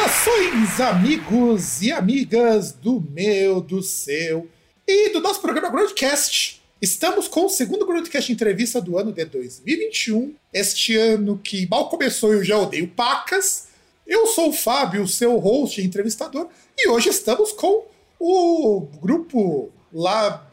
[0.00, 4.48] Saudações, amigos e amigas do meu, do seu
[4.86, 6.62] e do nosso programa Broadcast.
[6.80, 10.34] Estamos com o segundo Broadcast entrevista do ano de 2021.
[10.54, 13.68] Este ano que mal começou eu já odeio pacas.
[14.06, 17.84] Eu sou o Fábio, seu host e entrevistador, e hoje estamos com
[18.18, 20.50] o grupo lá,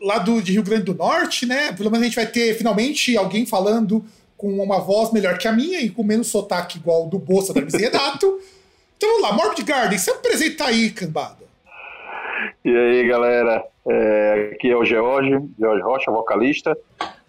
[0.00, 1.72] lá do, de Rio Grande do Norte, né?
[1.72, 4.02] Pelo menos a gente vai ter finalmente alguém falando
[4.34, 7.60] com uma voz melhor que a minha e com menos sotaque igual do Bolsa da
[7.60, 8.40] Renato.
[8.98, 11.46] Então vamos lá, Morbid Garden, se apresenta aí, cambada.
[12.64, 16.76] E aí, galera, é, aqui é o George, George Rocha, vocalista.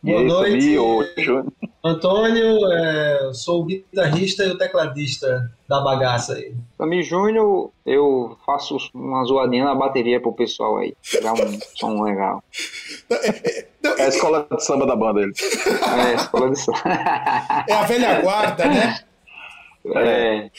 [0.01, 0.73] Boa e noite.
[1.17, 1.45] Júnior.
[1.83, 6.55] Antônio, é, sou o guitarrista e o tecladista da bagaça aí.
[6.75, 10.95] Sami Júnior, eu faço uma zoadinha na bateria pro pessoal aí.
[11.21, 12.43] Dá um som legal.
[13.83, 15.33] Não, É a escola de samba da banda ele.
[15.37, 16.81] É, escola de samba.
[17.67, 18.99] é a velha guarda, né?
[19.95, 20.49] É,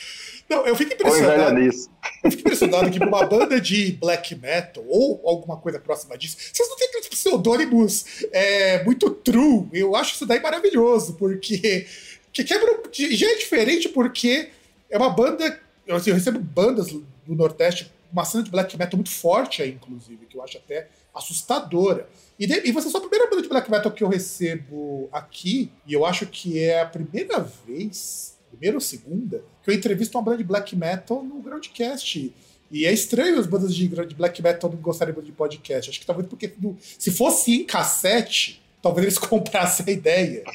[0.51, 1.61] Não, eu fico impressionado.
[1.61, 6.67] Eu fico impressionado que uma banda de black metal ou alguma coisa próxima disso, vocês
[6.67, 9.69] não têm aqueles pseudônimos é, muito true.
[9.71, 11.87] Eu acho isso daí maravilhoso, porque
[12.33, 14.49] que quebra, já é diferente porque
[14.89, 15.57] é uma banda.
[15.87, 19.71] Eu, assim, eu recebo bandas do Nordeste, uma cena de black metal muito forte aí,
[19.71, 22.09] inclusive, que eu acho até assustadora.
[22.37, 25.07] E, de, e você é só a primeira banda de black metal que eu recebo
[25.13, 30.17] aqui, e eu acho que é a primeira vez, primeira ou segunda, que eu entrevisto
[30.17, 32.33] uma banda de black metal no Groundcast.
[32.69, 35.89] E é estranho as bandas de, de black metal não gostarem de podcast.
[35.89, 40.43] Acho que talvez porque no- se fosse em cassete, talvez eles comprassem a ideia.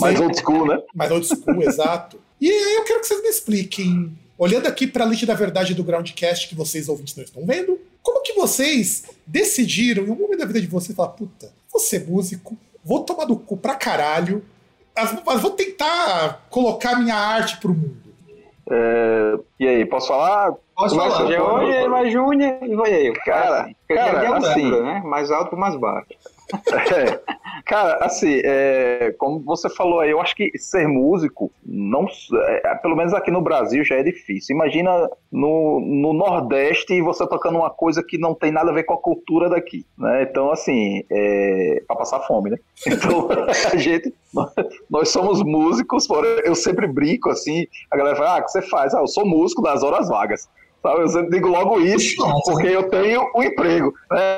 [0.00, 0.82] Mais old school, né?
[0.94, 2.20] Mais old school, exato.
[2.40, 5.74] E aí eu quero que vocês me expliquem, olhando aqui para a lista da verdade
[5.74, 10.38] do Groundcast que vocês ouvintes não estão vendo, como que vocês decidiram, em algum momento
[10.38, 14.42] da vida de vocês, falar, puta, vou ser músico, vou tomar do cu pra caralho,
[15.00, 17.96] mas, mas vou tentar colocar minha arte pro mundo.
[18.72, 20.52] É, e aí, posso falar?
[20.76, 21.28] Posso Começa, falar?
[21.32, 23.12] George, mais Júnior e vai eu.
[23.24, 25.02] Cara, cara, é um assim- número, né?
[25.04, 26.06] Mais alto, mais baixo.
[26.52, 27.20] É,
[27.64, 32.06] cara, assim, é, como você falou aí, eu acho que ser músico, não,
[32.46, 34.54] é, pelo menos aqui no Brasil, já é difícil.
[34.54, 38.94] Imagina no, no Nordeste você tocando uma coisa que não tem nada a ver com
[38.94, 40.22] a cultura daqui, né?
[40.22, 42.56] Então, assim, é, pra passar fome, né?
[43.00, 43.28] Então,
[43.72, 44.12] a gente,
[44.90, 46.06] nós, somos músicos,
[46.44, 48.94] eu sempre brinco, assim, a galera fala, ah, o que você faz?
[48.94, 50.48] Ah, eu sou músico das horas vagas.
[50.82, 51.02] Sabe?
[51.02, 53.92] Eu sempre digo logo isso, porque eu tenho um emprego.
[54.10, 54.36] Né?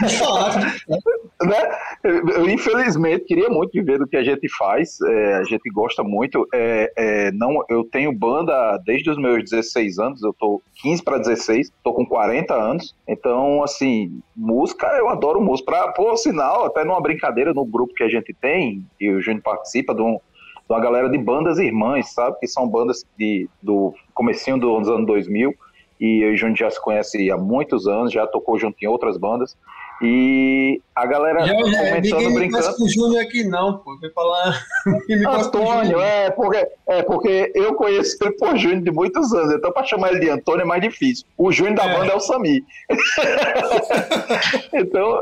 [1.42, 1.78] né?
[2.04, 6.46] Eu, infelizmente, queria muito viver do que a gente faz, é, a gente gosta muito.
[6.54, 11.18] É, é, não, eu tenho banda desde os meus 16 anos, eu tô 15 para
[11.18, 15.70] 16, tô com 40 anos, então, assim, música, eu adoro música.
[15.70, 19.42] Pra, por sinal, até numa brincadeira no grupo que a gente tem, e o Júnior
[19.42, 20.20] participa de, um, de
[20.68, 22.38] uma galera de bandas irmãs, sabe?
[22.38, 25.54] Que são bandas de, do comecinho dos anos 2000,
[26.00, 28.86] e eu e o Júnior já se conhece há muitos anos, já tocou junto em
[28.86, 29.56] outras bandas.
[30.02, 32.74] E a galera já, comentando, ninguém brincando.
[32.74, 33.98] com o Júnior aqui não, pô.
[33.98, 34.64] Vem falar...
[35.10, 39.84] O Antônio, é porque, é porque eu conheço por Júnior de muitos anos, então para
[39.84, 41.26] chamar ele de Antônio é mais difícil.
[41.36, 41.98] O Júnior da É.
[41.98, 42.64] banda é o Sami.
[44.72, 45.20] então,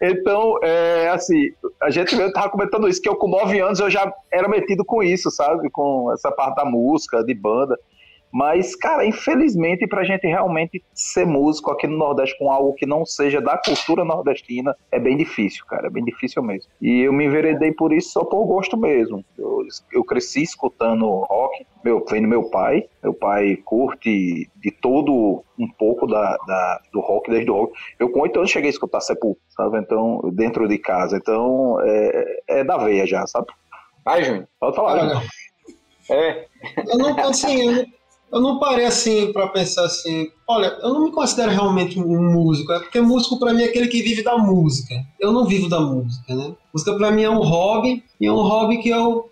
[0.00, 1.50] então é, assim,
[1.82, 4.86] a gente eu tava comentando isso, que eu com nove anos eu já era metido
[4.86, 5.68] com isso, sabe?
[5.68, 7.78] Com essa parte da música, de banda.
[8.38, 13.06] Mas, cara, infelizmente, pra gente realmente ser músico aqui no Nordeste com algo que não
[13.06, 16.70] seja da cultura nordestina, é bem difícil, cara, é bem difícil mesmo.
[16.82, 19.24] E eu me enveredei por isso só por gosto mesmo.
[19.38, 25.42] Eu, eu cresci escutando rock, meu, vem do meu pai, meu pai curte de todo
[25.58, 27.72] um pouco da, da- do rock, desde o rock.
[27.98, 29.78] Eu com oito anos cheguei a escutar Sepultura, sabe?
[29.78, 31.16] Então, dentro de casa.
[31.16, 33.46] Então, é, é da veia já, sabe?
[34.04, 34.46] Vai, Júnior.
[34.60, 34.98] Pode falar.
[35.00, 35.22] Júnior.
[36.10, 36.46] É,
[36.86, 37.84] eu não, assim, eu não,
[38.32, 40.30] eu não parei assim pra pensar assim.
[40.46, 43.88] Olha, eu não me considero realmente um músico, é porque músico pra mim é aquele
[43.88, 44.94] que vive da música.
[45.20, 46.54] Eu não vivo da música, né?
[46.72, 49.30] Música pra mim é um hobby e é um hobby que eu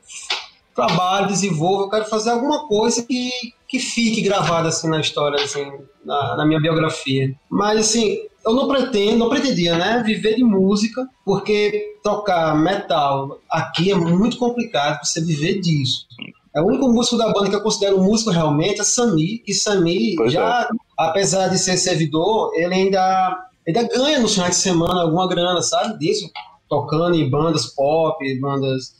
[0.74, 1.84] trabalho, desenvolvo.
[1.84, 3.30] Eu quero fazer alguma coisa que,
[3.68, 5.70] que fique gravada assim na história, assim,
[6.04, 7.34] na, na minha biografia.
[7.48, 13.90] Mas assim, eu não pretendo, não pretendia, né, viver de música, porque tocar metal aqui
[13.90, 16.06] é muito complicado você viver disso.
[16.54, 20.14] É o único músico da banda que eu considero músico realmente é Sami, e Sami
[20.16, 20.76] Pois já, é.
[20.96, 25.98] apesar de ser servidor, ele ainda, ainda ganha no final de semana alguma grana, sabe,
[25.98, 26.30] disso,
[26.68, 28.94] tocando em bandas pop, bandas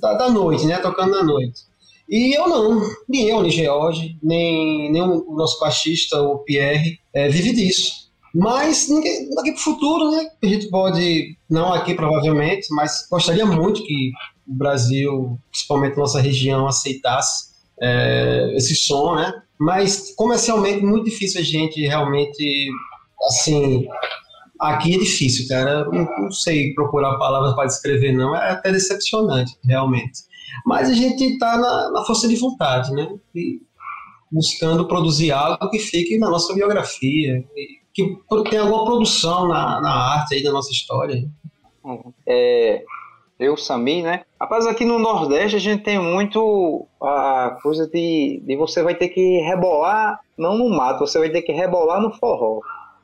[0.00, 1.60] da, da noite, né, tocando na noite.
[2.08, 7.28] E eu não, nem eu, nem George, nem, nem o nosso baixista, o Pierre, é,
[7.28, 8.06] vive disso.
[8.34, 10.28] Mas ninguém, daqui para o futuro, né?
[10.42, 14.12] A gente pode, não aqui provavelmente, mas gostaria muito que
[14.48, 19.32] o Brasil, principalmente nossa região, aceitasse é, esse som, né?
[19.58, 22.70] Mas comercialmente muito difícil a gente realmente,
[23.28, 23.86] assim,
[24.60, 25.84] aqui é difícil, cara.
[25.86, 28.34] Não, não sei procurar palavras para descrever, não.
[28.34, 30.22] É até decepcionante, realmente.
[30.64, 33.08] Mas a gente está na, na força de vontade, né?
[33.34, 33.60] E
[34.30, 37.44] buscando produzir algo que fique na nossa biografia,
[37.94, 38.18] que
[38.50, 41.28] tenha alguma produção na, na arte aí da nossa história.
[42.26, 42.84] É,
[43.38, 44.22] eu, Sami, né?
[44.40, 49.08] Rapaz, aqui no Nordeste a gente tem muito a coisa de, de você vai ter
[49.08, 52.60] que rebolar, não no mato, você vai ter que rebolar no forró.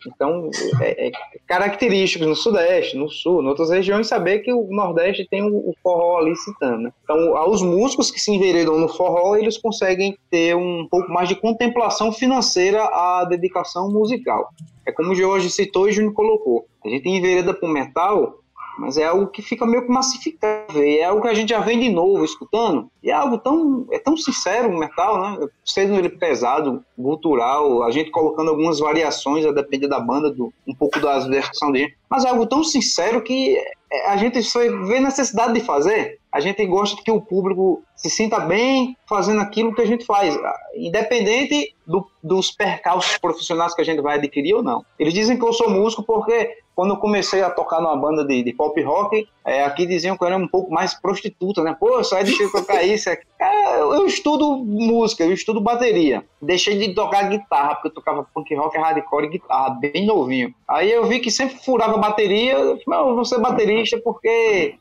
[0.07, 0.51] Então,
[0.81, 1.13] é, é
[1.47, 5.75] característico no Sudeste, no Sul, em outras regiões, saber que o Nordeste tem o, o
[5.83, 6.85] forró ali citando.
[6.85, 6.93] Né?
[7.05, 11.37] Então, aos músicos que se enveredam no forró, eles conseguem ter um pouco mais de
[11.37, 14.49] contemplação financeira à dedicação musical.
[14.85, 16.67] É como o George citou e o Júnior colocou.
[16.85, 18.42] A gente envereda para o metal,
[18.79, 20.83] mas é algo que fica meio que massificado.
[20.83, 22.91] E é algo que a gente já vem de novo escutando.
[23.03, 25.47] E é algo tão, é tão sincero o metal, né?
[25.65, 30.75] Sendo ele pesado, cultural, a gente colocando algumas variações, a depender da banda, do, um
[30.75, 31.95] pouco das versões dele.
[32.09, 33.57] Mas é algo tão sincero que
[33.93, 36.19] é, a gente só vê necessidade de fazer.
[36.33, 40.39] A gente gosta que o público se sinta bem fazendo aquilo que a gente faz,
[40.75, 44.85] independente do, dos percalços profissionais que a gente vai adquirir ou não.
[44.99, 48.43] Eles dizem que eu sou músico porque quando eu comecei a tocar numa banda de,
[48.43, 51.77] de pop rock, é, aqui diziam que eu era um pouco mais prostituta, né?
[51.79, 53.11] Pô, só deixei de tocar isso.
[53.11, 56.25] É, eu estudo música, eu estudo bateria.
[56.41, 60.55] Deixei de tocar guitarra, porque eu tocava punk rock, hardcore e guitarra, bem novinho.
[60.67, 64.75] Aí eu vi que sempre furava bateria, eu falei, não, eu vou ser baterista porque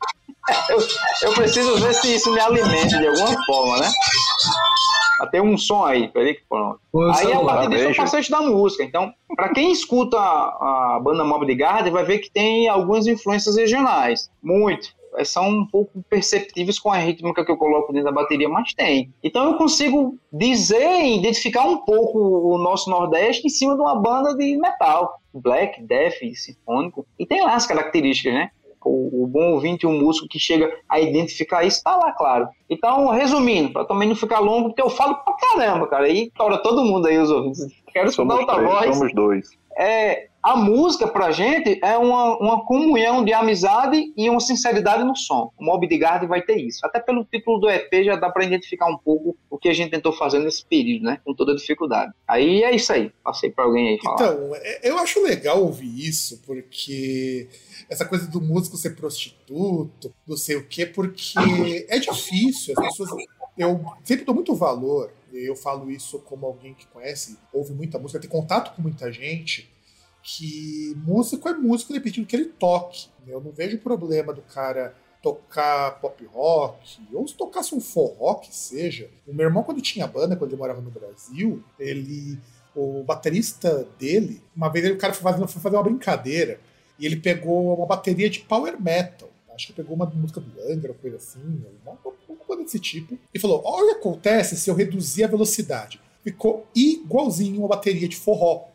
[0.70, 0.80] eu,
[1.24, 3.92] eu preciso ver se isso me alimenta de alguma forma, né?
[5.28, 6.80] Tem um som aí, peraí que pronto.
[7.16, 8.84] Aí a partir disso eu passei a estudar música.
[8.84, 13.08] Então, para quem escuta a, a banda Mob de Garden, vai ver que tem algumas
[13.08, 14.30] influências regionais.
[14.42, 14.90] Muito.
[15.26, 19.14] São um pouco perceptíveis com a rítmica que eu coloco dentro da bateria, mas tem.
[19.22, 24.34] Então eu consigo dizer, identificar um pouco o nosso Nordeste em cima de uma banda
[24.36, 25.20] de metal.
[25.34, 27.06] Black, death, sinfônico.
[27.20, 28.52] E tem lá as características, né?
[28.90, 32.48] O, o, bom ouvinte e o músico que chega a identificar isso, tá lá, claro.
[32.70, 36.58] Então, resumindo, para também não ficar longo, porque eu falo pra caramba, cara, e tora
[36.58, 37.68] todo mundo aí, os ouvintes.
[37.92, 38.98] Quero escutar outra três, voz.
[38.98, 39.50] Somos dois.
[39.78, 45.16] É, a música pra gente é uma, uma comunhão de amizade e uma sinceridade no
[45.16, 45.52] som.
[45.58, 46.80] O Mob de Garden vai ter isso.
[46.84, 49.92] Até pelo título do EP já dá para identificar um pouco o que a gente
[49.92, 51.20] tentou fazer nesse período, né?
[51.24, 52.12] Com toda dificuldade.
[52.28, 53.12] Aí é isso aí.
[53.24, 54.16] Passei para alguém aí falar.
[54.16, 54.52] Então,
[54.82, 57.48] eu acho legal ouvir isso, porque
[57.90, 62.74] essa coisa do músico ser prostituto, não sei o quê, porque é difícil.
[62.78, 63.10] As pessoas.
[63.58, 68.20] Eu sempre dou muito valor, eu falo isso como alguém que conhece, ouve muita música,
[68.20, 69.70] tem contato com muita gente,
[70.24, 73.08] que músico é músico dependendo do que ele toque.
[73.28, 78.54] Eu não vejo problema do cara tocar pop rock, ou se tocasse um forró que
[78.54, 79.10] seja.
[79.28, 82.40] O meu irmão, quando tinha banda, quando ele morava no Brasil, ele.
[82.74, 86.58] O baterista dele, uma vez ele, o cara foi fazer, foi fazer uma brincadeira
[86.98, 89.30] e ele pegou uma bateria de power metal.
[89.54, 91.98] Acho que pegou uma música do Angra, coisa assim, uma,
[92.30, 93.18] uma coisa desse tipo.
[93.34, 96.00] E falou: olha o que acontece se eu reduzir a velocidade.
[96.24, 98.68] Ficou igualzinho uma bateria de forró.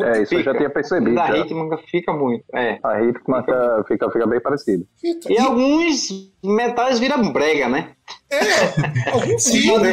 [0.00, 0.56] É, isso eu já Fica.
[0.56, 1.14] tinha percebido.
[1.14, 2.44] Da rítmica fica muito.
[2.54, 2.78] É.
[2.82, 4.84] A rítmica fica, fica bem parecida.
[5.00, 5.32] Fica.
[5.32, 7.90] E alguns metais viram brega, né?
[8.30, 9.90] É, alguns Sim, né?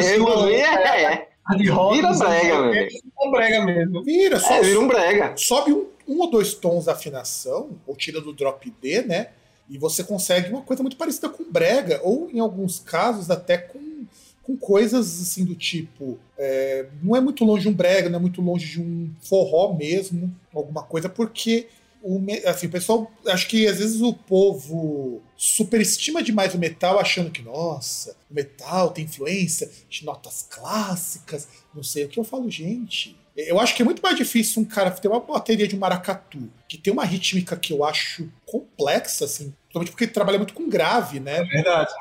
[1.14, 1.28] É.
[1.44, 2.74] A de rock, Vira brega, meu.
[2.74, 4.04] É brega mesmo.
[4.04, 5.32] Vira, só É, vira um brega.
[5.36, 9.28] sobe um, um ou dois tons da afinação, ou tira do drop D, né?
[9.70, 13.78] E você consegue uma coisa muito parecida com brega, ou em alguns casos até com,
[14.48, 16.18] com coisas assim do tipo.
[16.38, 19.74] é, não é muito longe de um brega, não é muito longe de um forró
[19.74, 21.66] mesmo, alguma coisa, porque
[22.02, 23.12] o, assim, o pessoal.
[23.26, 28.90] Acho que às vezes o povo superestima demais o metal, achando que, nossa, o metal
[28.90, 33.14] tem influência de notas clássicas, não sei o que eu falo, gente.
[33.36, 36.50] Eu acho que é muito mais difícil um cara ter uma bateria de um maracatu,
[36.66, 40.68] que tem uma rítmica que eu acho complexa, assim, principalmente porque ele trabalha muito com
[40.68, 41.38] grave, né?
[41.38, 41.92] É verdade.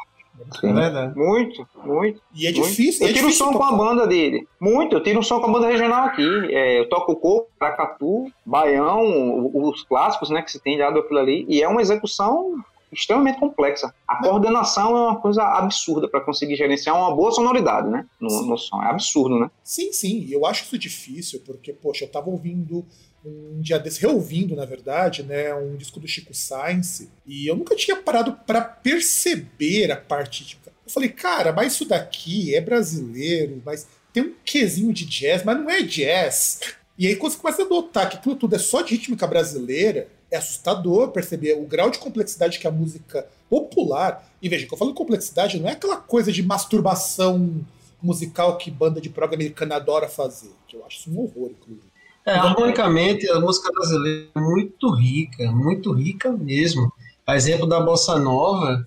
[0.59, 0.69] Sim.
[0.69, 1.17] É verdade.
[1.17, 2.21] Muito, muito.
[2.33, 2.67] E é muito.
[2.67, 3.05] difícil.
[3.05, 3.77] Eu é tiro difícil som com a tocar.
[3.77, 4.47] banda dele.
[4.59, 6.27] Muito, eu tiro um som com a banda regional aqui.
[6.53, 10.99] É, eu toco o coco, Paracatu, Baião, os clássicos né, que se tem já do
[10.99, 11.45] aquilo ali.
[11.47, 12.55] E é uma execução
[12.91, 13.93] extremamente complexa.
[14.07, 18.05] A coordenação é uma coisa absurda para conseguir gerenciar uma boa sonoridade, né?
[18.19, 18.81] No, no som.
[18.81, 19.51] É absurdo, né?
[19.63, 22.85] Sim, sim, e eu acho isso difícil, porque, poxa, eu tava ouvindo
[23.25, 27.75] um dia desse, reouvindo, na verdade, né, um disco do Chico Science, e eu nunca
[27.75, 30.57] tinha parado pra perceber a parte de...
[30.65, 35.57] Eu falei, cara, mas isso daqui é brasileiro, mas tem um quesinho de jazz, mas
[35.57, 36.61] não é jazz.
[36.97, 40.07] E aí, quando você começa a notar que aquilo tudo é só de rítmica brasileira,
[40.31, 44.27] é assustador perceber o grau de complexidade que a música popular.
[44.41, 47.65] E veja, que eu falo de complexidade, não é aquela coisa de masturbação
[48.01, 50.51] musical que banda de prog americana adora fazer.
[50.67, 51.87] Que eu acho isso um horror, inclusive.
[52.27, 56.91] É, harmonicamente, a música brasileira é muito rica, muito rica mesmo.
[57.25, 58.85] A exemplo da bossa nova,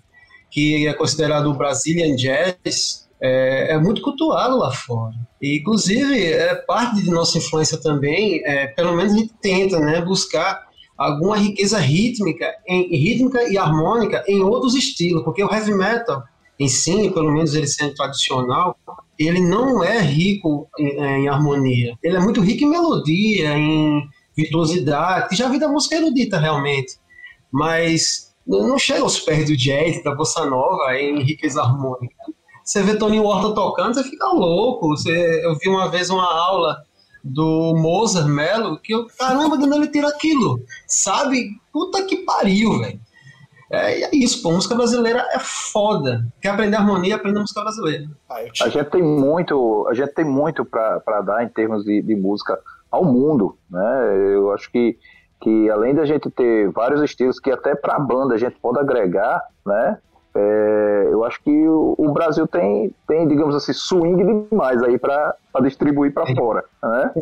[0.51, 5.15] que é considerado o Brazilian Jazz, é, é muito cultuado lá fora.
[5.41, 10.03] E, inclusive, é parte de nossa influência também, é, pelo menos a gente tenta né,
[10.03, 10.69] buscar
[10.99, 16.23] alguma riqueza rítmica, em, rítmica e harmônica em outros estilos, porque o heavy metal
[16.61, 18.77] em si, pelo menos ele sendo tradicional,
[19.19, 21.97] ele não é rico em, em harmonia.
[22.03, 26.99] Ele é muito rico em melodia, em virtuosidade, já vi da música erudita realmente,
[27.51, 32.15] mas não chega aos pés do jazz, da bossa nova, em riqueza harmônica.
[32.63, 34.89] Você vê Tony Horta tocando, você fica louco.
[34.89, 36.77] Você, eu vi uma vez uma aula
[37.25, 40.63] do Mozart Mello, que eu, caramba, de onde ele tira aquilo?
[40.87, 41.49] Sabe?
[41.73, 43.01] Puta que pariu, velho.
[43.71, 46.27] É, é isso, pô, música brasileira é foda.
[46.41, 48.07] Quer aprender harmonia, aprenda música brasileira.
[48.29, 48.65] Ah, te...
[48.65, 52.59] A gente tem muito, a gente tem muito para dar em termos de, de música
[52.91, 54.35] ao mundo, né?
[54.35, 54.99] Eu acho que,
[55.41, 58.81] que além da gente ter vários estilos que até para a banda a gente pode
[58.81, 59.99] agregar, né?
[60.33, 65.35] É, eu acho que o, o, Brasil tem, tem, digamos assim, swing demais aí para
[65.63, 67.13] distribuir para fora, né?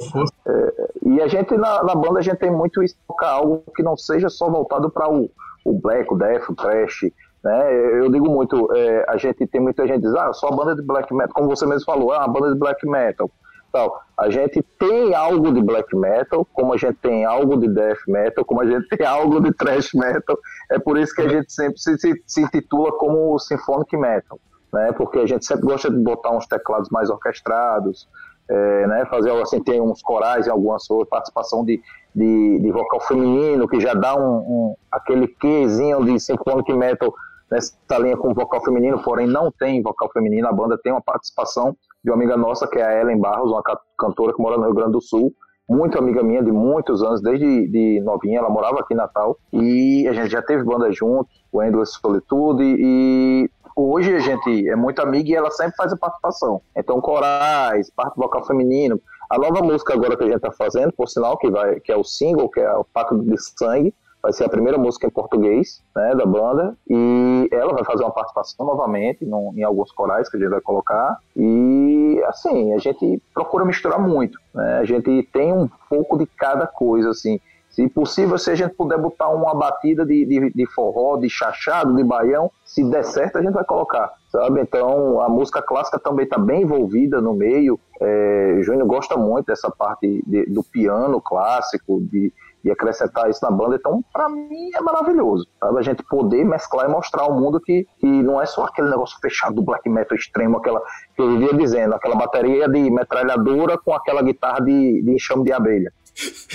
[0.46, 3.82] É, e a gente na, na, banda a gente tem muito isso, tocar algo que
[3.82, 5.30] não seja só voltado para o,
[5.68, 7.10] o black, o death, o trash,
[7.44, 8.00] né?
[8.00, 11.12] Eu digo muito, é, a gente tem muita gente diz, ah, só banda de black
[11.14, 13.30] metal, como você mesmo falou, ah, banda de black metal.
[13.70, 14.00] Tal.
[14.16, 18.42] A gente tem algo de black metal, como a gente tem algo de death metal,
[18.44, 20.38] como a gente tem algo de thrash metal.
[20.70, 24.40] É por isso que a gente sempre se, se, se intitula como symphonic metal,
[24.72, 24.90] né?
[24.92, 28.08] Porque a gente sempre gosta de botar uns teclados mais orquestrados,
[28.48, 29.04] é, né?
[29.06, 31.78] Fazer assim, tem uns corais em algumas participação de,
[32.14, 37.12] de, de, vocal feminino, que já dá um, um aquele quezinho de symphonic metal
[37.50, 41.76] nessa linha com vocal feminino, porém não tem vocal feminino, a banda tem uma participação
[42.04, 43.62] de uma amiga nossa, que é a Ellen Barros, uma
[43.98, 45.32] cantora que mora no Rio Grande do Sul,
[45.68, 50.06] muito amiga minha de muitos anos, desde de novinha, ela morava aqui em Natal, e
[50.08, 55.00] a gente já teve banda junto, o Endless Solitude, e hoje a gente é muito
[55.00, 56.60] amiga e ela sempre faz a participação.
[56.76, 59.00] Então, corais, parte vocal feminino.
[59.30, 61.96] A nova música agora que a gente está fazendo, por sinal, que, vai, que é
[61.96, 65.82] o single, que é o Pacto de Sangue, vai ser a primeira música em português
[65.94, 70.36] né, da banda e ela vai fazer uma participação novamente num, em alguns corais que
[70.36, 74.78] a gente vai colocar e assim a gente procura misturar muito né?
[74.78, 77.38] a gente tem um pouco de cada coisa assim
[77.70, 81.94] se possível se a gente puder botar uma batida de, de, de forró de chachado
[81.94, 86.24] de baião se der certo a gente vai colocar sabe então a música clássica também
[86.24, 92.00] está bem envolvida no meio é, Júnior gosta muito dessa parte de, do piano clássico
[92.00, 92.32] de
[92.64, 93.76] e acrescentar isso na banda.
[93.76, 95.46] Então, para mim, é maravilhoso.
[95.58, 95.78] Sabe?
[95.78, 99.18] A gente poder mesclar e mostrar ao mundo que, que não é só aquele negócio
[99.20, 100.80] fechado do black metal extremo, aquela
[101.14, 105.52] que eu vivia dizendo, aquela bateria de metralhadora com aquela guitarra de, de enxame de
[105.52, 105.92] abelha.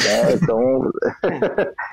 [0.06, 0.92] É, então.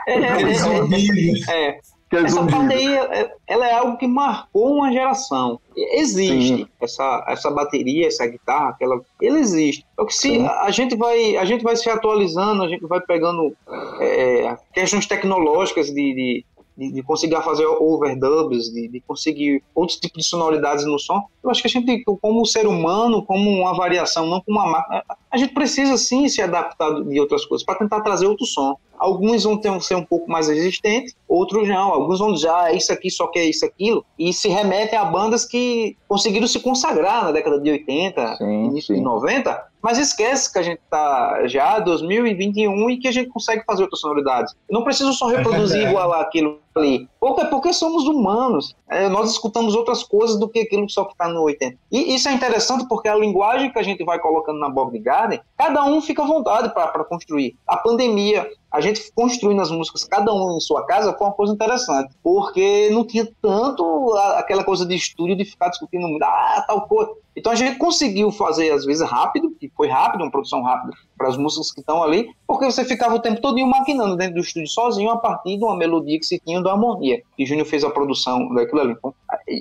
[0.06, 1.78] é, é, é,
[2.16, 5.60] essa parte aí, ela é algo que marcou uma geração.
[5.76, 6.68] Existe Sim.
[6.80, 9.86] essa, essa bateria, essa guitarra, aquela, ele existe.
[9.98, 13.54] É que se a gente vai a gente vai se atualizando, a gente vai pegando
[14.00, 16.44] é, questões tecnológicas de, de,
[16.76, 21.22] de, de, conseguir fazer overdubs, de, de conseguir outros tipos de sonoridades no som.
[21.44, 25.04] Eu acho que a gente, como ser humano, como uma variação, não como uma marca,
[25.30, 28.76] a gente precisa sim se adaptar de outras coisas para tentar trazer outro som.
[28.98, 31.92] Alguns vão ter, ser um pouco mais resistentes, outros não.
[31.92, 35.44] Alguns vão já ah, isso aqui só quer isso aquilo e se remetem a bandas
[35.44, 39.00] que conseguiram se consagrar na década de 80, sim, início sim.
[39.00, 43.64] de 90, mas esquece que a gente está já 2021 e que a gente consegue
[43.64, 44.54] fazer outras sonoridades.
[44.70, 47.08] Não preciso só reproduzir igual aquilo ali.
[47.18, 48.74] Porque, porque somos humanos.
[48.88, 51.76] É, nós escutamos outras coisas do que aquilo só que está no 80.
[51.90, 55.40] E isso é interessante porque a linguagem que a gente vai colocando na Bob Garden,
[55.56, 57.56] cada um fica à vontade para construir.
[57.66, 61.52] A pandemia, a gente construindo as músicas, cada um em sua casa, foi uma coisa
[61.52, 66.88] interessante, porque não tinha tanto aquela coisa de estúdio de ficar discutindo muito, ah, tal
[66.88, 67.12] coisa.
[67.36, 71.28] Então a gente conseguiu fazer, às vezes, rápido, que foi rápido, uma produção rápida para
[71.28, 74.68] as músicas que estão ali, porque você ficava o tempo todo maquinando dentro do estúdio
[74.68, 77.22] sozinho a partir de uma melodia que se tinha da harmonia.
[77.38, 78.92] E Júnior fez a produção daquilo ali.
[78.92, 79.14] Então,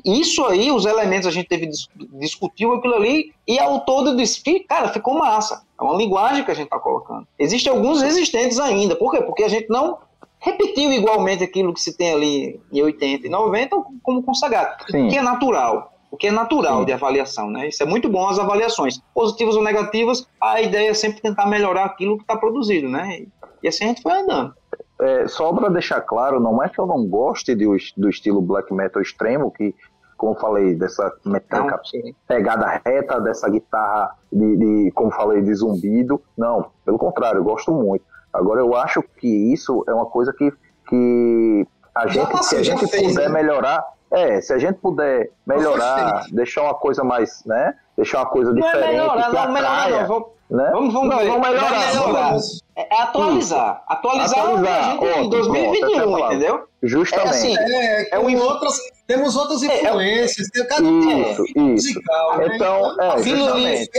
[0.05, 1.69] isso aí, os elementos a gente teve
[2.13, 5.63] discutiu aquilo ali e ao todo disse, cara, ficou massa.
[5.79, 7.27] É uma linguagem que a gente está colocando.
[7.37, 8.95] Existem alguns resistentes ainda.
[8.95, 9.21] Por quê?
[9.21, 9.97] Porque a gente não
[10.39, 15.07] repetiu igualmente aquilo que se tem ali em 80 e 90 como consagrado, Sim.
[15.07, 16.85] que é natural o que é natural Sim.
[16.85, 17.67] de avaliação, né?
[17.67, 20.27] Isso é muito bom as avaliações, positivas ou negativas.
[20.41, 23.25] A ideia é sempre tentar melhorar aquilo que está produzido, né?
[23.61, 24.53] E assim a gente foi andando.
[24.99, 27.65] É, só para deixar claro, não é que eu não goste de,
[27.95, 29.73] do estilo black metal extremo, que,
[30.17, 31.79] como falei, dessa mecânica
[32.27, 36.21] pegada reta, dessa guitarra de, de, como falei, de zumbido.
[36.37, 38.03] Não, pelo contrário, eu gosto muito.
[38.33, 40.51] Agora, eu acho que isso é uma coisa que,
[40.87, 43.41] que a gente, se a gente fez, puder né?
[43.41, 47.75] melhorar, é, se a gente puder melhorar, deixar uma coisa mais, né?
[47.97, 48.89] Deixar uma coisa não é diferente.
[48.89, 50.07] É melhorar, que não, melhorar, não.
[50.07, 50.69] Vamos, né?
[50.71, 51.93] vamos, vamos, não, vamos melhorar.
[51.93, 52.37] melhorar.
[52.75, 53.83] É, é atualizar.
[53.87, 54.89] Atualizar, atualizar.
[54.89, 56.67] a gente em 2021, pronto, entendeu?
[56.81, 57.27] Justamente.
[57.27, 61.59] É, assim, é, é um outras, temos outras é, influências, tem cada isso, isso.
[61.59, 62.37] musical.
[62.37, 62.55] Né?
[62.55, 63.89] Então, é, aquilo, ali,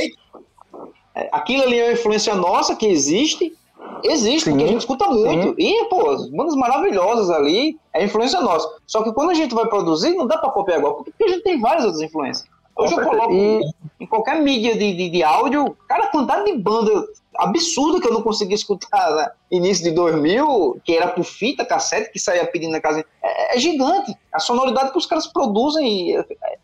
[1.30, 3.56] aquilo ali é uma influência nossa que existe
[4.02, 5.48] Existe, sim, porque a gente escuta muito.
[5.48, 5.54] Sim.
[5.58, 8.68] E, pô, bandas maravilhosas ali, é influência nossa.
[8.86, 11.42] Só que quando a gente vai produzir, não dá pra copiar igual, porque a gente
[11.42, 12.48] tem várias outras influências.
[12.76, 13.60] Hoje eu coloco e...
[14.00, 16.90] em qualquer mídia de, de, de áudio, cara, quantidade de banda
[17.36, 19.30] absurda que eu não conseguia escutar né?
[19.50, 23.04] início de 2000, que era por fita, cassete, que saía pedindo na casa.
[23.22, 24.14] É, é gigante.
[24.32, 26.16] A sonoridade que os caras produzem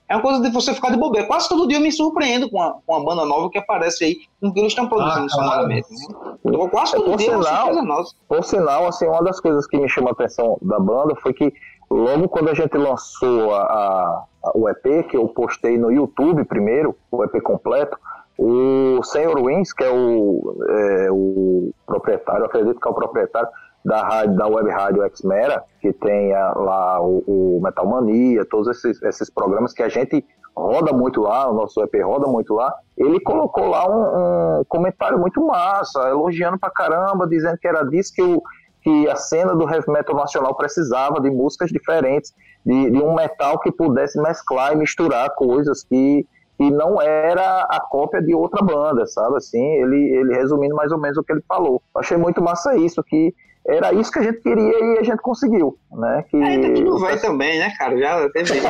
[0.08, 1.26] é, é uma coisa de você ficar de bobeira.
[1.26, 4.16] Quase todo dia eu me surpreendo com uma, com uma banda nova que aparece aí,
[4.40, 5.88] com o que eles estão produzindo ah, sonoramente.
[5.90, 6.68] Né?
[6.70, 10.10] Quase todo por dia sinal, é Por sinal, assim, uma das coisas que me chamou
[10.10, 11.52] a atenção da banda foi que
[11.90, 16.96] logo quando a gente lançou a, a, o EP, que eu postei no YouTube primeiro,
[17.10, 17.98] o EP completo,
[18.38, 23.48] o Senhor Wins, que é o, é o proprietário, acredito que é o proprietário
[23.86, 29.00] da, rádio, da web rádio Exmera, que tem lá o, o Metal Mania, todos esses,
[29.00, 30.24] esses programas que a gente
[30.56, 35.18] roda muito lá, o nosso EP roda muito lá, ele colocou lá um, um comentário
[35.20, 38.42] muito massa, elogiando pra caramba, dizendo que era disso que, o,
[38.82, 43.60] que a cena do heavy metal nacional precisava, de músicas diferentes, de, de um metal
[43.60, 46.26] que pudesse mesclar e misturar coisas que
[46.58, 49.36] e não era a cópia de outra banda, sabe?
[49.36, 51.82] Assim, ele, ele resumindo mais ou menos o que ele falou.
[51.94, 53.34] achei muito massa isso, que
[53.68, 56.24] era isso que a gente queria e a gente conseguiu, né?
[56.30, 56.36] Que...
[56.36, 57.98] Ainda que não vai também, né, cara?
[57.98, 58.60] Já teve.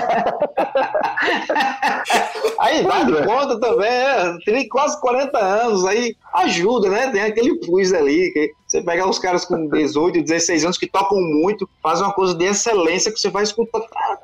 [2.58, 3.26] aí dá de é.
[3.26, 7.10] conta também, é, tem quase 40 anos, aí ajuda, né?
[7.10, 11.20] Tem aquele plus ali, que você pegar os caras com 18, 16 anos que tocam
[11.20, 14.18] muito, fazem uma coisa de excelência que você vai escutar, cara,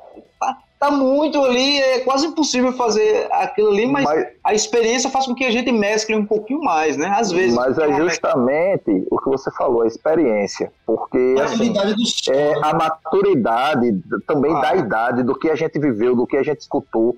[0.83, 5.33] tá muito ali, é quase impossível fazer aquilo ali, mas, mas, a experiência faz com
[5.33, 7.07] que a gente mescle um pouquinho mais, né?
[7.07, 7.55] Às vezes.
[7.55, 10.73] Mas é justamente o que você falou, a experiência.
[10.85, 11.73] Porque a, assim,
[12.29, 14.59] é a maturidade também ah.
[14.59, 17.15] da idade, do que a gente viveu, do que a gente escutou.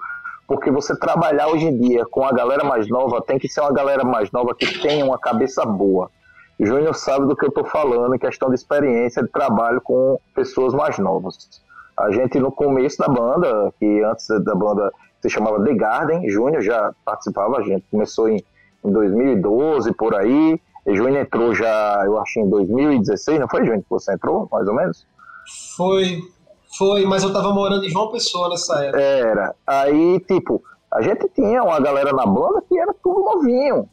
[0.48, 3.74] Porque você trabalhar hoje em dia com a galera mais nova, tem que ser uma
[3.74, 6.12] galera mais nova que tenha uma cabeça boa.
[6.60, 10.72] Júnior sabe do que eu estou falando em questão de experiência de trabalho com pessoas
[10.72, 11.65] mais novas.
[11.98, 16.62] A gente, no começo da banda, que antes da banda se chamava The Garden, Júnior
[16.62, 18.44] já participava, a gente começou em,
[18.84, 23.82] em 2012, por aí, e Júnior entrou já, eu acho, em 2016, não foi, Júnior,
[23.82, 25.08] que você entrou, mais ou menos?
[25.76, 26.20] Foi,
[26.78, 29.02] foi, mas eu tava morando em João Pessoa nessa época.
[29.02, 33.90] Era, aí, tipo, a gente tinha uma galera na banda que era tudo novinho,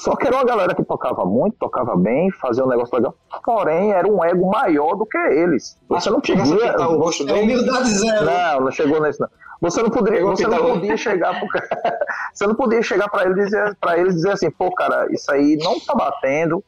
[0.00, 3.92] só que era uma galera que tocava muito, tocava bem, fazia um negócio legal, porém
[3.92, 5.78] era um ego maior do que eles.
[5.90, 6.76] Você não podia.
[6.88, 8.24] O rosto é humildade zero.
[8.24, 9.28] Não, não chegou nesse não.
[9.60, 11.98] Você não poderia, você não podia chegar pro cara,
[12.32, 15.58] você não podia chegar para ele dizer para eles dizer assim, pô, cara, isso aí
[15.62, 16.64] não tá batendo,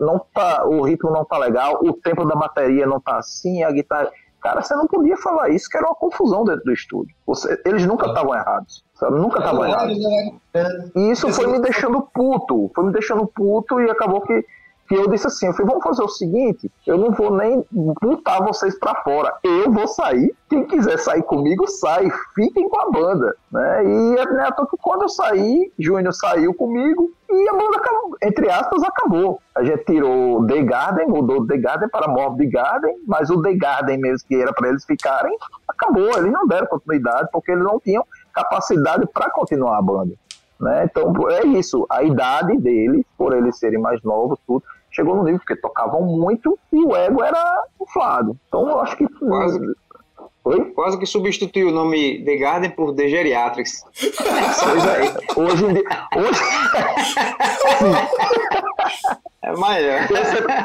[0.00, 3.70] não tá, o ritmo não tá legal, o tempo da bateria não tá assim, a
[3.70, 4.10] guitarra
[4.42, 7.14] Cara, você não podia falar isso, que era uma confusão dentro do estúdio.
[7.26, 9.16] Você, eles nunca estavam errados, sabe?
[9.16, 9.96] Nunca estavam errados.
[10.96, 14.44] E isso foi me deixando puto, foi me deixando puto e acabou que
[14.92, 18.44] que eu disse assim, eu falei, vamos fazer o seguinte, eu não vou nem botar
[18.44, 23.34] vocês para fora, eu vou sair, quem quiser sair comigo, sai, fiquem com a banda,
[23.50, 27.80] né, e é né, que quando eu saí, Júnior saiu comigo, e a banda,
[28.22, 29.40] entre aspas, acabou.
[29.54, 33.98] A gente tirou The Garden, mudou The Garden para Morbid Garden, mas o The Garden
[33.98, 35.34] mesmo, que era para eles ficarem,
[35.66, 40.12] acabou, eles não deram continuidade, porque eles não tinham capacidade para continuar a banda.
[40.62, 40.84] Né?
[40.84, 45.40] Então é isso, a idade deles, por eles serem mais novos, tudo, chegou no nível
[45.40, 48.36] porque tocavam muito e o ego era inflado.
[48.48, 49.06] Então eu acho que.
[49.18, 49.58] Quase.
[50.44, 50.64] Oi?
[50.72, 53.84] Quase que substituiu o nome The Garden por The Geriatrics.
[54.62, 55.84] Pois é, hoje em dia.
[56.16, 56.40] Hoje,
[59.42, 60.00] É maior.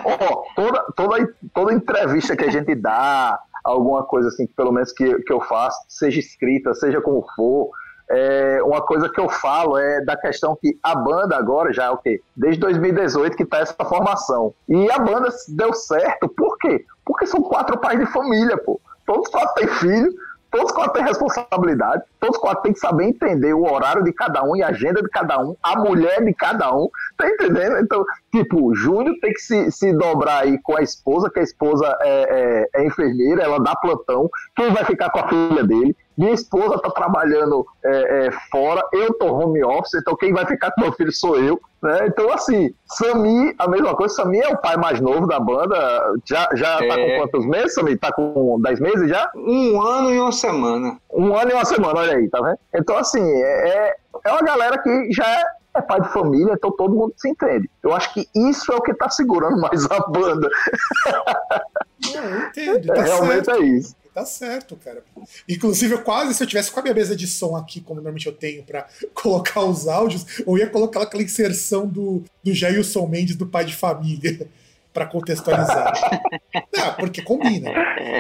[0.06, 5.16] ó, toda, toda, toda entrevista que a gente dá, alguma coisa assim, pelo menos que,
[5.24, 7.70] que eu faço, seja escrita, seja como for,
[8.10, 11.90] é, uma coisa que eu falo é da questão que a banda agora já é
[11.90, 12.22] o quê?
[12.36, 14.54] Desde 2018 que tá essa formação.
[14.68, 16.86] E a banda deu certo, por quê?
[17.06, 18.80] Porque são quatro pais de família, pô.
[19.06, 20.14] Todos quatro têm filho,
[20.52, 24.56] todos quatro têm responsabilidade, todos quatro têm que saber entender o horário de cada um
[24.56, 27.78] e a agenda de cada um, a mulher de cada um, tá entendendo?
[27.78, 31.86] Então, tipo, Júnior tem que se, se dobrar aí com a esposa, que a esposa
[32.02, 35.96] é, é, é enfermeira, ela dá plantão, quem vai ficar com a filha dele?
[36.18, 40.72] Minha esposa tá trabalhando é, é, fora, eu tô home office, então quem vai ficar
[40.72, 42.08] com meu filho sou eu, né?
[42.08, 45.78] Então, assim, Sami, a mesma coisa, Sami é o pai mais novo da banda,
[46.26, 47.18] já, já tá É.
[47.20, 47.96] com quantos meses, Sami?
[47.98, 49.30] Tá com 10 meses já?
[49.36, 50.98] Um ano e uma semana.
[51.14, 52.58] Um ano e uma semana, olha aí, tá vendo?
[52.74, 55.44] Então, assim, é, é- é uma galera que já é,
[55.76, 57.70] é pai de família, então todo mundo se entende.
[57.84, 60.50] Eu acho que isso é o que tá segurando mais a banda.
[62.16, 62.92] Não, entendo.
[62.92, 63.62] É, Tá realmente certo.
[63.62, 63.96] é isso.
[64.18, 65.04] Tá certo, cara.
[65.48, 68.26] Inclusive, eu quase, se eu tivesse com a minha mesa de som aqui, como normalmente
[68.26, 73.36] eu tenho pra colocar os áudios, eu ia colocar aquela inserção do, do Jailson Mendes
[73.36, 74.48] do pai de família
[74.92, 75.94] pra contextualizar.
[76.76, 77.72] Não, porque combina.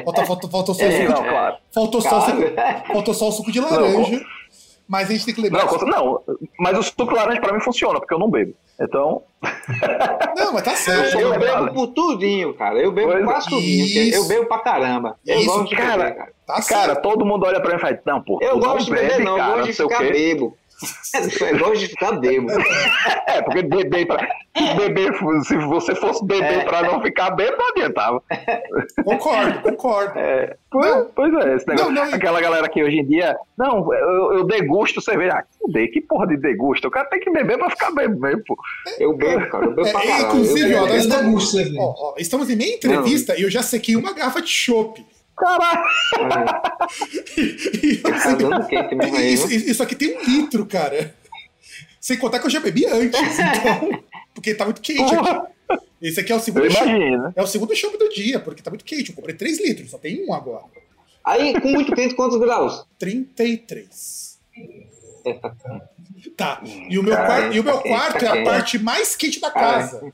[0.05, 1.57] Falta, falta, faltou só o É, não, claro.
[1.73, 4.21] faltou só o suco, Cara, faltou só o suco de laranja.
[4.87, 5.65] Mas a gente tem que lembrar.
[5.65, 6.21] Não, não,
[6.59, 8.53] mas o suco laranja pra mim funciona, porque eu não bebo.
[8.79, 9.23] Então,
[10.37, 11.19] Não, mas tá certo.
[11.19, 12.79] eu sou- bebo por tudinho, cara.
[12.79, 13.25] Eu bebo Pois é.
[13.25, 13.85] quase tudinho.
[13.85, 14.17] porque Isso.
[14.17, 15.17] Eu bebo pra caramba.
[15.25, 15.97] Eu Isso, gosto de cara.
[16.03, 16.31] beber, cara.
[16.45, 17.01] Tá cara, certo.
[17.01, 19.31] todo mundo olha pra mim e fala, não, pô, Eu gosto de beber, bebe, não.
[19.33, 20.57] Eu cara, gosto de ficar bebo.
[21.41, 22.47] Eu gosto de ficar bebo.
[23.27, 24.27] É, porque beber pra.
[24.75, 25.13] Beber,
[25.45, 26.63] se você fosse beber É.
[26.65, 28.23] pra não ficar bêbado, não adiantava.
[29.03, 30.17] Concordo, concordo.
[30.19, 31.05] É, pois, Não.
[31.15, 31.91] pois é, esse negócio.
[31.91, 32.13] Não, não.
[32.13, 35.33] Aquela galera que hoje em dia, não, eu, eu degusto cerveja.
[35.39, 36.87] Ah, fudei, que porra de degusto?
[36.87, 38.57] O cara tem que beber pra ficar bebendo mesmo, pô.
[38.99, 39.65] Eu bebo, cara.
[39.65, 40.25] Eu bebo É, pra caralho.
[40.27, 41.79] inclusive, eu ó, nós Eu estamos, degusto cerveja.
[41.81, 45.05] ó, ó, estamos em meia entrevista e eu já sequei uma garrafa de chopp.
[45.37, 45.83] Caralho!
[49.15, 51.13] Aí, isso, aqui tem um litro, cara.
[52.01, 54.03] Sem contar que eu já bebi antes, então.
[54.33, 55.47] Porque tá muito quente aqui.
[56.01, 56.89] Esse aqui é o segundo chopp.
[57.35, 59.09] É o segundo chopp do dia, porque tá muito quente.
[59.09, 60.63] Eu comprei 3 litros, só tem um agora.
[61.23, 62.85] Aí, com muito quente, quantos graus?
[62.97, 64.39] 33.
[66.35, 66.61] Tá.
[66.63, 69.15] E o meu, Cara, quarto, e o meu tá quarto tá é a parte mais
[69.15, 70.11] quente da casa.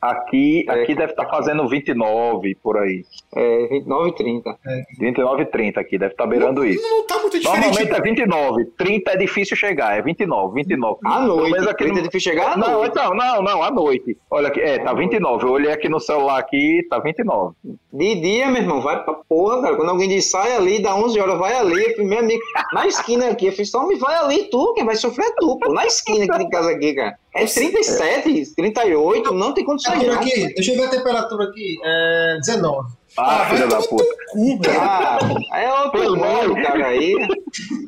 [0.00, 0.72] Aqui, É.
[0.82, 3.04] aqui deve estar fazendo 29 por aí.
[3.34, 4.56] É, 29 e 30.
[4.98, 6.82] 29 e 30 aqui, deve estar beirando isso.
[6.82, 7.60] Não, não tá muito diferente.
[7.64, 10.98] Normalmente é 29, 30 é difícil chegar, é 29, 29.
[11.04, 11.56] À noite.
[11.68, 12.90] aqui 30 é no- difícil chegar Não, noite.
[12.92, 14.16] então, não, não, à noite.
[14.30, 15.44] Olha aqui, é, tá 29.
[15.46, 17.54] Eu olhei aqui no celular aqui, tá 29.
[17.92, 19.76] De dia, meu irmão, vai pra porra, cara.
[19.76, 21.82] Quando alguém diz sai ali, dá 11 horas, vai ali.
[21.82, 23.46] Eu falei, meu amigo, na esquina aqui.
[23.46, 25.72] Eu fiz, só me vai ali, tu, quem vai sofrer é tu, pô.
[25.72, 27.18] Na esquina aqui de casa aqui, cara.
[27.36, 30.14] É 37, 38, não tem condição Aqui, não.
[30.14, 31.76] aqui, deixa eu ver a temperatura aqui.
[31.84, 32.92] É 19.
[33.18, 34.04] Ah, vai filha da puta.
[34.30, 34.60] cu.
[34.78, 35.18] Ah,
[35.54, 36.62] é outro Playboy.
[36.62, 37.14] cara, aí.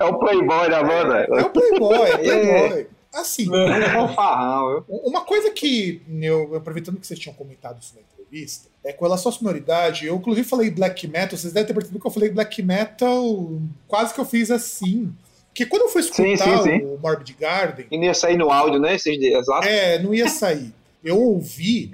[0.00, 1.26] É o Playboy da banda.
[1.30, 2.87] É o Playboy, é o Playboy.
[3.12, 8.02] Assim, É um farrão, uma coisa que eu, aproveitando que vocês tinham comentado isso na
[8.02, 12.00] entrevista, é com relação à sonoridade, eu inclusive falei black metal, vocês devem ter percebido
[12.00, 13.50] que eu falei black metal,
[13.88, 15.11] quase que eu fiz assim.
[15.59, 16.85] Porque quando eu fui escutar Sim, sim, sim.
[16.85, 19.61] o Morbid Garden, E não ia sair no áudio, né, esses dias lá.
[19.64, 20.73] é, não ia sair.
[21.03, 21.90] Eu ouvi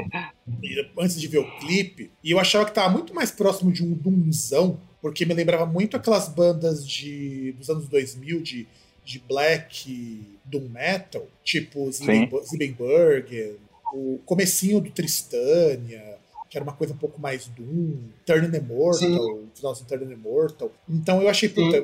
[0.98, 3.92] antes de ver o clipe e eu achava que tava muito mais próximo de um
[3.92, 8.66] Doomzão, porque me lembrava muito aquelas bandas de dos anos 2000 de,
[9.02, 12.28] de black doom metal, tipo Sim.
[12.44, 13.56] Zibbenbergen,
[13.94, 16.18] o comecinho do Tristania,
[16.54, 20.70] que era uma coisa um pouco mais doom, Turn the Immortal, finalzinho Turn the Immortal.
[20.88, 21.82] Então eu achei, puta,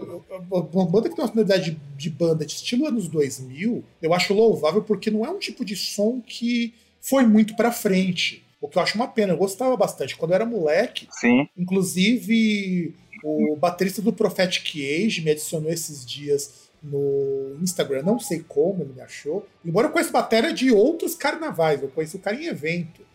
[0.49, 4.33] uma banda que tem uma sonoridade de, de banda de estilo anos 2000, eu acho
[4.33, 8.45] louvável porque não é um tipo de som que foi muito pra frente.
[8.61, 10.17] O que eu acho uma pena, eu gostava bastante.
[10.17, 11.49] Quando eu era moleque, Sim.
[11.59, 18.85] Inclusive, o baterista do Prophetic Age me adicionou esses dias no Instagram, não sei como
[18.85, 19.45] ele me achou.
[19.65, 23.10] Embora eu conheça bateria de outros carnavais, eu conheci o cara em evento.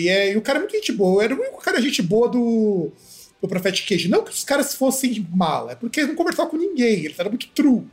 [0.00, 2.28] E, é, e o cara é muito gente boa, era o único cara gente boa
[2.28, 2.92] do,
[3.40, 4.08] do Prophetic Age.
[4.08, 7.30] Não que os caras fossem mala, é porque eles não conversavam com ninguém, eles eram
[7.30, 7.84] muito true.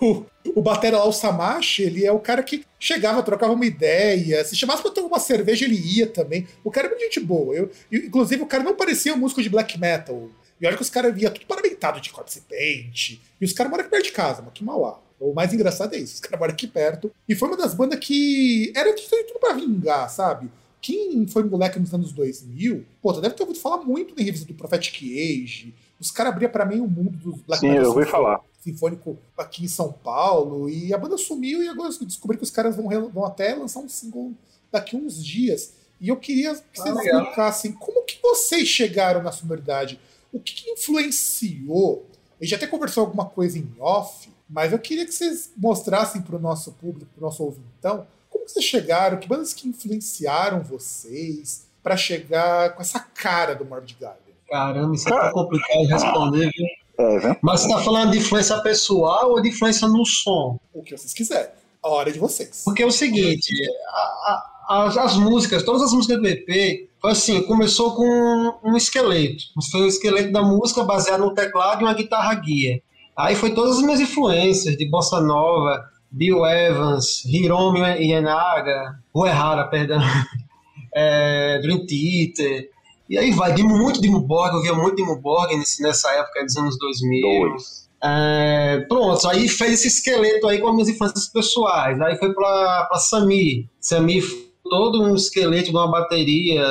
[0.00, 4.44] O, o batera lá, o Samashi, ele é o cara que chegava, trocava uma ideia.
[4.44, 6.46] Se chamasse pra tomar uma cerveja, ele ia também.
[6.62, 7.54] O cara é muito gente boa.
[7.54, 10.28] Eu, inclusive, o cara não parecia um músico de black metal.
[10.60, 13.18] E olha que os caras via tudo paramentado de corpse paint.
[13.40, 15.00] E os caras moram aqui perto de casa, mas que mauá.
[15.18, 17.10] O mais engraçado é isso, os caras moram aqui perto.
[17.28, 20.50] E foi uma das bandas que era tudo pra vingar, sabe?
[20.82, 24.52] Quem foi moleque nos anos 2000, pô, deve ter ouvido falar muito na revista do
[24.52, 25.72] Prophetic Age.
[26.00, 28.40] Os caras abriam para mim o mundo dos Black Sim, Metal eu ouvi falar.
[28.60, 30.68] Sinfônico aqui em São Paulo.
[30.68, 33.78] E a banda sumiu e agora eu descobri que os caras vão, vão até lançar
[33.78, 34.32] um single
[34.72, 35.74] daqui uns dias.
[36.00, 40.00] E eu queria que vocês ah, explicassem como que vocês chegaram na sonoridade.
[40.32, 42.04] O que, que influenciou?
[42.40, 46.34] A gente até conversou alguma coisa em off, mas eu queria que vocês mostrassem para
[46.34, 48.04] o nosso público, para o nosso ouvintão,
[48.42, 53.96] como vocês chegaram, que bandas que influenciaram vocês para chegar com essa cara do Morbid
[54.00, 54.34] Garden?
[54.50, 56.66] Caramba, isso é tão complicado de responder, viu?
[56.98, 60.58] É, Mas você tá falando de influência pessoal ou de influência no som?
[60.74, 61.50] O que vocês quiserem.
[61.82, 62.62] A hora de vocês.
[62.64, 63.52] Porque é o seguinte,
[63.88, 68.76] a, a, as, as, músicas, todas as músicas do EP, foi assim, começou com um
[68.76, 69.44] esqueleto.
[69.70, 72.80] Foi o esqueleto da música baseado no teclado e uma guitarra guia.
[73.16, 80.00] Aí foi todas as minhas influências de bossa nova, Bill Evans, Hiromi Ienaga, Uehara, perdão,
[80.94, 82.70] é, Dream Theater,
[83.08, 86.44] e aí vai, Dimo, muito Dimo Borg, eu via muito Dimo Borg nesse, nessa época
[86.44, 87.56] dos anos 2000.
[88.04, 92.00] É, pronto, aí fez esse esqueleto aí com as minhas infâncias pessoais.
[92.00, 93.68] Aí foi pra, pra Sami.
[93.80, 94.22] Sami,
[94.64, 96.64] todo um esqueleto de uma bateria,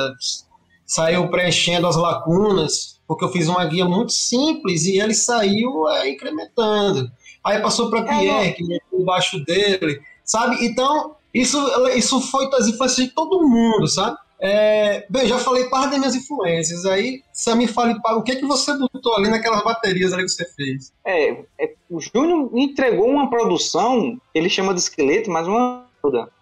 [0.84, 6.10] saiu preenchendo as lacunas, porque eu fiz uma guia muito simples e ele saiu é,
[6.10, 7.10] incrementando.
[7.44, 10.64] Aí passou para é, Pierre, que o baixo dele, sabe?
[10.64, 11.58] Então, isso,
[11.96, 14.16] isso foi das infâncias de todo mundo, sabe?
[14.44, 16.84] É, bem, já falei parte das minhas influências.
[16.84, 20.30] Aí, você me fale o que é que você botou ali naquelas baterias ali que
[20.30, 20.92] você fez.
[21.06, 25.86] É, é o Júnior entregou uma produção, ele chama de esqueleto, mas uma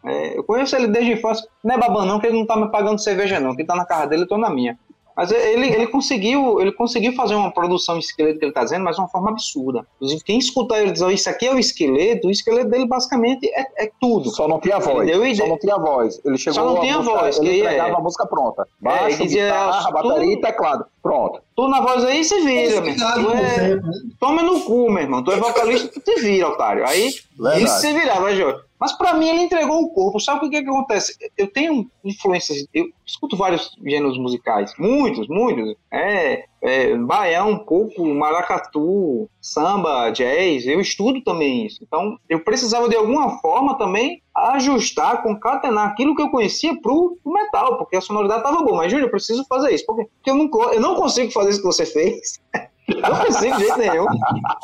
[0.06, 1.46] é, eu conheço ele desde a infância.
[1.62, 3.54] Não é babão não, que ele não tá me pagando cerveja não.
[3.54, 4.78] Quem tá na casa dele, eu tô na minha.
[5.20, 8.84] Mas ele, ele, conseguiu, ele conseguiu fazer uma produção de esqueleto que ele está dizendo,
[8.86, 9.86] mas de uma forma absurda.
[9.96, 13.84] Inclusive, quem escutar ele dizer, isso aqui é o esqueleto, o esqueleto dele basicamente é,
[13.84, 14.30] é tudo.
[14.30, 15.06] Só não tinha voz.
[15.36, 16.18] Só não tinha voz.
[16.24, 17.38] Ele chegou Só não tinha música, voz.
[17.38, 18.62] Ele entregava é, a música pronta.
[18.62, 20.86] É, Baixo, é, dizia, guitarra, bateria e teclado.
[21.02, 21.40] Pronto.
[21.56, 23.32] Tu na voz aí se vira, meu irmão.
[23.32, 23.80] É...
[24.18, 25.24] Toma no cu, meu irmão.
[25.24, 26.86] Tu é vocalista, tu te vira, otário.
[26.86, 27.64] Aí, Verdade.
[27.64, 28.60] isso se virava, Jô.
[28.78, 30.20] Mas para mim ele entregou o corpo.
[30.20, 31.14] Sabe o que, que acontece?
[31.36, 35.74] Eu tenho influências, eu escuto vários gêneros musicais, muitos, muitos.
[35.90, 40.66] É, é baião, pouco, maracatu, samba, jazz.
[40.66, 41.82] Eu estudo também isso.
[41.82, 47.32] Então eu precisava de alguma forma também ajustar, concatenar aquilo que eu conhecia pro, pro
[47.32, 48.78] metal, porque a sonoridade tava boa.
[48.78, 51.60] Mas Júlio, eu preciso fazer isso, porque, porque eu, não, eu não consigo fazer isso
[51.60, 52.40] que você fez.
[52.90, 54.06] Não consigo de jeito nenhum.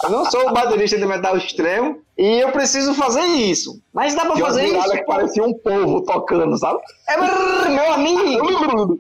[0.03, 3.81] Eu não sou o baterista de metal extremo e eu preciso fazer isso.
[3.95, 4.91] Mas dá pra fazer isso.
[4.91, 6.81] que parecia um povo tocando, sabe?
[7.09, 7.17] É,
[7.71, 8.99] meu amigo.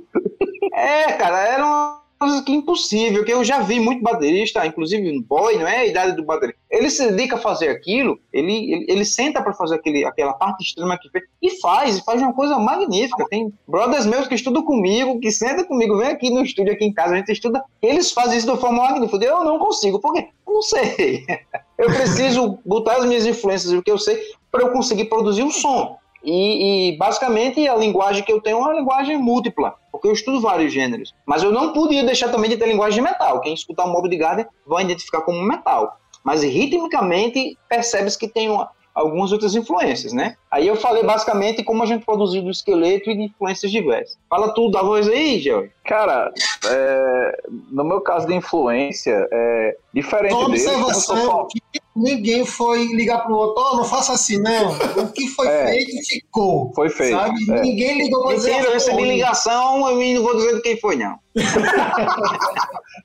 [0.72, 5.22] é, cara, era uma coisa que impossível, que eu já vi muito baterista, inclusive um
[5.22, 6.58] boy, não é a idade do baterista.
[6.70, 10.62] Ele se dedica a fazer aquilo, ele, ele, ele senta para fazer aquele, aquela parte
[10.62, 13.24] extrema que fez, e faz, e faz uma coisa magnífica.
[13.28, 16.92] Tem brothers meus que estudam comigo, que sentam comigo, vem aqui no estúdio, aqui em
[16.92, 19.24] casa, a gente estuda, eles fazem isso de forma magnífica.
[19.24, 20.28] Eu não consigo, por quê?
[20.46, 21.24] Eu não sei.
[21.78, 24.18] Eu preciso botar as minhas influências, o que eu sei,
[24.50, 25.98] para eu conseguir produzir um som.
[26.26, 30.40] E, e, basicamente a linguagem que eu tenho é uma linguagem múltipla, porque eu estudo
[30.40, 31.14] vários gêneros.
[31.26, 33.40] Mas eu não podia deixar também de ter linguagem de metal.
[33.40, 35.98] Quem escutar o Mob de Garden vai identificar como metal.
[36.22, 40.36] Mas ritmicamente percebe-se que tem uma, algumas outras influências, né?
[40.50, 44.16] Aí eu falei basicamente como a gente produziu do esqueleto e de influências diversas.
[44.28, 45.68] Fala tudo da voz aí, Gel.
[45.84, 46.32] Cara,
[46.66, 50.66] é, no meu caso de influência, é diferente Uma dele.
[50.66, 51.60] observação que
[51.94, 54.70] ninguém foi ligar pro outro, oh, não faça assim, não.
[54.96, 56.72] O que foi é, feito, ficou.
[56.74, 57.18] Foi feito.
[57.18, 57.38] Sabe?
[57.50, 57.60] É.
[57.60, 58.64] Ninguém ligou pra dizer.
[58.64, 61.18] Eu recebi ligação, eu não vou dizer de quem foi, não.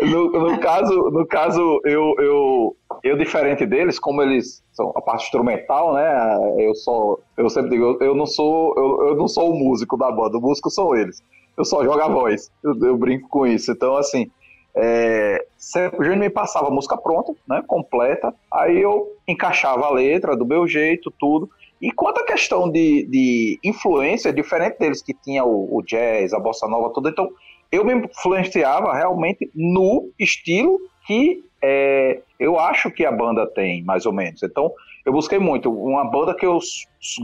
[0.00, 5.24] no, no, caso, no caso eu, eu, eu, diferente deles, como eles são a parte
[5.24, 6.38] instrumental, né?
[6.58, 10.10] Eu sou, eu sempre digo, eu não sou, eu, eu não sou o músico da
[10.10, 11.22] banda, o músico são eles.
[11.54, 12.50] Eu só jogo a voz.
[12.62, 13.70] Eu, eu brinco com isso.
[13.70, 14.30] Então, assim,
[14.74, 17.62] é, sempre, o Júnior me passava a música pronta, né?
[17.66, 18.34] Completa.
[18.50, 21.50] Aí eu encaixava a letra do meu jeito, tudo.
[21.82, 26.40] E quanto à questão de, de influência, diferente deles que tinha o, o jazz, a
[26.40, 27.28] bossa nova, tudo, então
[27.70, 34.04] eu me influenciava realmente no estilo que é, eu acho que a banda tem, mais
[34.04, 34.42] ou menos.
[34.42, 34.70] Então,
[35.02, 35.72] eu busquei muito.
[35.72, 36.58] Uma banda que eu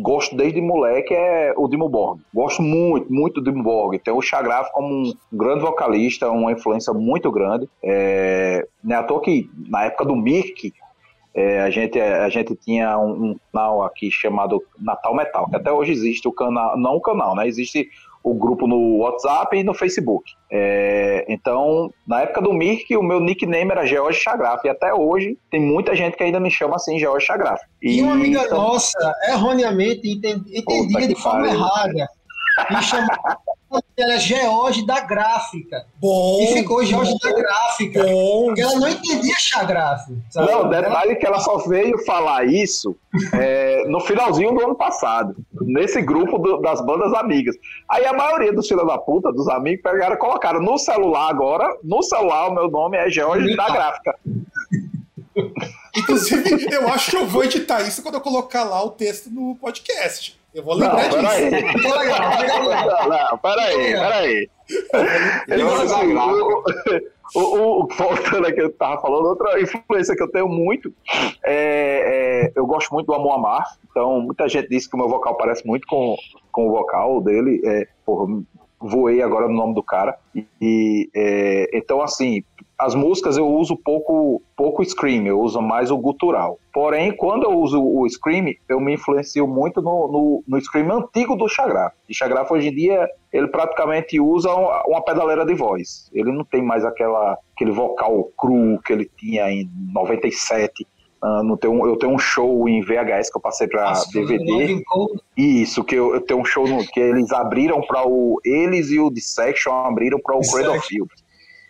[0.01, 2.21] gosto desde moleque é o Dimo Borg.
[2.33, 3.99] Gosto muito, muito do Dimo Borg.
[3.99, 7.69] Tem o Chagraf como um grande vocalista, uma influência muito grande.
[7.83, 10.73] É, não é à toa que na época do Mirk,
[11.35, 15.71] é, a, gente, a gente tinha um, um, canal aqui chamado Natal Metal, que até
[15.71, 17.47] hoje existe o canal, não o canal, né?
[17.47, 17.91] Existe
[18.23, 20.33] o grupo no WhatsApp e no Facebook.
[20.51, 25.39] É, então, na época do Mirk, o meu nickname era George Chagraf, e até hoje
[25.51, 27.61] tem muita gente que ainda me chama assim, George Chagraf.
[27.83, 32.09] E, e uma amiga então, nossa, erroneamente, entendia de forma errada.
[32.71, 33.39] e chamava
[33.97, 35.87] era George da gráfica.
[35.97, 36.41] Bom.
[36.41, 38.03] E ficou George da gráfica.
[38.03, 38.47] Bom.
[38.47, 40.17] Porque ela não entendia chagráfico.
[40.31, 40.51] Sabe?
[40.51, 42.97] Não, detalhe que ela só veio falar isso
[43.35, 47.57] é, no finalzinho do ano passado, nesse grupo do, das bandas amigas.
[47.89, 51.77] Aí a maioria dos filhos da puta, dos amigos, pegaram e colocaram no celular agora,
[51.85, 54.19] no celular o meu nome é George da Gráfica.
[55.97, 59.55] Inclusive, eu acho que eu vou editar isso quando eu colocar lá o texto no
[59.57, 60.40] podcast.
[60.55, 61.51] Eu vou lembrar não, disso.
[61.83, 62.21] Peraí.
[62.63, 64.51] Não, não, peraí, peraí.
[65.49, 67.11] Ele assim, Gráfica.
[67.35, 70.93] o, o, o, voltando aqui, eu tava falando, outra influência que eu tenho muito,
[71.45, 75.09] é, é, eu gosto muito do Amor Amar, então muita gente diz que o meu
[75.09, 76.17] vocal parece muito com,
[76.51, 78.43] com o vocal dele, é, porra,
[78.81, 82.43] voei agora no nome do cara, e, e, é, então assim,
[82.81, 86.59] as músicas eu uso pouco, pouco scream, eu uso mais o gutural.
[86.73, 91.37] Porém, quando eu uso o scream, eu me influencio muito no, no, no scream antigo
[91.37, 91.95] do Chagraf.
[92.09, 96.09] E Chagraf hoje em dia, ele praticamente usa uma, pedaleira de voz.
[96.13, 100.87] Ele não tem mais aquela, aquele vocal cru que ele tinha em 97.
[101.23, 104.83] Uh, no teu, eu tenho um show em VHS que eu passei para DVD.
[105.37, 108.41] Isso, que eu, eu tenho um show no, que eles abriram para o.
[108.43, 110.41] Eles e o Dissection abriram para o.
[110.41, 111.11] Cradle Field.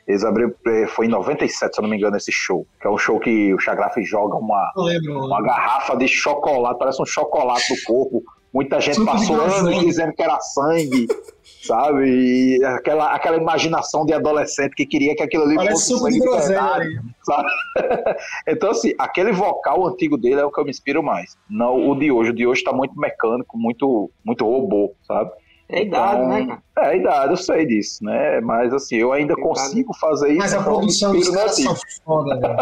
[0.07, 2.67] Eles abriram, eh, foi em 97, se eu não me engano, esse show.
[2.81, 5.27] Que é um show que o Chagraf joga uma, lembro.
[5.27, 8.23] uma garrafa de chocolate, parece um chocolate do corpo.
[8.53, 11.07] Muita gente passou anos dizendo que era sangue,
[11.63, 12.05] sabe?
[12.05, 16.29] E aquela, aquela imaginação de adolescente que queria que aquilo ali Parece fosse sangue de
[16.29, 17.49] verdade, sabe?
[18.49, 21.37] então, assim, aquele vocal antigo dele é o que eu me inspiro mais.
[21.49, 22.31] Não o de hoje.
[22.31, 25.31] O de hoje tá muito mecânico, muito, muito robô, sabe?
[25.73, 26.63] É idade, Então, né, cara?
[26.79, 28.41] É a idade, eu sei disso, né?
[28.41, 29.49] Mas assim, eu ainda Idade.
[29.49, 30.39] consigo fazer isso.
[30.39, 32.57] Mas a produção dos caras são foda, velho.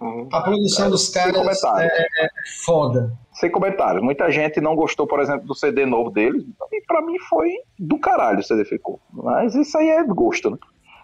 [0.00, 0.28] Uhum.
[0.32, 2.28] A produção dos Sem caras é, é
[2.64, 3.12] foda.
[3.32, 4.02] Sem comentários.
[4.02, 6.44] Muita gente não gostou, por exemplo, do CD novo deles.
[6.72, 9.00] E pra mim foi do caralho o CD ficou.
[9.12, 10.56] Mas isso aí é gosto, né?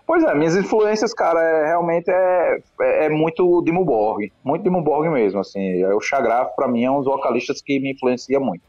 [0.06, 4.30] Pois é, minhas influências, cara, é, realmente é, é, é muito Dimmu Borg.
[4.44, 5.82] Muito Dimmu Borg mesmo, assim.
[5.82, 8.62] É, O Chagraf, pra mim, é um dos vocalistas que me influencia muito.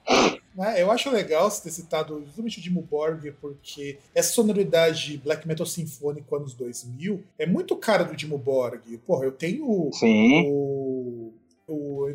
[0.55, 5.47] Né, Eu acho legal você ter citado justamente o Dimmu Borg, porque essa sonoridade black
[5.47, 8.97] metal sinfônico anos 2000 é muito cara do Dimmu Borg.
[9.05, 11.33] Porra, eu tenho Sim, o,
[11.67, 12.09] o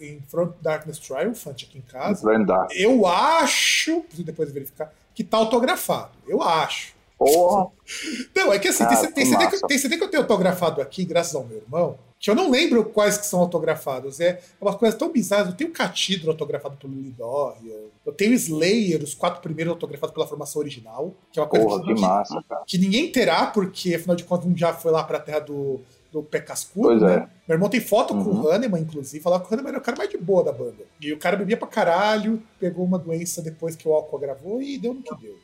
[0.00, 2.24] In Front Darkness Triumphant aqui em casa.
[2.74, 6.10] Eu acho, preciso depois verificar, que tá autografado.
[6.26, 6.98] Eu acho.
[7.16, 7.70] Porra,
[8.34, 10.22] Não, é que assim, Ah, tem, tem que CD que, tem CD que eu tenho
[10.22, 14.20] autografado aqui, graças ao meu irmão, que eu não lembro quais que são autografados.
[14.20, 15.50] É uma coisa tão bizarra.
[15.50, 17.74] Eu tenho Catidro autografado pelo Lidória.
[18.04, 21.82] Eu tenho Slayer, os quatro primeiros autografados pela formação original, que é uma coisa porra,
[21.84, 22.62] que, que massa, cara.
[22.66, 25.80] que ninguém terá, porque afinal de contas um já foi lá pra terra do,
[26.12, 27.14] do pé cascudo, Pois né?
[27.14, 27.18] é.
[27.48, 28.42] Meu irmão tem foto com Uhum.
[28.44, 30.84] o Hahnemann, inclusive, falava que o Hahnemann era o cara mais de boa da banda.
[31.00, 34.76] E o cara bebia pra caralho, pegou uma doença depois que o álcool agravou e
[34.78, 35.36] deu no que deu.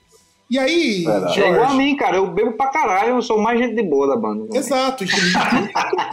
[0.48, 0.98] E aí.
[0.98, 1.76] É igual a Jorge?
[1.76, 2.16] mim, cara.
[2.16, 4.44] Eu bebo pra caralho, eu sou mais gente de boa da banda.
[4.44, 4.50] né?
[4.58, 5.02] Exato.
[5.04, 5.38] inclusive-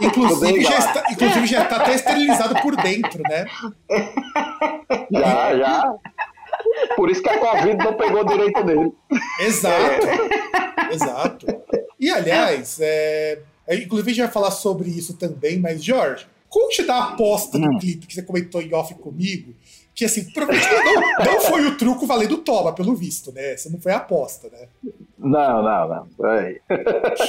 [0.02, 3.46] Inclusive já, está, inclusive já tá até esterilizado por dentro, né?
[5.10, 5.94] Já, já.
[6.96, 8.92] Por isso que a Covid não pegou direito dele.
[9.40, 10.06] Exato.
[10.92, 11.46] Exato.
[12.00, 16.82] E aliás, é, é, inclusive a gente vai falar sobre isso também, mas Jorge, conte
[16.82, 17.78] da aposta do Hum.
[17.78, 19.54] clipe que você comentou em off comigo,
[19.94, 23.52] que assim, provavelmente não, não foi o truco valendo toma, pelo visto, né?
[23.52, 24.68] Essa não foi a aposta, né?
[25.16, 26.08] Não, não, não.
[26.16, 26.60] Peraí.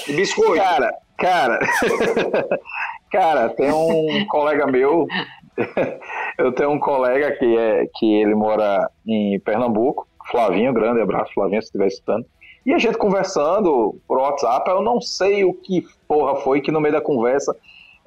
[0.08, 0.56] E biscoito.
[0.56, 1.60] Cara, cara.
[3.12, 5.06] cara, tem um colega meu.
[6.38, 11.62] Eu tenho um colega que, é, que ele mora em Pernambuco, Flavinho, grande abraço, Flavinho,
[11.62, 12.25] se estiver escutando.
[12.65, 16.82] E a gente conversando por WhatsApp, eu não sei o que porra foi que no
[16.82, 17.56] meio da conversa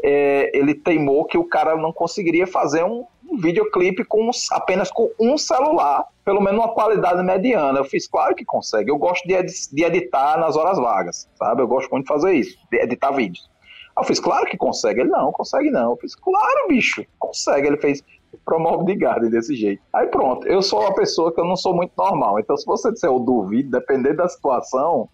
[0.02, 5.10] é, ele teimou que o cara não conseguiria fazer um, um videoclipe com, apenas com
[5.20, 7.78] um celular, pelo menos uma qualidade mediana.
[7.78, 8.90] Eu fiz, claro que consegue.
[8.90, 11.62] Eu gosto de, edi- de editar nas horas vagas, sabe?
[11.62, 13.48] Eu gosto muito de fazer isso, de editar vídeos.
[13.96, 15.00] Eu fiz, claro que consegue.
[15.00, 15.90] Ele, não, consegue não.
[15.90, 17.66] Eu fiz, claro, bicho, consegue.
[17.66, 18.02] Ele fez
[18.44, 19.82] promove de garden desse jeito.
[19.92, 22.38] Aí pronto, eu sou uma pessoa que eu não sou muito normal.
[22.38, 25.08] Então, se você disser eu duvido, dependendo da situação,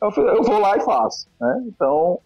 [0.00, 1.28] eu, eu vou lá e faço.
[1.40, 1.64] Né?
[1.66, 2.18] Então,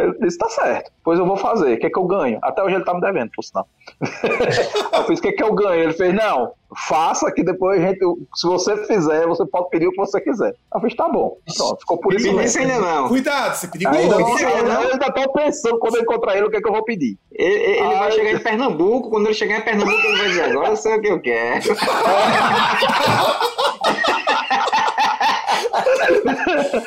[0.00, 1.74] ele disse, tá certo, pois eu vou fazer.
[1.74, 2.38] O que é que eu ganho?
[2.42, 3.66] Até hoje ele tá me devendo, por sinal.
[4.92, 5.82] eu fiz, o que é que eu ganho?
[5.82, 6.52] Ele fez, não,
[6.88, 7.98] faça que depois a gente,
[8.34, 10.54] se você fizer, você pode pedir o que você quiser.
[10.74, 11.36] Eu fiz, tá bom.
[11.56, 12.62] Pronto, ficou por isso mesmo.
[12.62, 13.08] ainda não.
[13.08, 13.98] Cuidado, você perigoso.
[13.98, 14.82] Ainda, Não, não, não.
[14.82, 17.18] eu ainda tô pensando quando eu encontrar ele o que é que eu vou pedir.
[17.32, 18.12] Ele, ele vai Ai.
[18.12, 21.00] chegar em Pernambuco, quando ele chegar em Pernambuco, ele vai dizer, agora eu sei o
[21.00, 21.64] que eu quero.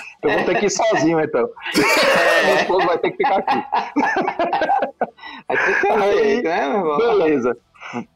[0.24, 1.50] Eu vou ter que ir sozinho, então.
[1.76, 3.64] É, meu esposo vai ter que ficar aqui.
[5.50, 6.98] Aí tem Aí- né, meu irmão?
[6.98, 7.58] Beleza.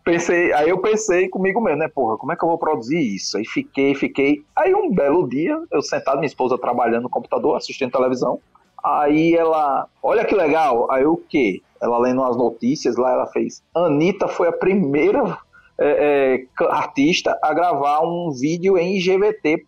[0.04, 3.38] pensei, aí eu pensei comigo mesmo, né, porra, como é que eu vou produzir isso?
[3.38, 4.44] Aí fiquei, fiquei.
[4.56, 8.40] Aí um belo dia, eu sentado, minha esposa trabalhando no computador, assistindo televisão.
[8.84, 10.90] Aí ela, olha que legal.
[10.92, 11.62] Aí o quê?
[11.82, 13.62] Ela lendo as notícias lá, ela fez.
[13.76, 15.38] Anitta foi a primeira
[15.80, 19.66] é, é, artista a gravar um vídeo em IGVT,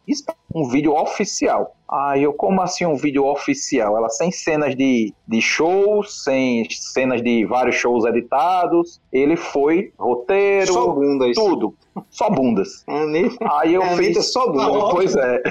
[0.54, 1.76] um vídeo oficial.
[1.92, 3.98] Aí eu, como assim um vídeo oficial?
[3.98, 9.02] Ela sem cenas de, de shows, sem cenas de vários shows editados.
[9.12, 11.36] Ele foi roteiro, Só bundas.
[11.36, 11.74] tudo.
[12.12, 12.86] Só bundas.
[12.88, 14.32] Aí eu fiz.
[14.32, 14.92] só bunda.
[14.92, 15.42] Pois é.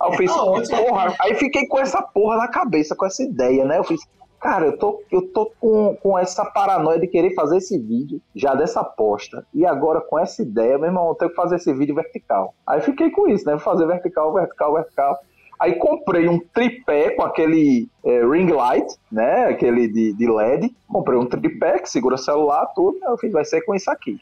[0.00, 0.32] Aí eu fiz,
[0.70, 1.14] porra.
[1.20, 3.78] Aí fiquei com essa porra na cabeça, com essa ideia, né?
[3.78, 4.00] Eu fiz,
[4.40, 8.54] cara, eu tô, eu tô com, com essa paranoia de querer fazer esse vídeo, já
[8.54, 9.44] dessa aposta.
[9.52, 12.54] E agora com essa ideia, meu irmão, eu tenho que fazer esse vídeo vertical.
[12.66, 13.52] Aí fiquei com isso, né?
[13.52, 15.18] Vou fazer vertical, vertical, vertical.
[15.60, 19.46] Aí comprei um tripé com aquele é, ring light, né?
[19.46, 20.74] Aquele de, de LED.
[20.86, 22.98] Comprei um tripé que segura celular, tudo.
[23.02, 24.20] Aí eu fiz, vai ser com isso aqui.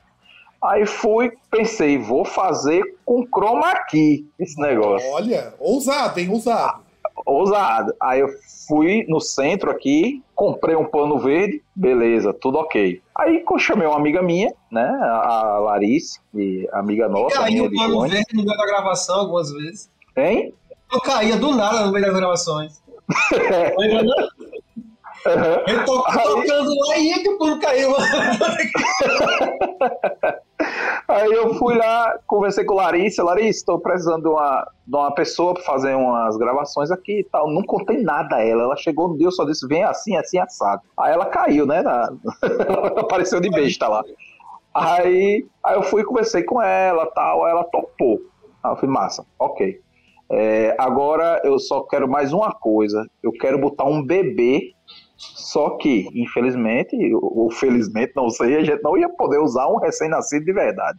[0.63, 5.09] Aí fui, pensei, vou fazer com chroma key esse negócio.
[5.11, 6.29] Olha, ousado, hein?
[6.31, 6.81] Ousado.
[7.25, 7.95] Ousado.
[8.01, 8.29] Aí eu
[8.67, 13.01] fui no centro aqui, comprei um pano verde, beleza, tudo ok.
[13.15, 17.93] Aí eu chamei uma amiga minha, né, a Larice, e amiga nossa, Caiu minha o
[17.93, 19.91] pano verde no meio da gravação algumas vezes.
[20.17, 20.53] Hein?
[20.97, 22.83] Eu caía do nada no meio das gravações.
[25.27, 25.63] Aham.
[25.67, 27.95] Eu tô tocando lá e é que o pano caiu.
[31.09, 35.53] Aí eu fui lá, conversei com Larissa, Larissa, estou precisando de uma, de uma pessoa
[35.55, 37.51] para fazer umas gravações aqui e tal.
[37.53, 38.63] Não contei nada a ela.
[38.65, 40.83] Ela chegou no dia, eu só disse, vem assim, assim, assado.
[40.99, 41.83] Aí ela caiu, né?
[41.83, 42.11] na-
[42.99, 44.03] Apareceu de besta lá.
[44.75, 48.19] Aí, aí eu fui conversei com ela tal, aí ela topou.
[48.63, 49.81] Aí eu fui, massa, ok.
[50.31, 53.07] É, agora eu só quero mais uma coisa.
[53.23, 54.75] Eu quero botar um bebê
[55.17, 60.45] só que, infelizmente, ou felizmente, não sei, a gente não ia poder usar um recém-nascido
[60.45, 60.99] de verdade.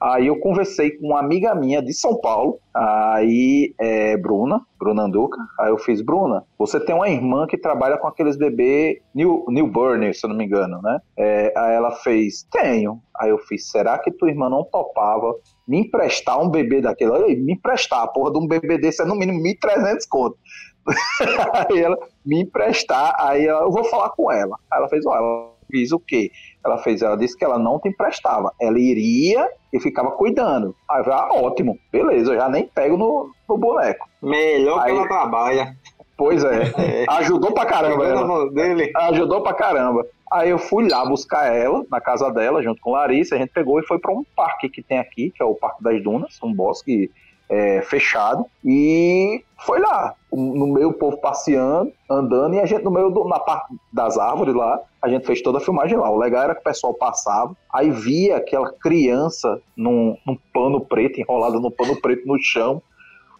[0.00, 5.38] Aí eu conversei com uma amiga minha de São Paulo, aí é Bruna, Bruna Anduca.
[5.58, 10.14] Aí eu fiz, Bruna, você tem uma irmã que trabalha com aqueles bebê new, newborn,
[10.14, 11.00] se eu não me engano, né?
[11.16, 13.00] É, aí ela fez, tenho.
[13.18, 15.34] Aí eu fiz, será que tua irmã não topava
[15.66, 17.12] me emprestar um bebê daquele?
[17.12, 20.38] Aí, me emprestar, porra de um bebê desse é no mínimo 1.300 conto.
[21.68, 24.56] aí ela me emprestar, aí ela, eu vou falar com ela.
[24.70, 26.30] Aí ela fez, ó, ela fiz o quê?
[26.64, 28.52] Ela fez, ela disse que ela não te emprestava.
[28.60, 30.74] Ela iria e ficava cuidando.
[30.88, 34.08] Aí eu ah, ótimo, beleza, eu já nem pego no, no boneco.
[34.22, 35.76] Melhor que Aí- ela trabalha.
[36.16, 38.50] Pois é, ajudou pra caramba ela.
[38.50, 38.90] dele.
[38.96, 40.04] Ajudou pra caramba.
[40.32, 43.36] Aí eu fui lá buscar ela na casa dela, junto com Larissa.
[43.36, 45.82] A gente pegou e foi pra um parque que tem aqui, que é o Parque
[45.82, 47.08] das Dunas, um bosque
[47.48, 48.44] é, fechado.
[48.64, 53.24] E foi lá, no meio o povo passeando, andando, e a gente no meio do-
[53.24, 56.10] na parte das árvores lá, a gente fez toda a filmagem lá.
[56.10, 61.20] O legal era que o pessoal passava, aí via aquela criança num, num pano preto,
[61.20, 62.82] enrolada no pano preto no chão.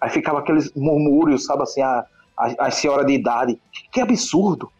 [0.01, 2.05] Aí ficava aqueles murmúrios, sabe assim, a,
[2.37, 3.61] a, a senhora de idade.
[3.93, 4.71] Que absurdo!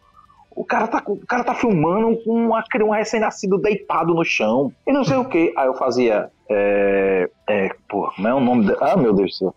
[0.51, 4.73] O cara tá, o cara tá filmando com um recém-nascido deitado no chão.
[4.85, 5.53] E não sei o que.
[5.55, 6.31] Aí eu fazia.
[6.49, 8.77] É, é, porra, como é o nome dele?
[8.81, 9.55] Ah, meu Deus do céu.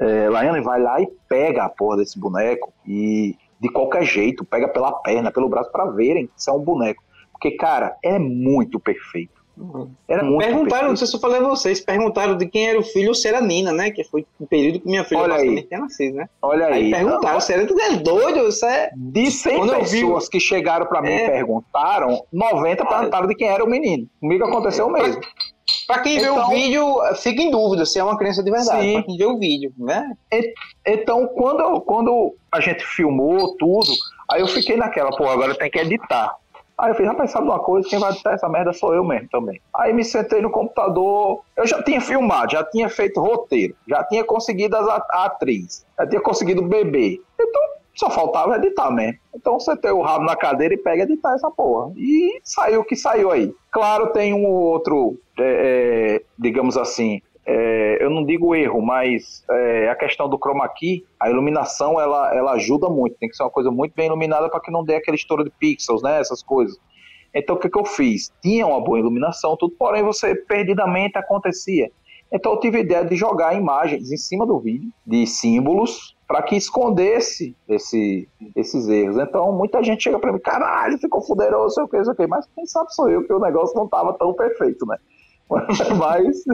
[0.00, 4.68] É, Laiane vai lá e pega a porra desse boneco e de qualquer jeito, pega
[4.68, 7.02] pela perna, pelo braço, pra verem se é um boneco.
[7.32, 9.36] Porque, cara, é muito perfeito.
[10.06, 10.98] Era muito Perguntaram, não perfeito.
[10.98, 13.40] sei se eu falei a vocês, perguntaram de quem era o filho ou se era
[13.40, 13.90] Nina, né?
[13.90, 15.38] Que foi o período que minha filha Olha aí.
[15.40, 16.28] basicamente tinha nascido, né?
[16.40, 16.74] Olha aí.
[16.84, 18.90] Aí perguntaram, se era tu é doido, isso é.
[18.94, 21.24] De 100 Quando eu vi- pessoas que chegaram pra mim É.
[21.26, 24.06] e perguntaram, 90 perguntaram de quem era o menino.
[24.20, 25.20] Comigo aconteceu o mesmo.
[25.88, 26.84] Pra quem vê o Então- vídeo,
[27.16, 28.82] fica em dúvida se é uma criança de verdade.
[28.82, 28.92] Sim.
[28.92, 30.12] Pra quem vê o vídeo, né?
[30.86, 33.90] Então, quando, quando a gente filmou tudo,
[34.30, 36.36] aí eu fiquei naquela, pô, agora tem que editar.
[36.76, 37.88] Aí eu fiz, rapaz, sabe uma coisa?
[37.88, 39.60] Quem vai editar essa merda sou eu mesmo também.
[39.74, 44.22] Aí me sentei no computador, eu já tinha filmado, já tinha feito roteiro, já tinha
[44.22, 47.18] conseguido as a, a atriz, já tinha conseguido o bebê.
[47.40, 47.62] Então,
[47.98, 49.18] só faltava editar mesmo.
[49.34, 51.92] Então, sentei o rabo na cadeira e pega editar essa porra.
[51.96, 53.52] E saiu o que saiu aí.
[53.72, 59.88] Claro, tem um outro, é, é, digamos assim, é, eu não digo erro, mas é,
[59.88, 63.16] a questão do chroma key, a iluminação ela, ela ajuda muito.
[63.18, 65.50] Tem que ser uma coisa muito bem iluminada para que não dê aquele estouro de
[65.50, 66.20] pixels, né?
[66.20, 66.78] Essas coisas.
[67.34, 68.30] Então o que, que eu fiz?
[68.40, 71.90] Tinha uma boa iluminação, tudo, porém você perdidamente acontecia.
[72.32, 76.42] Então eu tive a ideia de jogar imagens em cima do vídeo, de símbolos, para
[76.42, 79.16] que escondesse esse, esses erros.
[79.16, 82.26] Então muita gente chega para mim, caralho, ficou fuderoso, sei o que, sei o que,
[82.26, 84.96] mas quem sabe sou eu que o negócio não estava tão perfeito, né?
[85.98, 86.44] mas,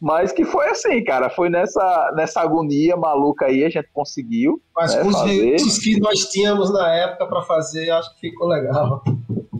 [0.00, 4.58] mas que foi assim, cara, foi nessa, nessa agonia maluca aí, a gente conseguiu.
[4.74, 5.44] Mas É, com os fazer.
[5.44, 9.02] recursos que nós tínhamos na época pra fazer, acho que ficou legal.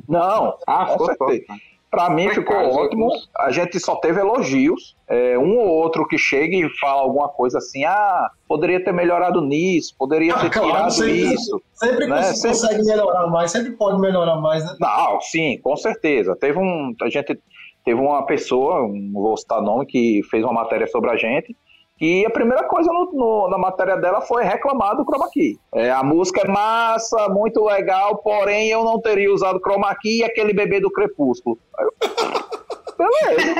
[0.08, 1.44] Não, Ah, Com ficou top.
[1.90, 3.08] Pra mim ficou ótimo.
[3.38, 4.94] A gente só teve elogios.
[5.08, 9.40] É, um ou outro que chega e fala alguma coisa assim, ah, poderia ter melhorado
[9.40, 11.62] nisso, poderia ter claro, tirado sempre, isso.
[11.72, 12.16] Sempre né?
[12.16, 12.84] consegue sempre...
[12.84, 14.76] melhorar mais, sempre pode melhorar mais, né?
[14.78, 16.36] Não, sim, com certeza.
[16.36, 16.94] Teve um.
[17.00, 17.38] A gente
[17.84, 21.56] teve uma pessoa, não vou citar nome, que fez uma matéria sobre a gente.
[22.00, 25.58] E a primeira coisa no, no, na matéria dela foi reclamar do chroma key.
[25.74, 30.24] É, a música é massa, muito legal, porém eu não teria usado chroma key e
[30.24, 31.58] aquele bebê do crepúsculo.
[32.98, 33.54] beleza.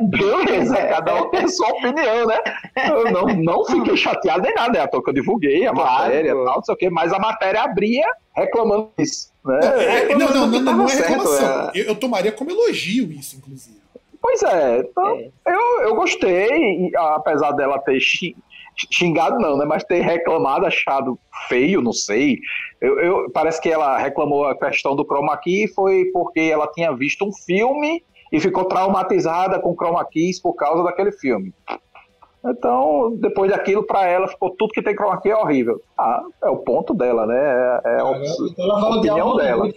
[0.02, 2.38] beleza, cada um tem sua opinião, né?
[2.88, 6.30] Eu não, não fiquei chateado nem nada, é à toa que eu divulguei a matéria
[6.30, 9.30] e tal, não sei o quê, mas a matéria abria reclamando isso.
[9.44, 9.58] Né?
[9.62, 11.70] É, não, não, não, não, não é reclamação.
[11.74, 11.80] É...
[11.80, 13.80] Eu, eu tomaria como elogio isso, inclusive.
[14.22, 15.30] Pois é, então, é.
[15.46, 17.98] Eu, eu gostei, apesar dela ter
[18.90, 19.64] xingado não, né?
[19.64, 21.18] Mas ter reclamado, achado
[21.48, 22.38] feio, não sei.
[22.80, 26.92] Eu, eu, parece que ela reclamou a questão do chroma key foi porque ela tinha
[26.92, 28.02] visto um filme
[28.32, 31.52] e ficou traumatizada com chroma keys por causa daquele filme.
[32.44, 35.80] Então, depois daquilo, para ela, ficou tudo que tem chroma key é horrível.
[35.98, 37.36] Ah, é o ponto dela, né?
[37.36, 39.68] É, é a, então a opinião dela.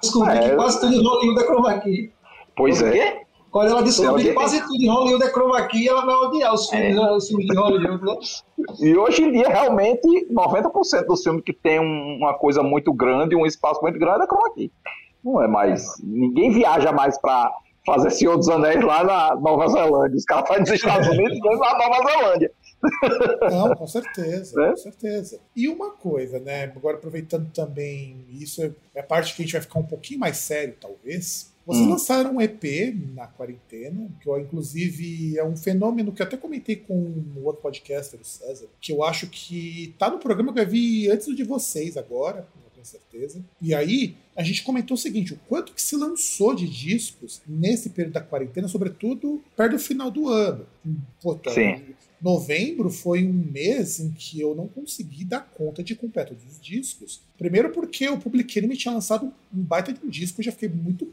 [0.00, 2.12] Descobri é, que quase tudo em Hollywood é chroma key.
[2.56, 3.25] Pois é.
[3.50, 6.68] Quando ela descobrir que quase tudo em Hollywood é chroma key, ela vai odiar os
[6.68, 7.10] filmes, é.
[7.12, 8.16] os filmes de Hollywood, né?
[8.80, 13.46] E hoje em dia, realmente, 90% dos filmes que tem uma coisa muito grande, um
[13.46, 14.70] espaço muito grande, é chroma key.
[15.24, 15.94] Não é mais.
[16.02, 17.52] Ninguém viaja mais para
[17.86, 20.16] fazer Senhor dos Anéis lá na Nova Zelândia.
[20.16, 22.52] Os caras fazem nos Estados Unidos e na Nova Zelândia.
[23.50, 24.70] Não, com certeza, é?
[24.70, 25.40] com certeza.
[25.54, 26.64] E uma coisa, né?
[26.64, 28.62] Agora aproveitando também, isso
[28.94, 31.54] é a parte que a gente vai ficar um pouquinho mais sério, talvez.
[31.66, 31.90] Vocês hum.
[31.90, 36.76] lançaram um EP na quarentena, que eu, inclusive é um fenômeno que eu até comentei
[36.76, 40.66] com o outro podcaster, o César, que eu acho que tá no programa que eu
[40.68, 43.44] vi antes de vocês agora, não tenho certeza.
[43.60, 47.90] E aí, a gente comentou o seguinte: o quanto que se lançou de discos nesse
[47.90, 50.66] período da quarentena, sobretudo perto do final do ano.
[51.20, 51.82] Pô, Sim.
[52.26, 57.20] Novembro foi um mês em que eu não consegui dar conta de completo dos discos.
[57.38, 60.68] Primeiro porque o Public Enemy tinha lançado um baita de um disco, eu já fiquei
[60.68, 61.08] muito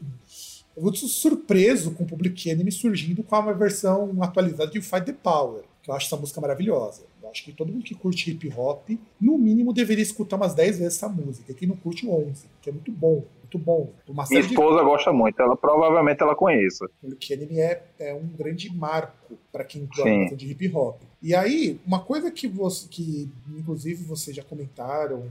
[0.76, 5.12] eu vou surpreso com o Public Enemy surgindo com uma versão atualizada de Fight the
[5.12, 7.02] Power, que eu acho essa música maravilhosa.
[7.22, 8.90] Eu acho que todo mundo que curte hip hop,
[9.20, 11.54] no mínimo, deveria escutar umas 10 vezes essa música.
[11.54, 13.24] Quem não curte 11, que é muito bom,
[13.54, 13.92] muito bom.
[14.08, 14.84] Uma Minha esposa de...
[14.84, 16.88] gosta muito, ela provavelmente ela conheça.
[17.00, 21.00] Public Enemy é, é um grande marco para quem gosta de hip hop.
[21.22, 25.28] E aí, uma coisa que você, que inclusive vocês já comentaram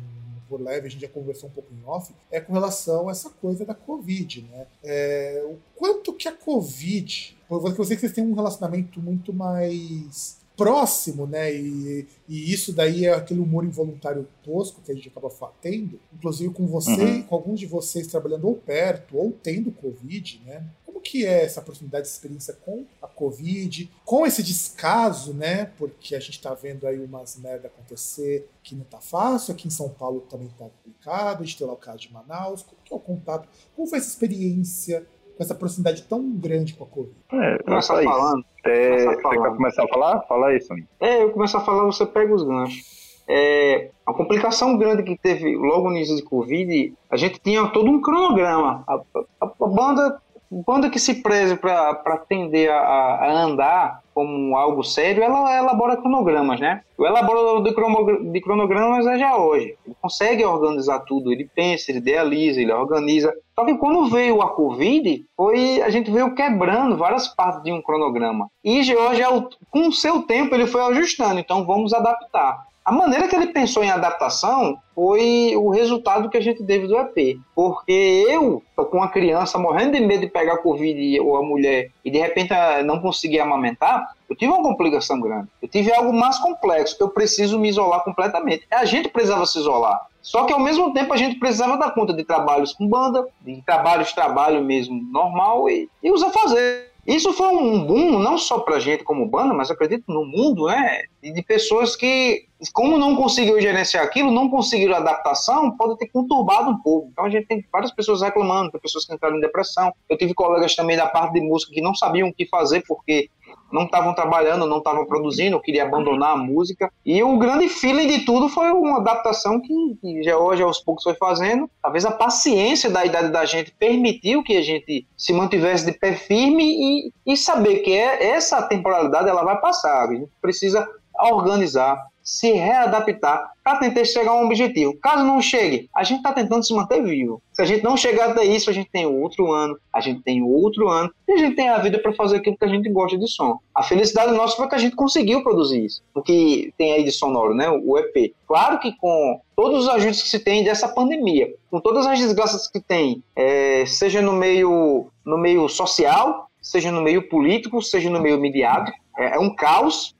[0.49, 3.30] por leve, a gente já conversou um pouco em off, é com relação a essa
[3.30, 4.67] coisa da Covid, né?
[4.84, 10.42] É, o quanto que a Covid, eu sei que vocês têm um relacionamento muito mais
[10.55, 11.53] próximo, né?
[11.53, 15.29] E, e, isso daí é aquele humor involuntário tosco que a gente acaba
[15.61, 17.23] tendo, inclusive com você, uhum.
[17.23, 20.63] com alguns de vocês trabalhando ou perto ou tendo Covid, né?
[21.03, 25.65] que é essa proximidade de experiência com a Covid, com esse descaso, né?
[25.77, 29.71] Porque a gente está vendo aí umas merda acontecer que não tá fácil, aqui em
[29.71, 32.93] São Paulo também tá complicado, a gente tem lá o caso de Manaus, como que
[32.93, 35.05] é o contato, como foi essa experiência
[35.36, 37.15] com essa proximidade tão grande com a Covid?
[37.31, 38.45] É, começar falando.
[38.65, 40.21] É, Você quer começar a falar?
[40.21, 40.88] Fala aí, Soninho.
[40.99, 43.03] É, eu começar a falar, você pega os ganchos.
[43.27, 47.89] É, a complicação grande que teve logo no início de Covid, a gente tinha todo
[47.89, 48.84] um cronograma.
[48.88, 50.21] A, a, a banda
[50.65, 56.59] banda que se preze para tender a, a, andar como algo sério, ela elabora cronogramas,
[56.59, 56.81] né?
[56.97, 59.75] O elaborador de, de cronogramas é já hoje.
[59.85, 63.33] Ele consegue organizar tudo, ele pensa, ele idealiza, ele organiza.
[63.55, 67.81] Só que quando veio a Covid, foi, a gente veio quebrando várias partes de um
[67.81, 68.49] cronograma.
[68.63, 69.23] E hoje,
[69.71, 72.67] com o seu tempo, ele foi ajustando, então vamos adaptar.
[72.86, 76.97] A maneira que ele pensou em adaptação foi o resultado que a gente teve do
[76.97, 77.39] EP.
[77.55, 82.11] Porque eu, com uma criança morrendo de medo de pegar Covid ou a mulher e
[82.11, 85.47] de repente ah, não conseguir amamentar, eu tive uma complicação grande.
[85.61, 88.65] Eu tive algo mais complexo, eu preciso me isolar completamente.
[88.69, 90.07] A gente precisava se isolar.
[90.21, 93.61] Só que ao mesmo tempo a gente precisava dar conta de trabalhos com banda, de
[93.61, 96.92] trabalhos, trabalho mesmo normal e, e os fazer.
[97.05, 101.01] Isso foi um boom, não só pra gente como banda, mas acredito no mundo, né?
[101.21, 106.77] De pessoas que, como não conseguiram gerenciar aquilo, não conseguiram adaptação, pode ter conturbado um
[106.77, 107.09] pouco.
[107.11, 109.91] Então a gente tem várias pessoas reclamando, tem pessoas que entraram em depressão.
[110.09, 113.29] Eu tive colegas também da parte de música que não sabiam o que fazer porque
[113.74, 116.91] não estavam trabalhando, não estavam produzindo, queria abandonar a música.
[117.05, 121.03] E o grande feeling de tudo foi uma adaptação que, que já hoje aos poucos
[121.03, 121.69] foi fazendo.
[121.82, 126.13] Talvez a paciência da idade da gente permitiu que a gente se mantivesse de pé
[126.13, 130.07] firme e, e saber que é, essa temporalidade ela vai passar.
[130.07, 130.88] A gente precisa
[131.19, 132.12] organizar.
[132.24, 134.95] Se readaptar para tentar chegar a um objetivo.
[135.01, 137.41] Caso não chegue, a gente está tentando se manter vivo.
[137.51, 140.41] Se a gente não chegar até isso, a gente tem outro ano, a gente tem
[140.41, 143.17] outro ano, e a gente tem a vida para fazer aquilo que a gente gosta
[143.17, 143.59] de som.
[143.76, 146.01] A felicidade nossa foi que a gente conseguiu produzir isso.
[146.15, 147.69] O que tem aí de sonoro, né?
[147.69, 148.34] O EP.
[148.47, 152.67] Claro que com todos os ajustes que se tem dessa pandemia, com todas as desgraças
[152.67, 158.21] que tem, é, seja no meio, no meio social, seja no meio político, seja no
[158.21, 160.15] meio midiático, é, é um caos,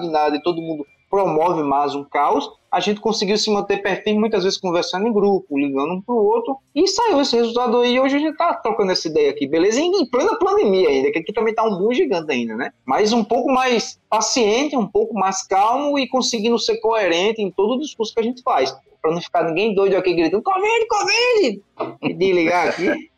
[0.00, 4.20] de nada, e todo mundo promove mais um caos, a gente conseguiu se manter pertinho,
[4.20, 7.98] muitas vezes conversando em grupo, ligando um para o outro, e saiu esse resultado aí.
[7.98, 9.80] Hoje a gente está trocando essa ideia aqui, beleza?
[9.80, 12.70] Em plena pandemia ainda, que aqui também está um boom gigante ainda, né?
[12.84, 17.74] Mas um pouco mais paciente, um pouco mais calmo e conseguindo ser coerente em todo
[17.74, 21.62] o discurso que a gente faz para não ficar ninguém doido aqui gritando Covid, Covid!
[22.02, 23.10] E de ligar aqui.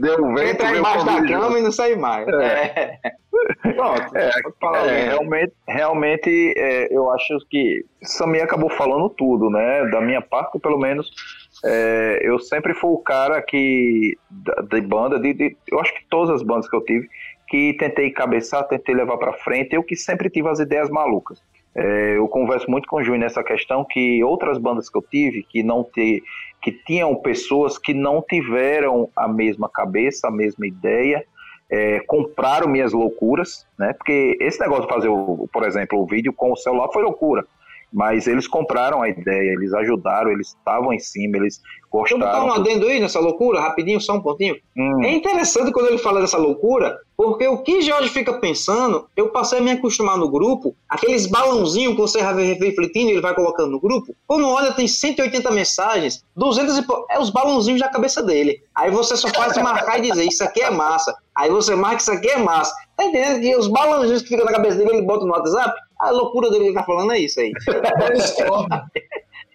[0.00, 2.26] Deu um vento, Entrar embaixo da cama e não sair mais.
[2.28, 2.98] É.
[3.64, 3.72] É.
[3.74, 4.30] Pronto, É,
[4.88, 9.86] é, realmente, realmente é, eu acho que Sami acabou falando tudo, né?
[9.90, 11.10] Da minha parte, pelo menos,
[11.64, 14.16] é, eu sempre fui o cara que,
[14.70, 17.08] de banda, de, de- eu acho que todas as bandas que eu tive,
[17.48, 21.40] que tentei cabeçar, tentei levar pra frente, eu que sempre tive as ideias malucas.
[21.74, 25.42] É, eu converso muito com o Júnior nessa questão que outras bandas que eu tive,
[25.42, 26.22] que não te,
[26.62, 31.24] que tinham pessoas que não tiveram a mesma cabeça, a mesma ideia,
[31.70, 33.94] é, compraram minhas loucuras, né?
[33.94, 37.46] Porque esse negócio de fazer, o, por exemplo, o vídeo com o celular foi loucura.
[37.92, 41.60] Mas eles compraram a ideia, eles ajudaram, eles estavam em cima, eles
[41.92, 42.62] Deixa eu botar um gostaram.
[42.64, 44.56] adendo aí nessa loucura, rapidinho, só um pontinho.
[44.74, 49.28] Hum, É interessante quando ele fala dessa loucura, porque o que Jorge fica pensando, eu
[49.28, 53.34] passei a me acostumar no grupo, aqueles balãozinhos que você vai refletindo e ele vai
[53.34, 54.14] colocando no grupo.
[54.26, 58.62] Quando olha, tem 180 mensagens, 200 e é os balãozinhos da cabeça dele.
[58.74, 61.14] Aí você só faz marcar e dizer, isso aqui é massa.
[61.36, 62.74] Aí você marca, isso aqui é massa.
[62.96, 65.74] Tá entendendo que os balãozinhos que ficam na cabeça dele, ele bota no WhatsApp?
[66.02, 67.52] A loucura dele que ele tá falando é isso aí.
[67.98, 68.66] Brainstorm.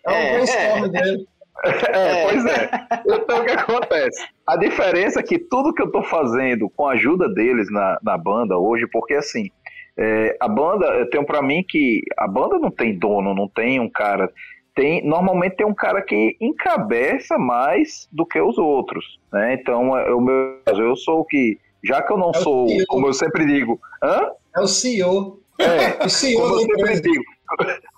[0.05, 1.27] É um É, brainstorm dele.
[1.65, 2.69] É, pois é.
[3.07, 4.25] Então o que acontece?
[4.45, 8.17] A diferença é que tudo que eu tô fazendo com a ajuda deles na, na
[8.17, 9.49] banda hoje, porque assim,
[9.97, 13.79] é, a banda, eu tenho pra mim que a banda não tem dono, não tem
[13.79, 14.31] um cara.
[14.75, 19.55] Tem, normalmente tem um cara que encabeça mais do que os outros, né?
[19.55, 23.07] Então, é, o meu, eu sou o que, já que eu não É sou, como
[23.07, 24.29] eu sempre digo, hã?
[24.55, 25.39] É o CEO.
[25.59, 27.23] É, O CEO como da eu sempre digo,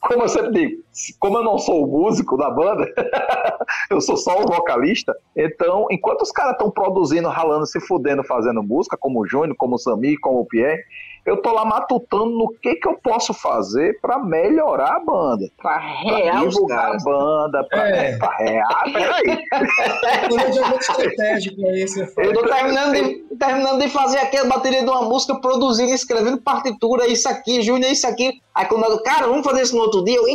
[0.01, 0.83] como eu sempre digo,
[1.19, 2.85] como eu não sou o músico da banda,
[3.91, 8.63] eu sou só o vocalista, então, enquanto os caras estão produzindo, ralando, se fudendo, fazendo
[8.63, 10.81] música, como o Júnior, como o Sami, como o Pierre,
[11.25, 15.79] eu tô lá matutando no que que eu posso fazer pra melhorar a banda, Pra
[16.41, 17.05] divulgar caras.
[17.05, 18.17] a banda, pra, É.
[18.17, 19.43] pra real, peraí.
[22.17, 26.41] Eu tô terminando de, terminando de fazer aqui a bateria de uma música, produzindo, escrevendo
[26.41, 28.41] partitura, isso aqui, Júnior, isso aqui.
[28.53, 30.25] Aí quando eu, cara, vamos fazer isso no outro dia, eu,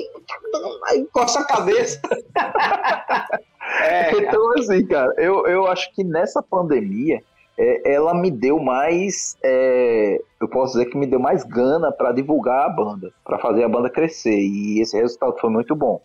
[1.13, 2.01] coça a cabeça.
[3.83, 7.23] é, Então, assim, cara, eu, eu acho que nessa pandemia,
[7.59, 9.37] é, ela me deu mais.
[9.43, 13.65] é, eu posso dizer que me deu mais gana para divulgar a banda, para fazer
[13.65, 14.39] a banda crescer.
[14.39, 16.01] E esse resultado foi muito bom.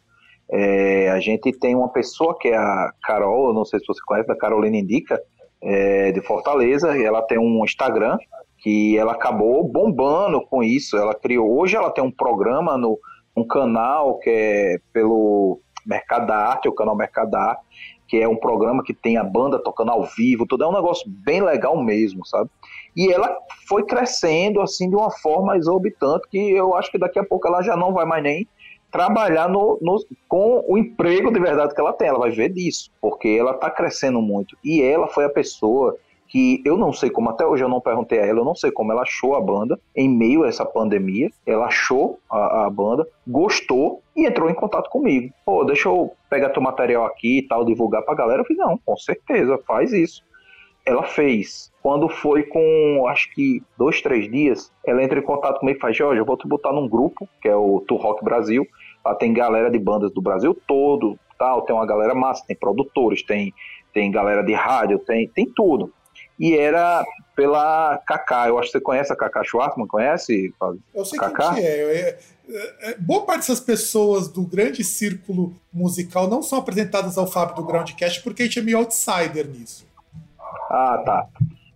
[0.51, 4.27] É, a gente tem uma pessoa que é a Carol, não sei se você conhece,
[4.27, 5.21] da Carolina Indica,
[5.61, 8.17] é, de Fortaleza, e ela tem um Instagram
[8.57, 10.97] que ela acabou bombando com isso.
[10.97, 11.59] Ela criou.
[11.59, 12.99] Hoje ela tem um programa no
[13.35, 17.63] um canal que é pelo Mercado da Arte, o canal Mercado da Arte,
[18.09, 21.05] que é um programa que tem a banda tocando ao vivo, tudo é um negócio
[21.07, 22.49] bem legal mesmo, sabe?
[22.97, 23.33] E ela
[23.67, 27.61] foi crescendo assim de uma forma exorbitante que eu acho que daqui a pouco ela
[27.61, 28.47] já não vai mais nem
[28.91, 32.89] trabalhar no, no- com o emprego de verdade que ela tem, ela vai ver disso,
[32.99, 34.57] porque ela está crescendo muito.
[34.63, 35.95] E ela foi a pessoa
[36.29, 38.71] que eu não sei como, até hoje eu não perguntei a ela, eu não sei
[38.71, 41.29] como ela achou a banda em meio a essa pandemia.
[41.45, 45.33] Ela achou a, a banda, gostou e entrou em contato comigo.
[45.43, 48.41] Pô, deixa eu pegar teu material aqui e tal, divulgar pra galera.
[48.41, 50.23] Eu falei, não, com certeza, faz isso.
[50.85, 51.71] Ela fez.
[51.81, 55.97] Quando foi com, acho que dois, três dias, ela entra em contato comigo e faz,
[55.97, 58.67] Jorge, eu vou te botar num grupo, que é o Tour Rock Brasil.
[59.03, 63.23] Lá tem galera de bandas do Brasil todo, tal, tem uma galera massa, tem produtores,
[63.23, 63.53] tem,
[63.93, 65.91] tem galera de rádio, tem, tem tudo.
[66.39, 70.53] E era pela Kaká, eu acho que você conhece a Kaká Schwartzman, conhece?
[70.57, 70.79] Fábio?
[70.93, 71.53] Eu sei Kaká?
[71.53, 72.17] quem que é-
[72.99, 78.23] Boa parte dessas pessoas do grande círculo musical não são apresentadas ao Fábio do Groundcast
[78.23, 79.85] porque a gente é meio outsider nisso.
[80.69, 81.27] Ah, tá.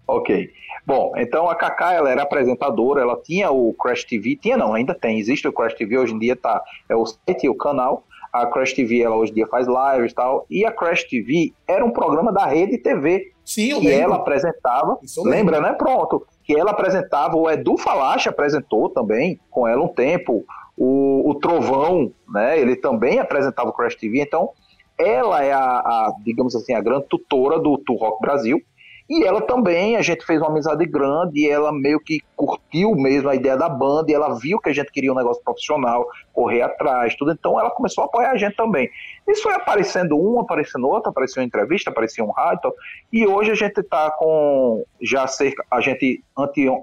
[0.07, 0.49] Ok.
[0.85, 4.93] Bom, então a Kaká, ela era apresentadora, ela tinha o Crash TV, tinha não, ainda
[4.93, 8.03] tem, existe o Crash TV, hoje em dia tá, é o site e o canal,
[8.33, 11.53] a Crash TV, ela hoje em dia faz lives e tal, e a Crash TV
[11.67, 14.03] era um programa da Rede TV, Sim, eu que lembro.
[14.03, 15.73] ela apresentava, lembra, né?
[15.73, 20.45] Pronto, que ela apresentava, o Edu Falache apresentou também, com ela um tempo,
[20.77, 22.59] o, o Trovão, né?
[22.59, 24.49] Ele também apresentava o Crash TV, então
[24.97, 28.61] ela é a, a digamos assim, a grande tutora do Tour Rock Brasil.
[29.09, 33.29] E ela também, a gente fez uma amizade grande e ela meio que curtiu mesmo
[33.29, 36.61] a ideia da banda e ela viu que a gente queria um negócio profissional, correr
[36.61, 37.31] atrás, tudo.
[37.31, 38.89] Então ela começou a apoiar a gente também.
[39.27, 42.73] Isso foi aparecendo um, aparecendo outro, apareceu uma entrevista, aparecia um rádio.
[43.11, 46.23] E hoje a gente está com já cerca, a gente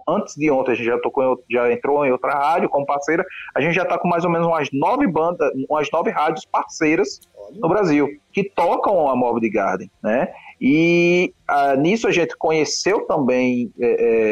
[0.06, 3.24] antes de ontem a gente já tocou, já entrou em outra rádio como parceira.
[3.54, 7.20] A gente já está com mais ou menos umas nove bandas, umas nove rádios parceiras
[7.54, 10.32] no Brasil que tocam a Morbid Garden, né?
[10.60, 13.86] E ah, nisso a gente conheceu também é,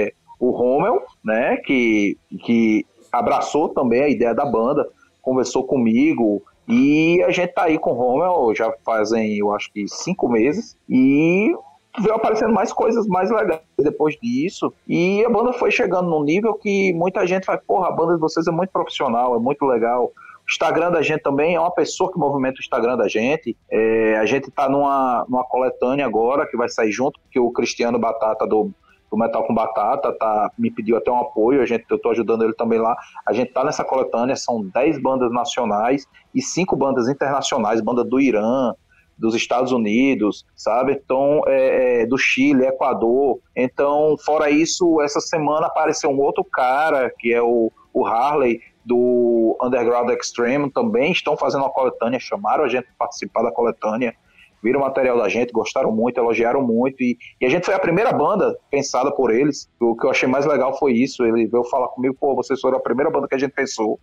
[0.09, 4.87] é, o Rommel, né, que, que abraçou também a ideia da banda,
[5.22, 9.89] conversou comigo, e a gente tá aí com o Rommel já fazem, eu acho que
[9.89, 11.55] cinco meses, e
[12.01, 14.72] veio aparecendo mais coisas mais legais depois disso.
[14.87, 18.20] E a banda foi chegando num nível que muita gente vai, porra, a banda de
[18.20, 20.12] vocês é muito profissional, é muito legal.
[20.49, 23.57] Instagram da gente também é uma pessoa que movimenta o Instagram da gente.
[23.70, 27.99] É, a gente está numa, numa coletânea agora que vai sair junto, porque o Cristiano
[27.99, 28.72] Batata do,
[29.11, 32.44] do Metal com Batata tá, me pediu até um apoio, a gente, eu estou ajudando
[32.44, 32.96] ele também lá.
[33.26, 38.18] A gente está nessa coletânea, são 10 bandas nacionais e 5 bandas internacionais, banda do
[38.18, 38.72] Irã,
[39.18, 40.92] dos Estados Unidos, sabe?
[40.92, 43.40] Então, é, é, do Chile, Equador.
[43.55, 49.57] Então, fora isso, essa semana apareceu um outro cara, que é o, o Harley, do
[49.62, 54.14] Underground Extreme também estão fazendo uma coletânea, chamaram a gente para participar da coletânea,
[54.62, 57.78] viram o material da gente, gostaram muito, elogiaram muito, e, e, a gente foi a
[57.78, 59.70] primeira banda pensada por eles.
[59.78, 61.22] O que eu achei mais legal foi isso.
[61.22, 64.01] Ele veio falar comigo, pô, vocês foram a primeira banda que a gente pensou,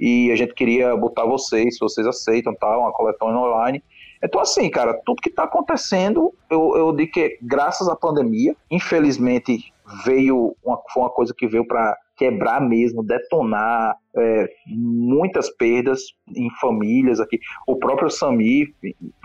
[0.00, 3.82] e a gente queria botar vocês, se vocês aceitam, tal, uma coletânea online.
[4.22, 9.72] Então, assim, cara, tudo que está acontecendo, eu, eu digo que graças à pandemia, infelizmente
[10.04, 16.02] veio uma, foi uma coisa que veio para quebrar mesmo, detonar é, muitas perdas
[16.36, 17.38] em famílias aqui.
[17.66, 18.74] O próprio Samir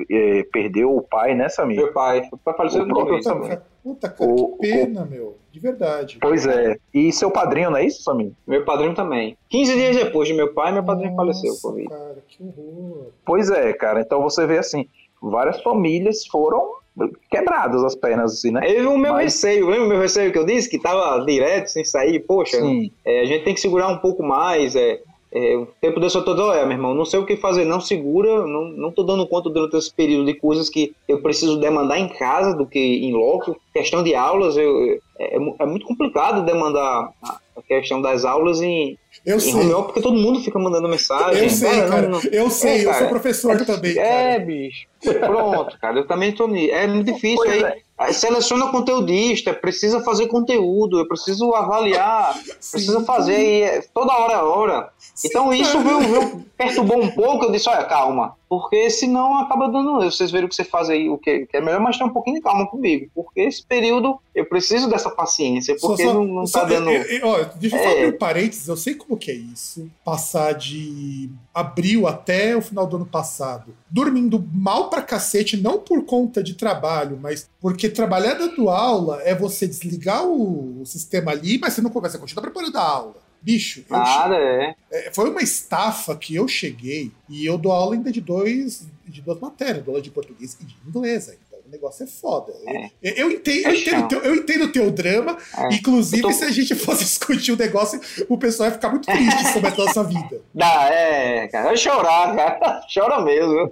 [0.10, 1.78] é, perdeu o pai, né, Samir?
[1.78, 2.22] Meu pai.
[2.32, 3.62] O pai faleceu o próprio Samir.
[3.84, 5.08] Puta, cara, o, que pena, o...
[5.08, 5.38] meu.
[5.52, 6.20] De verdade.
[6.22, 6.78] Pois é.
[6.94, 8.32] E seu padrinho, não é isso, Samir?
[8.48, 9.36] Meu padrinho também.
[9.50, 11.54] 15 dias depois de meu pai, meu padrinho Nossa, faleceu.
[11.62, 13.08] Por cara, que horror.
[13.26, 14.02] Pois é, cara.
[14.02, 14.88] Então você vê assim,
[15.22, 16.83] várias famílias foram
[17.30, 18.62] quebradas as pernas, assim, né?
[18.68, 19.34] Eu, o meu Mas...
[19.34, 20.70] receio, lembra o meu receio que eu disse?
[20.70, 22.58] Que tava direto, sem sair, poxa,
[23.06, 25.00] é, a gente tem que segurar um pouco mais, é,
[25.36, 27.66] é, o tempo desse eu tô dizendo, é, meu irmão, não sei o que fazer,
[27.66, 31.60] não segura, não, não tô dando conta durante esse período de coisas que eu preciso
[31.60, 33.60] demandar em casa do que em loco.
[33.74, 37.12] Questão de aulas, eu, é, é muito complicado demandar
[37.56, 39.54] a questão das aulas em, eu sei.
[39.54, 41.44] Home porque todo mundo fica mandando mensagem.
[41.44, 41.90] Eu sei, cara.
[41.90, 42.02] cara.
[42.10, 42.30] Não, não...
[42.32, 43.98] Eu sei, é, eu sou professor é, também.
[43.98, 44.88] É, bicho.
[45.02, 46.00] Pronto, cara.
[46.00, 46.74] Eu também tô nisso.
[46.74, 47.50] É muito difícil.
[47.50, 47.78] Aí, é.
[47.98, 52.34] aí, seleciona conteudista, precisa fazer conteúdo, eu preciso avaliar,
[52.72, 54.90] precisa fazer aí, é, toda hora é hora.
[55.24, 57.46] Então Sim, isso veio, veio, perturbou um pouco.
[57.46, 58.36] Eu disse: olha, calma.
[58.48, 59.96] Porque senão acaba dando.
[59.96, 62.36] Vocês viram o que você faz aí, o que, é melhor, mas ter um pouquinho
[62.36, 63.10] de calma comigo.
[63.16, 66.92] Porque esse período eu preciso dessa paciência, porque só, não, não só, tá dando.
[66.92, 67.84] Eu, eu, ó, deixa eu é.
[67.84, 69.90] falar um parênteses, eu sei como que é isso.
[70.06, 76.04] Passar de abril até o final do ano passado, dormindo mal pra cacete, não por
[76.06, 81.58] conta de trabalho, mas porque trabalhar dando aula é você desligar o, o sistema ali,
[81.58, 83.23] mas você não começa a continuar preparando a aula.
[83.44, 84.76] Bicho, Nada, é.
[84.90, 85.12] é.
[85.12, 89.40] Foi uma estafa que eu cheguei e eu dou aula ainda de dois de duas
[89.40, 91.43] matérias, dou aula de português e de inglês ainda
[91.74, 92.54] negócio é foda.
[92.66, 92.90] É.
[93.02, 95.38] Eu, eu, entendo, eu, entendo teu, eu entendo o teu drama.
[95.58, 95.76] É.
[95.76, 96.32] Inclusive, tô...
[96.32, 98.00] se a gente fosse discutir o negócio,
[98.30, 100.42] o pessoal ia ficar muito triste sobre a nossa vida.
[100.54, 101.66] Dá, é, cara.
[101.66, 102.82] Vai chorar, cara.
[102.94, 103.72] Chora mesmo.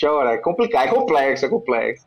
[0.00, 0.32] Chora.
[0.32, 2.04] É complicado, é complexo, é complexo.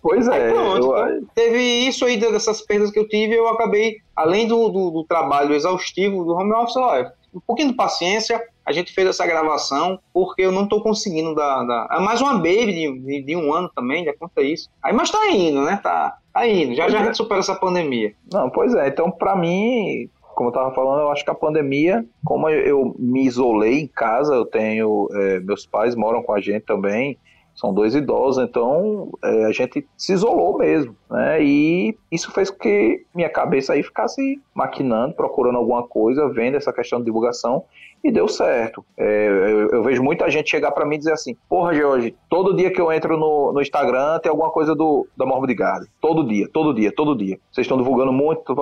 [0.00, 0.50] Pois é.
[0.50, 1.26] Pronto, eu...
[1.34, 5.54] Teve isso aí dessas perdas que eu tive, eu acabei, além do, do, do trabalho
[5.54, 10.42] exaustivo do home office, ó, um pouquinho de paciência, a gente fez essa gravação porque
[10.42, 11.88] eu não estou conseguindo dar, dar.
[11.90, 14.70] É mais uma baby de, de, de, um ano também, já conta isso.
[14.82, 15.80] Aí, mas tá indo, né?
[15.82, 16.74] Tá, tá indo.
[16.74, 18.14] Já, já a gente supera essa pandemia.
[18.32, 18.88] Não, pois é.
[18.88, 22.94] Então, para mim, como eu tava falando, eu acho que a pandemia, como eu, eu
[22.98, 25.08] me isolei em casa, eu tenho.
[25.12, 27.18] É, meus pais moram com a gente também
[27.54, 31.42] são dois idosos, então é, a gente se isolou mesmo, né?
[31.42, 36.72] E isso fez com que minha cabeça aí ficasse maquinando, procurando alguma coisa, vendo essa
[36.72, 37.64] questão de divulgação
[38.02, 38.84] e deu certo.
[38.96, 42.56] É, eu, eu, vejo muita gente chegar para mim e dizer assim: Porra, George, todo
[42.56, 45.88] dia que eu entro no, no Instagram tem alguma coisa do, da Morbid Garden.
[46.00, 47.38] Todo dia, todo dia, todo dia.
[47.50, 48.54] Vocês estão divulgando muito.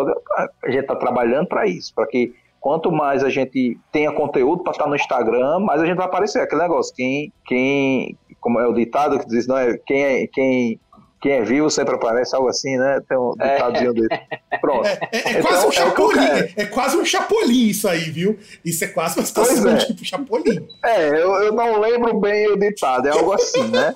[0.62, 4.72] A gente está trabalhando para isso, para que quanto mais a gente tenha conteúdo para
[4.72, 6.43] estar no Instagram, mais a gente vai aparecer.
[6.43, 10.80] Aquele negócio, quem, quem como é o ditado que diz, não é quem, é, quem
[11.20, 12.99] quem é vivo sempre aparece, algo assim, né?
[13.07, 14.09] Tem um ditadozinho dele.
[14.59, 14.86] Pronto.
[14.86, 16.53] É, é- é quase um Então, é que eu chapolim.
[16.57, 18.38] É, quase um chapolim isso aí, viu?
[18.64, 19.86] Isso é quase uma situação Pois é.
[19.86, 20.66] tipo chapolim.
[20.82, 23.95] É, eu, eu não lembro bem o ditado, é algo assim, né?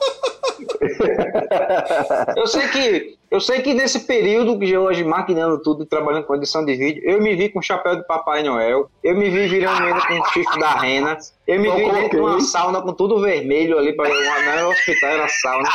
[2.36, 6.34] Eu sei que eu sei que nesse período que hoje maquinando tudo e trabalhando com
[6.36, 9.48] edição de vídeo, eu me vi com o chapéu de Papai Noel, eu me vi
[9.48, 11.16] virando menina com o chifre da rena,
[11.46, 12.20] eu me Eu vi dentro de coloquei.
[12.20, 15.68] uma sauna com tudo vermelho ali, para não era hospital, era sauna.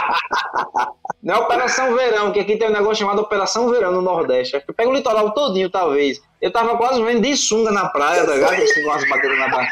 [1.22, 4.60] Não é Operação Verão, que aqui tem um negócio chamado Operação Verão no Nordeste.
[4.62, 6.22] Que pega o litoral todinho, talvez.
[6.42, 8.54] Eu tava quase vendo de sunga na praia, tá ligado?
[8.54, 9.70] Assim, com as bandeiras na praia.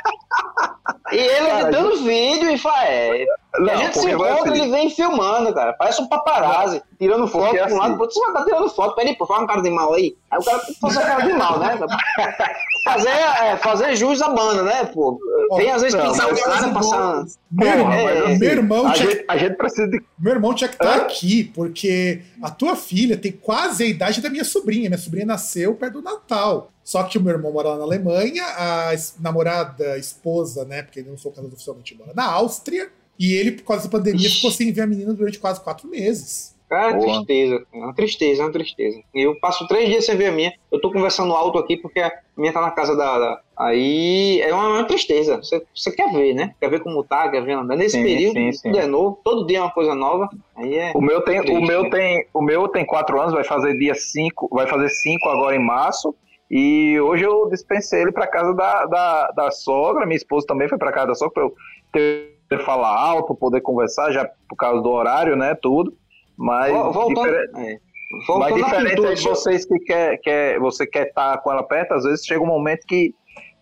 [1.11, 3.23] E ele Cara, editando vídeo e fala, é.
[3.23, 4.61] E a Não, gente se vai encontra, assim.
[4.61, 5.73] ele vem filmando, cara.
[5.73, 8.13] Parece um paparazzi, tirando foto Porque pra um lado, assim- pro outro.
[8.13, 10.15] Você vai estar tirando foto, peraí, pô, faz uma cara de mal aí.
[10.29, 11.77] Aí o cara que fazer cara de mal, né?
[12.87, 15.19] Fazer, é, fazer jus à banda, né, pô?
[15.57, 17.25] Tem às vezes não, pintar o cara passando.
[17.51, 20.01] Meu, Porra, é, assim, meu irmão a tinha, gente, a gente precisa de.
[20.17, 21.01] meu irmão tinha que estar Hã?
[21.01, 24.89] aqui, porque a tua filha tem quase a idade da minha sobrinha.
[24.89, 26.56] Minha sobrinha nasceu perto do Natal.
[26.83, 30.83] Só que o meu irmão mora lá na Alemanha, a namorada, a esposa, né?
[30.83, 32.89] Porque ele não sou casado oficialmente, mora na Áustria.
[33.19, 36.55] E ele, por causa da pandemia, ficou sem ver a menina durante quase quatro meses.
[36.69, 37.05] Cara, é Boa.
[37.25, 37.63] tristeza.
[37.73, 38.99] É uma tristeza, é uma tristeza.
[39.15, 40.53] Eu passo três dias sem ver a minha.
[40.71, 43.17] Eu tô conversando alto aqui porque a minha tá na casa da.
[43.17, 45.37] da- Aí é uma, uma tristeza.
[45.37, 46.53] Você, você quer ver, né?
[46.59, 47.75] Quer ver como tá, quer ver andar.
[47.75, 48.61] Nesse Sim, período, sim, sim.
[48.71, 50.29] tudo é novo, todo dia é uma coisa nova.
[50.55, 50.91] Aí é.
[50.93, 51.89] O meu tem, o Triste, meu né?
[51.89, 55.65] tem, o meu tem quatro anos, vai fazer dia 5, vai fazer cinco agora em
[55.65, 56.13] março.
[56.49, 60.05] E hoje eu dispensei ele para casa da, da, da sogra.
[60.05, 61.53] Minha esposa também foi para casa da sogra para eu
[62.01, 65.93] ter falar alto, poder conversar já por causa do horário, né, tudo.
[66.37, 67.47] Mas Vol- Voltando, é.
[67.55, 71.63] mas Voltando à diferente pintura, de vocês que quer, quer, você quer estar com ela
[71.63, 73.13] perto, às vezes chega um momento que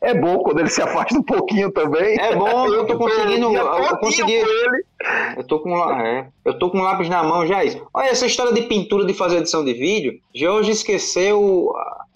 [0.01, 2.19] é bom quando ele se afasta um pouquinho também.
[2.19, 3.55] É bom, eu tô conseguindo.
[3.55, 4.39] Eu, consegui.
[5.35, 7.63] Eu tô com, é, eu tô com um lápis na mão já.
[7.63, 7.83] Isso.
[7.91, 10.19] Olha, essa história de pintura de fazer edição de vídeo.
[10.35, 11.71] Jorge esqueceu.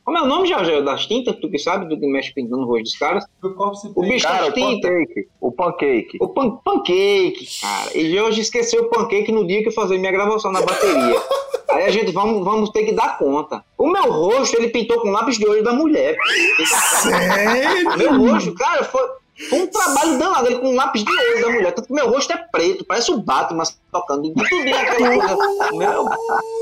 [0.09, 0.81] Como é o nome, Jorge?
[0.81, 3.25] Das tintas, tu que sabe, do que mexe pintando o rosto dos caras.
[3.43, 4.89] O bicho Cara, das o tintas.
[4.89, 5.27] pancake.
[5.39, 6.17] O pancake.
[6.19, 7.95] O pan pancake, cara.
[7.95, 11.15] E Jorge esqueceu o pancake no dia que eu fazer minha gravação na bateria.
[11.69, 13.63] Aí a gente vamos, vamos ter que dar conta.
[13.77, 16.17] O meu rosto, ele pintou com lápis de olho da mulher.
[17.03, 17.95] Sério?
[17.95, 19.03] Meu rosto, cara, foi,
[19.47, 22.09] foi um trabalho danado, ele com um lápis de olho da mulher, tanto que meu
[22.09, 25.71] rosto é preto, parece o Batman tocando tudo bem aquela coisa.
[25.73, 26.05] Meu,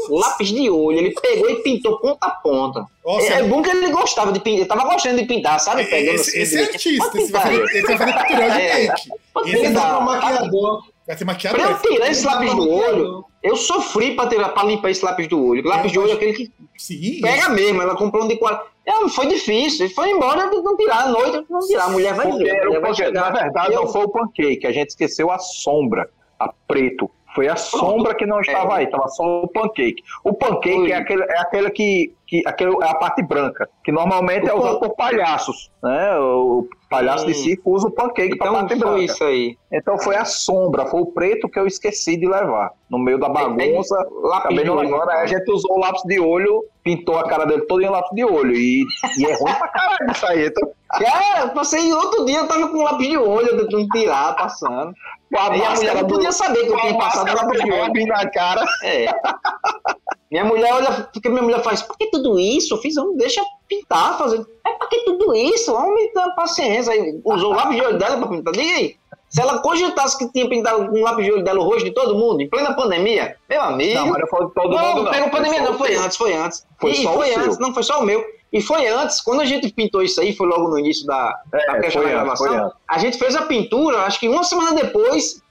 [0.09, 2.85] lápis de olho, ele pegou e pintou ponta a ponta.
[3.03, 5.85] Nossa, é, é bom que ele gostava de pintar, ele tava gostando de pintar, sabe?
[5.85, 8.95] Pegando esse, assim, esse é artista, esse vai fazer, de é.
[9.45, 10.83] Ele maquiador.
[11.07, 11.61] Vai ser maquiador.
[11.61, 15.27] Pra eu tirar esse lápis do olho, eu sofri pra, tirar, pra limpar esse lápis
[15.27, 15.65] do olho.
[15.65, 17.21] Lápis de olho é aquele que Sim.
[17.21, 18.76] pega mesmo, ela comprou um de 40.
[18.87, 22.69] Eu, foi difícil, foi embora, não tirar a noite, não tirar, a mulher vai ver.
[22.69, 23.11] Né?
[23.11, 23.81] Na verdade, eu...
[23.81, 26.09] não foi o pancake, a gente esqueceu a sombra,
[26.39, 28.77] a preto, foi a sombra que não estava É.
[28.77, 30.01] aí, estava só o pancake.
[30.23, 30.91] O pancake Foi.
[30.91, 34.51] é aquele, é aquele que, que aquele, é a parte branca, que normalmente O é
[34.53, 35.69] pan- usado por palhaços.
[35.83, 36.17] Né?
[36.17, 39.03] O palhaço de circo usa o pancake para a Então parte foi branca.
[39.03, 39.55] isso aí.
[39.71, 42.71] Então foi a sombra, foi o preto que eu esqueci de levar.
[42.89, 45.09] No meio da bagunça, Lápis acabei de não levando.
[45.11, 48.25] A gente usou o lápis de olho, pintou a cara dele todo em lápis de
[48.25, 48.55] olho.
[48.55, 48.83] E,
[49.19, 50.47] e é ruim pra caralho isso aí.
[50.47, 54.93] Então, Cara, passei outro dia, eu tava com um lápis de olho, tentando tirar, passando.
[55.31, 57.75] Com a E a mulher não podia saber que eu tinha passado olho.
[57.75, 58.65] Robin na cara.
[58.83, 59.05] É.
[60.29, 62.73] Minha mulher olha, porque minha mulher faz, por que tudo isso?
[62.73, 64.45] Eu fiz, deixa eu pintar, fazer.
[64.65, 65.73] É pra que tudo isso?
[65.73, 66.91] Homem, dá paciência.
[66.91, 68.53] Aí usou o lápis de olho dela pra pintar.
[68.53, 68.95] Diga aí.
[69.29, 71.91] Se ela cogitasse que tinha pintado com o lápis de olho dela o rosto de
[71.91, 73.95] todo mundo, em plena pandemia, meu amigo.
[73.95, 75.11] Não, mas não foi de todo não, mundo, não.
[75.11, 76.03] pegou pandemia, não, o foi seu.
[76.03, 76.67] antes, foi antes.
[76.79, 77.39] Foi e só o foi seu.
[77.39, 78.25] antes, não, foi só o meu.
[78.51, 81.67] E foi antes, quando a gente pintou isso aí, foi logo no início da, É,
[81.67, 82.71] da questão da gravação.
[82.87, 85.41] A gente fez a pintura, acho que uma semana depois,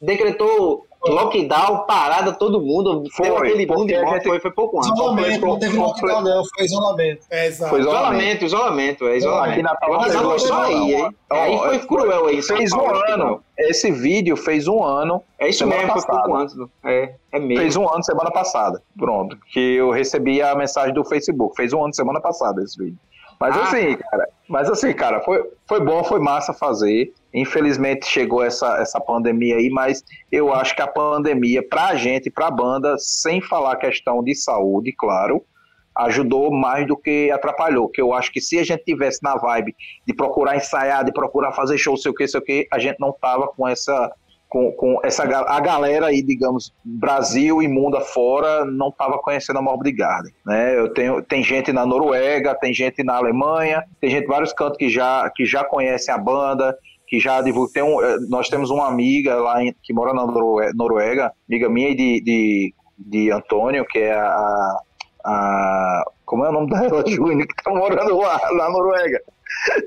[0.00, 3.04] decretou lockdown, parada, todo mundo.
[3.12, 4.90] Foi, deu aquele boom de a morte, foi, foi pouco antes.
[4.90, 7.26] Isolamento, não teve lockdown, não, foi isolamento.
[7.30, 7.70] É, exato.
[7.70, 9.52] Foi Isolamento, isolamento, é isolamento.
[9.52, 11.16] Aqui Lockdown pegou foi só aí, hein?
[11.30, 12.42] Aí foi é, cruel aí.
[12.42, 13.12] Fez um lockdown.
[13.14, 13.44] ano.
[13.58, 15.22] Esse vídeo fez um ano.
[15.38, 16.54] É isso mesmo, foi pouco antes.
[16.84, 17.56] É, é mesmo.
[17.62, 18.82] Fez um ano semana passada.
[18.98, 19.36] Pronto.
[19.52, 21.54] Que eu recebi a mensagem do Facebook.
[21.56, 22.98] Fez um ano semana passada esse vídeo.
[23.40, 23.62] Mas Ah.
[23.64, 24.28] assim, cara.
[24.52, 27.10] Mas assim, cara, foi, foi bom, foi massa fazer.
[27.32, 32.50] Infelizmente chegou essa, essa pandemia aí, mas eu acho que a pandemia, pra gente, pra
[32.50, 35.42] banda, sem falar questão de saúde, claro,
[35.96, 37.88] ajudou mais do que atrapalhou.
[37.88, 39.74] Que eu acho que se a gente tivesse na vibe
[40.06, 43.00] de procurar ensaiar, de procurar fazer show, sei o que, sei o que, a gente
[43.00, 44.12] não tava com essa
[44.52, 49.62] com, com essa a galera aí, digamos, Brasil e mundo afora, não estava conhecendo a
[49.62, 50.78] Morbid Garden, né?
[50.78, 54.90] Eu tenho tem gente na Noruega, tem gente na Alemanha, tem gente vários cantos que
[54.90, 56.76] já que já conhecem a banda,
[57.08, 57.72] que já divulga.
[57.72, 61.70] Tem um, eh, nós temos uma amiga lá em- que mora na Norue- Noruega, amiga
[61.70, 62.74] minha e de, de
[63.04, 64.76] de Antônio, que é a,
[65.24, 69.18] a como é o nome dela, Júnior, que tá morando lá na Noruega.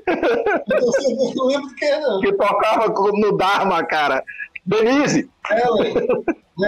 [0.08, 2.20] Eu não lembro quem é, não.
[2.20, 4.22] Que tocava no Dharma, cara.
[4.66, 5.30] Denise!
[5.50, 5.86] Ela,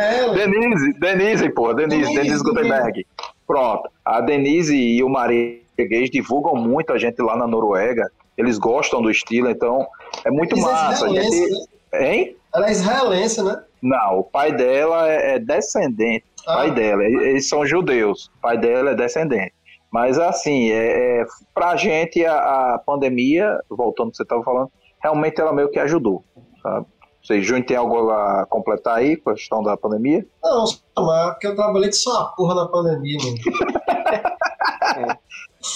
[0.00, 0.34] ela.
[0.34, 3.06] Denise, Denise, pô, Denise, Denise, Denise Gutenberg.
[3.46, 3.90] Pronto.
[4.04, 8.08] A Denise e o Mariguês divulgam muito a gente lá na Noruega.
[8.36, 9.86] Eles gostam do estilo, então
[10.24, 11.06] é muito é massa.
[11.06, 11.68] Israelense, gente...
[11.92, 12.14] né?
[12.14, 12.36] Hein?
[12.54, 13.62] Ela é israelense, né?
[13.82, 16.24] Não, o pai dela é é descendente.
[16.46, 16.56] Ah.
[16.56, 18.30] pai dela, eles são judeus.
[18.38, 19.52] O pai dela é descendente.
[19.90, 24.70] Mas assim, é, é, pra gente a, a pandemia, voltando ao que você estava falando,
[25.02, 26.24] realmente ela meio que ajudou.
[26.62, 26.86] Sabe?
[27.28, 30.26] Vocês, Júnior, tem algo a completar aí com a questão da pandemia?
[30.42, 30.64] Não,
[30.96, 33.36] mas porque eu trabalhei só uma porra na pandemia, mano.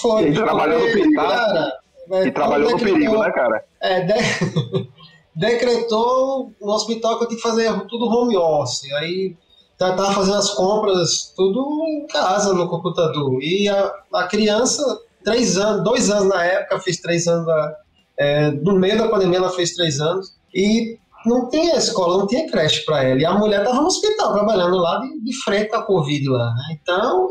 [0.00, 0.28] Foi.
[0.30, 1.28] E trabalhou no perigo, né?
[1.28, 1.72] cara,
[2.10, 3.64] é, E trabalhou no decretou- perigo, né, cara?
[3.82, 4.88] É, de-
[5.36, 8.90] decretou no hospital que eu tinha que fazer tudo home office.
[8.94, 9.36] Aí
[9.78, 13.42] já tava fazendo as compras tudo em casa, no computador.
[13.42, 14.82] E a, a criança,
[15.22, 17.44] três anos, dois anos na época, fez três anos.
[17.44, 17.76] Da,
[18.18, 20.32] é, no meio da pandemia ela fez três anos.
[20.54, 23.20] E não tinha escola, não tinha creche para ela.
[23.20, 26.54] E a mulher estava no hospital, trabalhando lá de, de frente com a Covid lá.
[26.54, 26.78] Né?
[26.80, 27.28] Então,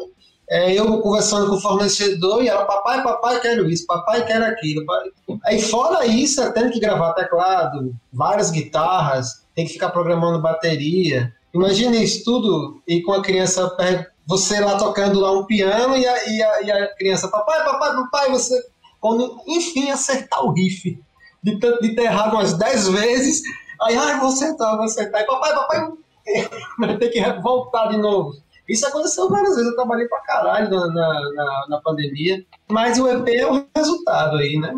[0.52, 4.86] é, eu conversando com o fornecedor e ela, papai, papai, quero isso, papai, quero aquilo.
[5.46, 11.34] Aí, fora isso, eu tendo que gravar teclado, várias guitarras, tem que ficar programando bateria.
[11.54, 13.70] Imagina isso tudo e com a criança,
[14.28, 17.94] você lá tocando lá um piano e a, e a, e a criança, papai, papai,
[17.94, 18.56] papai, você.
[19.00, 21.00] Quando, enfim, acertar o riff.
[21.44, 23.42] De de ter errado umas 10 vezes,
[23.82, 25.22] aí, ai, vou acertar, vou acertar.
[25.22, 25.92] E papai, papai,
[26.80, 28.36] vai ter que voltar de novo.
[28.70, 32.46] Isso aconteceu várias vezes, eu trabalhei pra caralho na, na, na, na pandemia.
[32.70, 34.74] Mas o EP é o resultado aí, né?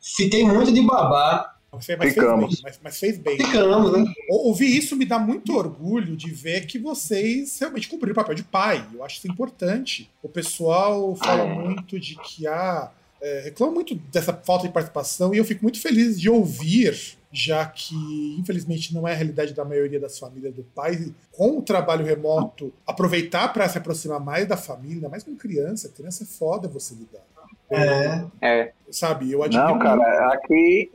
[0.00, 1.52] Fiquei muito de babá.
[1.72, 2.54] Mas fez, mas fez Ficamos.
[2.54, 3.36] bem, mas, mas fez bem.
[3.36, 4.04] Ficamos, né?
[4.30, 8.34] Ou- Ouvir isso me dá muito orgulho de ver que vocês realmente cumpriram o papel
[8.34, 8.86] de pai.
[8.94, 10.08] Eu acho isso importante.
[10.22, 12.90] O pessoal fala muito de que há.
[13.24, 17.64] É, reclama muito dessa falta de participação e eu fico muito feliz de ouvir, já
[17.64, 17.94] que
[18.38, 22.70] infelizmente não é a realidade da maioria das famílias do pai, com o trabalho remoto,
[22.86, 25.88] aproveitar para se aproximar mais da família, ainda mais com criança.
[25.88, 27.24] Criança é foda você lidar.
[27.70, 28.24] É.
[28.42, 29.32] É, Sabe?
[29.32, 30.90] Eu admiro Não, cara, aqui,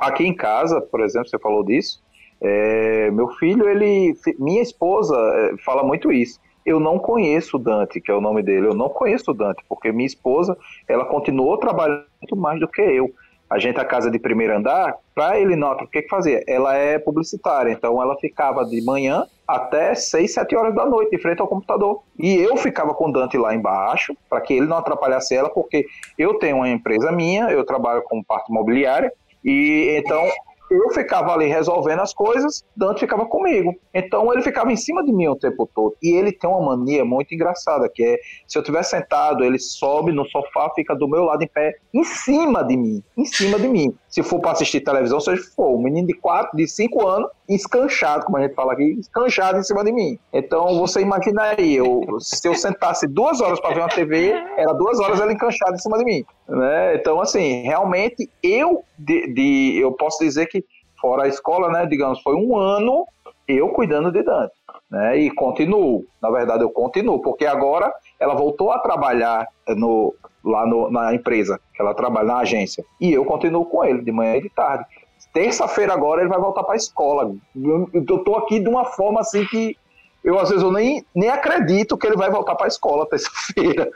[0.00, 2.02] aqui em casa, por exemplo, você falou disso.
[2.40, 4.16] é, meu filho, ele.
[4.38, 6.40] Minha esposa é, fala muito isso.
[6.66, 8.66] Eu não conheço o Dante, que é o nome dele.
[8.66, 10.58] Eu não conheço o Dante, porque minha esposa,
[10.88, 13.08] ela continuou trabalhando muito mais do que eu.
[13.48, 16.42] A gente, a casa de primeiro andar, para ele não, o que que fazia?
[16.48, 21.22] Ela é publicitária, então ela ficava de manhã até 6, 7 horas da noite, de
[21.22, 22.02] frente ao computador.
[22.18, 25.86] E eu ficava com o Dante lá embaixo, para que ele não atrapalhasse ela, porque
[26.18, 29.12] eu tenho uma empresa minha, eu trabalho com parte imobiliária,
[29.44, 30.24] e então
[30.70, 33.74] eu ficava ali resolvendo as coisas, Dante ficava comigo.
[33.94, 35.96] Então ele ficava em cima de mim o tempo todo.
[36.02, 40.12] E ele tem uma mania muito engraçada, que é, se eu estiver sentado, ele sobe
[40.12, 43.68] no sofá, fica do meu lado em pé, em cima de mim, em cima de
[43.68, 43.94] mim.
[44.16, 48.24] Se for para assistir televisão, seja for, um menino de 4, de 5 anos, escanchado,
[48.24, 50.18] como a gente fala aqui, escanchado em cima de mim.
[50.32, 54.72] Então você imagina aí, eu, se eu sentasse duas horas para ver uma TV, era
[54.72, 56.24] duas horas ele encanchado em cima de mim.
[56.48, 56.94] Né?
[56.94, 60.64] Então, assim, realmente eu, de, de- eu posso dizer que,
[60.98, 63.04] fora a escola, né, digamos, foi um ano
[63.46, 64.54] eu cuidando de Dante.
[64.90, 70.14] Né, e continuo, na verdade eu continuo, porque agora ela voltou a trabalhar no,
[70.46, 74.12] lá no- na empresa, que ela trabalha na agência, e eu continuo com ele, de
[74.12, 74.84] manhã e de tarde.
[75.32, 77.34] Terça-feira agora ele vai voltar para a escola.
[77.54, 79.76] Eu, eu tô aqui de uma forma assim que
[80.24, 83.88] eu às vezes eu nem, nem acredito que ele vai voltar para a escola terça-feira,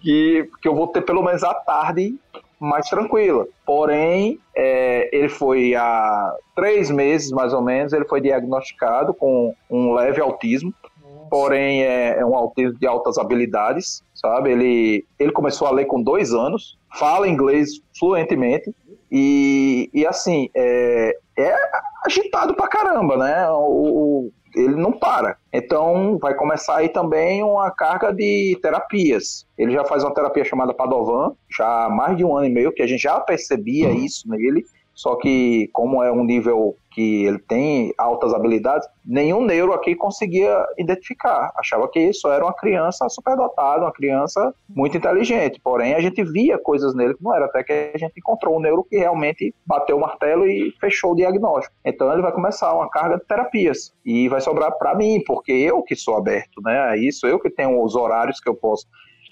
[0.00, 2.14] que, que eu vou ter pelo menos a tarde
[2.60, 3.46] mais tranquila.
[3.64, 9.94] Porém, é, ele foi há três meses mais ou menos, ele foi diagnosticado com um
[9.94, 10.72] leve autismo.
[11.30, 14.50] Porém, é, é um autismo de altas habilidades, sabe?
[14.50, 18.74] Ele, ele começou a ler com dois anos, fala inglês fluentemente
[19.10, 21.54] e, e assim, é, é
[22.04, 23.48] agitado pra caramba, né?
[23.50, 23.54] O,
[24.26, 25.36] o- ele não para.
[25.52, 29.46] Então, vai começar aí também uma carga de terapias.
[29.56, 32.72] Ele já faz uma terapia chamada Padovan, já há mais de um ano e meio,
[32.72, 34.64] que a gente já percebia isso nele.
[34.92, 40.66] Só que, como é um nível que ele tem altas habilidades, nenhum neuro aqui conseguia
[40.78, 41.52] identificar.
[41.56, 45.60] Achava que isso era uma criança superdotada, uma criança muito inteligente.
[45.62, 48.60] Porém, a gente via coisas nele que não era, até que a gente encontrou um
[48.60, 51.74] neuro que realmente bateu o martelo e fechou o diagnóstico.
[51.84, 55.82] Então, ele vai começar uma carga de terapias e vai sobrar para mim, porque eu
[55.82, 56.80] que sou aberto, né?
[56.80, 58.86] A isso, eu que tenho os horários que eu posso.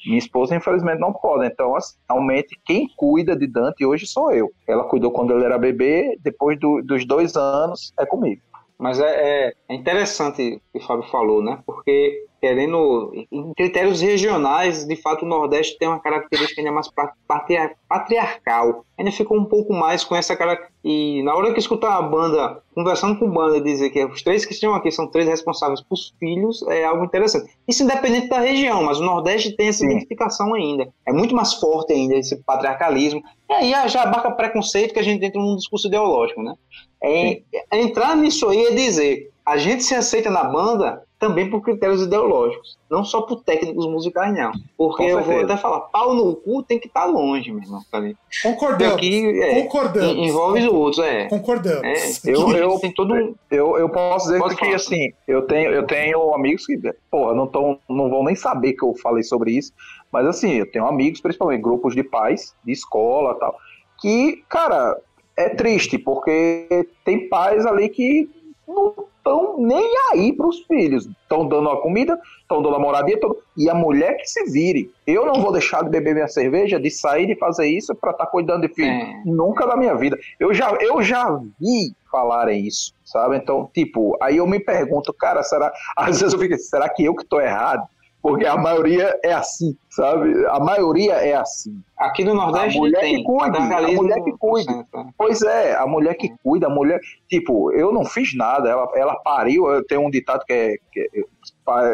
[0.07, 1.47] Minha esposa, infelizmente, não pode.
[1.47, 4.51] Então, assim, realmente, quem cuida de Dante hoje sou eu.
[4.67, 8.41] Ela cuidou quando ele era bebê, depois do- dos dois anos, é comigo.
[8.79, 11.61] Mas é, é, é interessante o que o Fábio falou, né?
[11.67, 16.89] Porque querendo em critérios regionais, de fato o Nordeste tem uma característica ainda mais
[17.89, 18.85] patriarcal.
[18.97, 22.63] Ainda ficou um pouco mais com essa cara e na hora que escutar a banda
[22.75, 25.97] conversando com a banda dizer que os três que estão aqui são três responsáveis por
[26.19, 27.53] filhos é algo interessante.
[27.67, 29.91] Isso independente da região, mas o Nordeste tem essa Sim.
[29.91, 30.89] identificação ainda.
[31.07, 33.23] É muito mais forte ainda esse patriarcalismo.
[33.49, 36.55] E aí já abarca preconceito que a gente entra num discurso ideológico, né?
[37.03, 42.03] É, entrar nisso aí é dizer a gente se aceita na banda também por critérios
[42.03, 44.53] ideológicos, não só por técnicos musicais, não.
[44.77, 47.83] Porque eu vou até falar, pau no cu tem que estar tá longe, meu irmão.
[47.91, 48.01] Tá
[48.43, 48.95] Concordamos.
[48.95, 50.17] Aqui, é, Concordamos.
[50.17, 51.27] Envolve os outros, é.
[51.27, 51.83] Concordamos.
[51.85, 53.35] É, eu, eu, tem todo um...
[53.51, 54.77] eu, eu posso dizer Pode que, falar.
[54.77, 56.79] assim, eu tenho, eu tenho amigos que,
[57.11, 59.73] porra, não, tão, não vão nem saber que eu falei sobre isso,
[60.13, 63.57] mas assim, eu tenho amigos, principalmente grupos de pais, de escola tal,
[64.01, 64.97] que, cara,
[65.37, 68.31] é triste, porque tem pais ali que
[68.67, 68.95] não
[69.29, 71.07] estão nem aí para os filhos.
[71.23, 73.37] Estão dando a comida, estão dando a moradia, tão...
[73.57, 74.91] e a mulher que se vire.
[75.07, 78.25] Eu não vou deixar de beber minha cerveja, de sair de fazer isso para estar
[78.25, 78.91] tá cuidando de filho.
[78.91, 79.23] É.
[79.25, 80.19] Nunca na minha vida.
[80.41, 83.37] Eu já, eu já vi falarem isso, sabe?
[83.37, 85.73] Então, tipo, aí eu me pergunto, cara, será.
[85.97, 87.87] Às vezes eu fico, será que eu que estou errado?
[88.21, 90.45] Porque a maioria é assim, sabe?
[90.49, 91.81] A maioria é assim.
[91.97, 93.17] Aqui no Nordeste a mulher tem.
[93.19, 94.73] Que cuida, a mulher que cuida.
[94.73, 95.05] É.
[95.17, 97.01] Pois é, a mulher que cuida, a mulher.
[97.29, 99.85] Tipo, eu não fiz nada, ela, ela pariu.
[99.85, 100.77] Tem um ditado que é.
[100.93, 101.09] Que,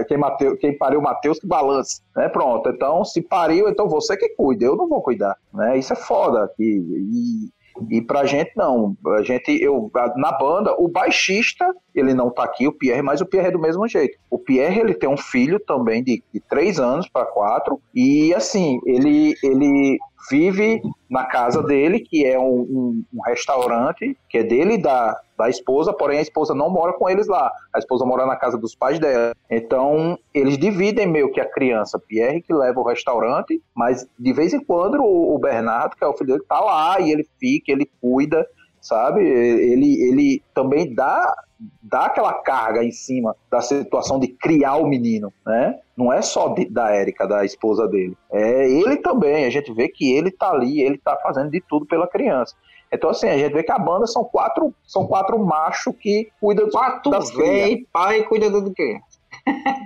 [0.08, 2.28] quem, Mateu, quem pariu Mateus que balance, né?
[2.28, 2.68] Pronto.
[2.70, 5.76] Então, se pariu, então você que cuida, eu não vou cuidar, né?
[5.78, 6.50] Isso é foda.
[6.58, 7.53] E, e
[7.90, 8.96] e pra gente não.
[9.18, 13.26] A gente, eu, na banda, o baixista, ele não tá aqui, o Pierre, mas o
[13.26, 14.18] Pierre é do mesmo jeito.
[14.30, 18.80] O Pierre, ele tem um filho também de, de três anos para quatro, e assim,
[18.86, 19.98] ele, ele
[20.30, 25.18] vive na casa dele, que é um, um, um, restaurante, que é dele e da,
[25.36, 27.50] da esposa, porém a esposa não mora com eles lá.
[27.74, 29.34] A esposa mora na casa dos pais dela.
[29.50, 31.98] Então, eles dividem meio que a criança.
[31.98, 36.12] Pierre que leva o restaurante, mas de vez em quando o, Bernardo, que é o
[36.12, 38.46] filho dele, tá lá e ele fica, ele cuida,
[38.80, 39.20] sabe?
[39.22, 41.34] Ele, ele também dá
[41.82, 45.78] dá aquela carga em cima da situação de criar o menino, né?
[45.96, 48.16] Não é só de, da Érica, da esposa dele.
[48.32, 49.44] É ele também.
[49.44, 52.54] A gente vê que ele tá ali, ele tá fazendo de tudo pela criança.
[52.94, 56.68] Então, assim, a gente vê que a banda são quatro, são quatro machos que cuidam
[56.70, 59.00] quatro das velho, pai cuida do quê?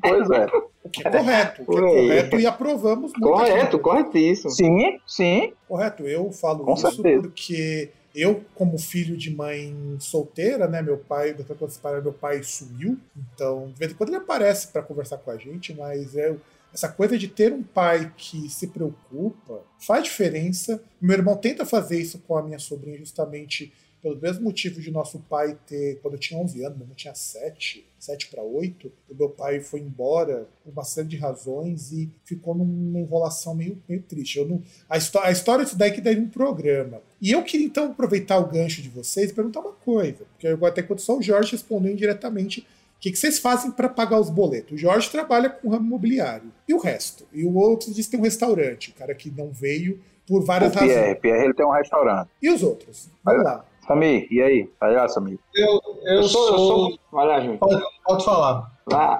[0.02, 0.46] Pois é.
[0.84, 3.20] O que é correto, o que é correto e aprovamos muito.
[3.20, 4.50] Correto, corretíssimo.
[4.50, 5.52] Sim, sim.
[5.68, 7.22] Correto, eu falo Com isso certeza.
[7.22, 10.80] porque eu, como filho de mãe solteira, né?
[10.80, 12.98] Meu pai, depois de meu pai sumiu.
[13.34, 16.34] Então, de vez em quando ele aparece para conversar com a gente, mas é
[16.72, 20.82] essa coisa de ter um pai que se preocupa faz diferença.
[21.00, 25.18] Meu irmão tenta fazer isso com a minha sobrinha justamente pelo mesmo motivo de nosso
[25.20, 29.14] pai ter, quando eu tinha 11 anos, meu irmão tinha 7, 7 para 8, o
[29.14, 34.02] meu pai foi embora por uma série de razões e ficou numa enrolação meio, meio
[34.02, 34.38] triste.
[34.38, 37.02] Eu não, a, a história disso daí que daria um programa.
[37.20, 40.64] E eu queria então aproveitar o gancho de vocês e perguntar uma coisa, porque eu
[40.64, 42.64] até quando só o Jorge respondeu indiretamente
[42.98, 44.72] o que, que, vocês fazem para pagar os boletos?
[44.72, 46.52] O Jorge trabalha com ramo imobiliário.
[46.68, 47.24] E o resto?
[47.32, 50.74] E o outro diz que tem um restaurante, o cara que não veio por várias
[50.74, 51.18] o Pierre, razões.
[51.20, 52.28] Pierre, ele tem um restaurante.
[52.42, 53.08] E os outros?
[53.24, 53.64] Vamos lá.
[53.86, 54.70] Samir, e aí?
[54.80, 55.38] Vai lá, Samir.
[55.54, 56.98] Eu, eu, eu sou, eu sou.
[57.12, 57.58] Vai lá, Júnior.
[57.58, 58.72] Pode, pode falar.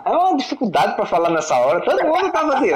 [0.05, 1.81] É uma dificuldade para falar nessa hora.
[1.81, 2.71] Todo mundo tava aqui.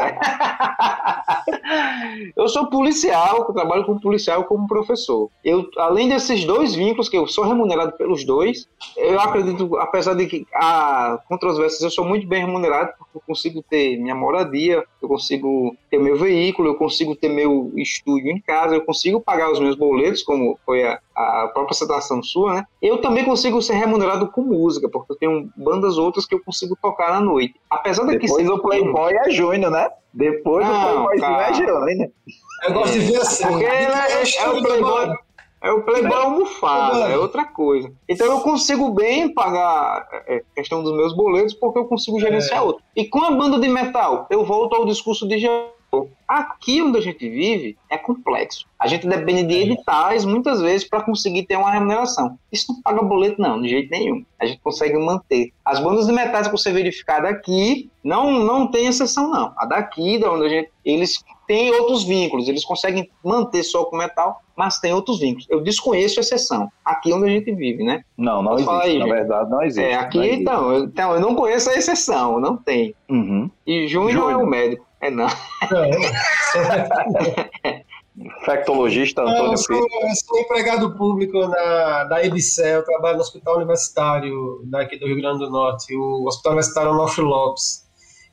[2.36, 5.30] eu sou policial, eu trabalho como policial como professor.
[5.44, 10.26] Eu, além desses dois vínculos, que eu sou remunerado pelos dois, eu acredito, apesar de
[10.26, 15.08] que há controvérsias, eu sou muito bem remunerado, porque eu consigo ter minha moradia, eu
[15.08, 19.60] consigo ter meu veículo, eu consigo ter meu estúdio em casa, eu consigo pagar os
[19.60, 22.64] meus boletos, como foi a, a própria citação sua, né?
[22.80, 26.76] Eu também consigo ser remunerado com música, porque eu tenho bandas outras que eu consigo
[26.80, 27.54] tocar na noite.
[27.70, 29.88] Apesar de Depois que o Playboy é Júnior, né?
[30.12, 31.50] Depois Não, o Playboy cara.
[31.50, 32.10] é Júnior.
[32.64, 33.46] Eu gosto de ver assim.
[33.46, 35.16] Porque ele é, é o Playboy.
[35.62, 37.92] É o Playboy almofada, é outra coisa.
[38.08, 42.82] Então eu consigo bem pagar a questão dos meus boletos porque eu consigo gerenciar outro.
[42.96, 45.38] E com a banda de metal, eu volto ao discurso de
[46.26, 48.64] Aqui onde a gente vive é complexo.
[48.78, 52.38] A gente depende de editais muitas vezes para conseguir ter uma remuneração.
[52.50, 54.24] Isso não paga boleto, não, de jeito nenhum.
[54.40, 55.52] A gente consegue manter.
[55.62, 59.52] As bandas de metais que você verificar daqui não, não tem exceção, não.
[59.58, 60.70] A daqui, da onde a gente.
[60.82, 65.46] Eles têm outros vínculos, eles conseguem manter só com metal, mas tem outros vínculos.
[65.50, 66.68] Eu desconheço a exceção.
[66.82, 68.02] Aqui onde a gente vive, né?
[68.16, 68.82] Não, não Pode existe.
[68.82, 69.14] aí, na gente.
[69.14, 69.90] verdade, não existe.
[69.90, 70.40] É, aqui não existe.
[70.40, 72.94] então eu, então, eu não conheço a exceção, não tem.
[73.08, 73.50] Uhum.
[73.66, 74.86] E Júnior é o médico.
[75.02, 75.26] É não.
[78.16, 83.56] Infectologista Antônio eu, sou, eu sou empregado público na, da EBSEL, eu trabalho no Hospital
[83.56, 87.82] Universitário daqui do Rio Grande do Norte, o Hospital Universitário Onofre Lopes.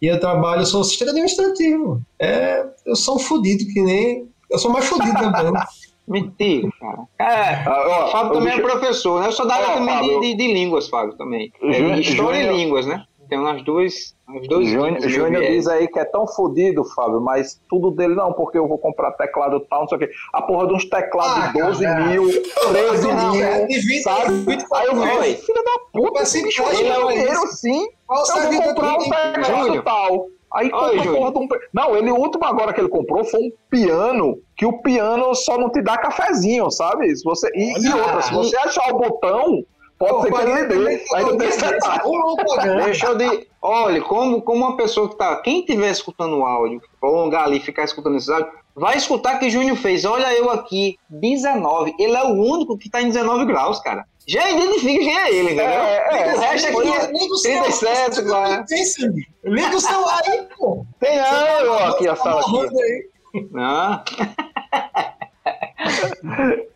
[0.01, 2.01] E eu trabalho, eu sou assistente administrativo.
[2.19, 4.29] É, eu sou um fudido que nem.
[4.49, 5.51] Eu sou mais fudido banda.
[6.07, 7.03] Mentira, cara.
[7.19, 9.27] É, Ah, ó, o Fábio também é bicho- professor, né?
[9.27, 10.21] Eu sou da área Ó, também de, Fábio.
[10.21, 11.51] de, de línguas, Fábio, também.
[11.61, 13.03] É, Júnior- história e línguas, né?
[13.29, 14.15] Tem umas duas.
[14.27, 18.33] Uns dois Júnior, Júnior diz aí que é tão fodido, Fábio, mas tudo dele não,
[18.33, 20.09] porque eu vou comprar teclado tal, não sei o quê.
[20.33, 22.05] A porra de uns teclados Ah, de 12 cara.
[22.05, 22.23] mil,
[22.71, 24.33] 13 Não, mil, é de 20, sabe?
[24.33, 27.47] 24 Aí eu falei, filho da puta, esse ser bicho empréstimo ele é pra dinheiro
[27.47, 27.87] sim.
[28.05, 30.25] Qual Eu vou comprar um teclado tal.
[30.51, 31.15] Aí Oi, compra a Júnior.
[31.15, 31.47] porra de um.
[31.73, 35.57] Não, ele, o último agora que ele comprou foi um piano, que o piano só
[35.57, 37.15] não te dá cafezinho, sabe?
[37.15, 39.63] Se você, e, e outra, se você achar o botão,
[39.99, 41.05] pode ser que ele dê.
[42.85, 43.47] Deixa de.
[43.61, 45.35] Olha, como, como uma pessoa que tá.
[45.37, 49.75] Quem estiver escutando o áudio, prolongar ali, ficar escutando esse áudio, vai escutar que Júnior
[49.75, 50.05] fez.
[50.05, 51.93] Olha eu aqui, 19.
[51.99, 54.05] Ele é o único que tá em 19 graus, cara.
[54.25, 55.65] Já identifica quem é ele, entendeu?
[55.65, 58.55] É, é, o resto aqui é Liga o celular, 37, você claro.
[58.55, 59.27] não tem, Samir.
[59.43, 60.85] Liga o celular aí, pô.
[60.99, 62.51] Tem não, eu aqui, a Tá sala aqui.
[62.51, 63.09] morrendo aí.
[63.51, 64.03] Não.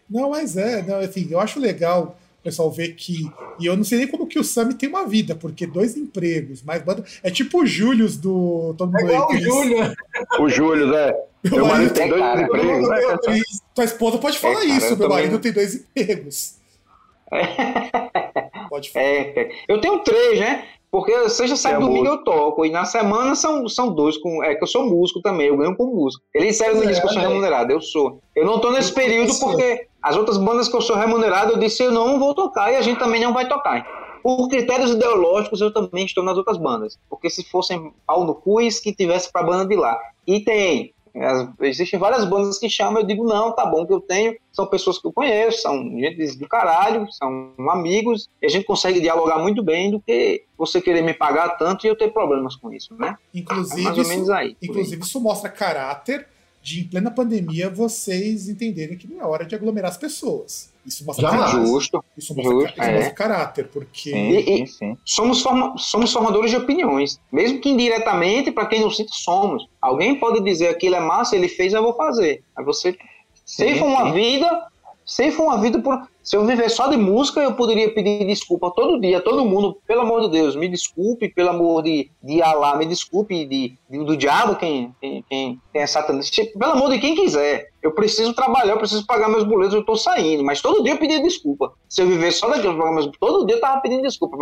[0.10, 3.32] Não, mas é, não, assim, eu acho legal o pessoal ver que.
[3.58, 6.62] E eu não sei nem como que o Sami tem uma vida, porque dois empregos,
[6.62, 7.06] mais banda.
[7.24, 9.96] É tipo o Július do Todo É Mundo igual o Odeia
[10.42, 11.14] o Júlio, né?
[11.44, 12.98] Meu marido tem dois cara, empregos, né?
[13.74, 16.56] Tua esposa pode falar cara, isso, eu meu também marido tem dois empregos.
[18.70, 19.06] Pode falar.
[19.06, 19.50] É, é.
[19.70, 20.66] eu tenho três, né?
[20.94, 24.44] Porque seja sábado Tem a domingo eu toco, e na semana são, são dois, com,
[24.44, 26.24] é que eu sou músico também, eu ganho com músico.
[26.36, 27.28] Eles disseram no É, início que eu sou é.
[27.28, 28.20] remunerado, eu sou.
[28.36, 31.58] Eu não tô nesse Eu período porque as outras bandas que eu sou remunerado, eu
[31.58, 33.84] disse eu não vou tocar e a gente também não vai tocar.
[34.22, 37.00] Por critérios ideológicos, eu também estou nas outras bandas.
[37.10, 39.98] Porque se fossem pau no cus, que tivesse pra banda de lá.
[40.28, 40.93] E tem.
[41.16, 44.36] As- existem várias bandas que chamam, eu digo, não, tá bom, que eu tenho.
[44.52, 49.00] São pessoas que eu conheço, são gente do caralho, são amigos, e a gente consegue
[49.00, 52.72] dialogar muito bem do que você querer me pagar tanto e eu ter problemas com
[52.72, 53.16] isso, né?
[53.34, 54.56] É Inclusive, mais ou menos aí.
[54.62, 56.28] Inclusive, isso mostra caráter
[56.64, 60.72] de, em plena pandemia, vocês entenderem que não é hora de aglomerar as pessoas.
[60.86, 61.52] Isso mostra, Jamais.
[61.52, 62.04] caráter, Justo.
[62.18, 62.94] isso mostra, Justo, isso é.
[62.96, 64.10] mostra caráter, porque.
[64.12, 64.98] E- sim.
[65.06, 67.20] somos, forma- somos formadores de opiniões.
[67.32, 69.68] Mesmo que indiretamente, para quem não sente, somos.
[69.82, 72.44] Alguém pode dizer aquilo é massa, ele fez, eu vou fazer.
[72.56, 72.98] Aí você.
[73.46, 74.14] Se Sim, for uma sim.
[74.14, 74.68] vida.
[75.06, 76.08] Se for uma vida por.
[76.24, 80.02] Se eu viver só de música, eu poderia pedir desculpa todo dia, todo mundo, pelo
[80.02, 84.16] amor de Deus, me desculpe, pelo amor de, de Alá, me desculpe de, de- do
[84.16, 87.68] diabo, quem, quem, quem, é satanista, pelo amor de quem quiser.
[87.82, 90.98] Eu preciso trabalhar, eu preciso pagar meus boletos, eu tô saindo, mas todo dia eu
[90.98, 91.74] pedia desculpa.
[91.90, 94.38] Se eu viver só daquilo, pagar meus todo dia eu tava pedindo desculpa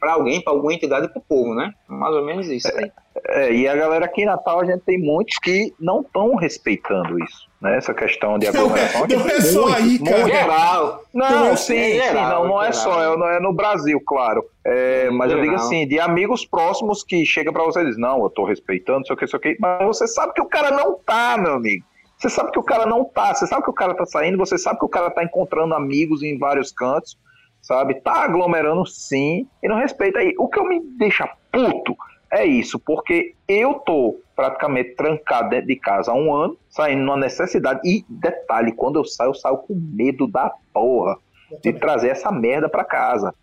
[0.00, 1.70] pra alguém, pra alguma entidade, pro povo, né?
[1.86, 2.90] Mais ou menos isso aí.
[3.28, 7.22] É, e a galera aqui em Natal, a gente tem muitos que não estão respeitando
[7.22, 7.76] isso, né?
[7.76, 9.04] Essa questão de Não é, aglomeração.
[9.04, 10.24] aqui não é só aí, cara.
[10.24, 11.04] Geral.
[11.12, 12.92] Não, Não, sim, é sim, geral, não, não é geral.
[12.92, 14.44] só, é, não é no Brasil, claro.
[14.64, 15.66] É, mas eu digo Geral.
[15.66, 19.14] assim, de amigos próximos que chegam pra você e dizem, não, eu tô respeitando, sei
[19.14, 21.84] o que, sei o que, mas você sabe que o cara não tá, meu amigo.
[22.18, 24.56] Você sabe que o cara não tá, você sabe que o cara tá saindo, você
[24.56, 27.18] sabe que o cara tá encontrando amigos em vários cantos,
[27.60, 27.94] sabe?
[28.00, 30.34] Tá aglomerando sim, e não respeita aí.
[30.38, 31.94] O que eu me deixa puto
[32.32, 37.16] é isso, porque eu tô praticamente trancado dentro de casa há um ano, saindo numa
[37.16, 37.80] necessidade.
[37.84, 41.16] E detalhe, quando eu saio, eu saio com medo da porra
[41.62, 43.34] de trazer essa merda pra casa.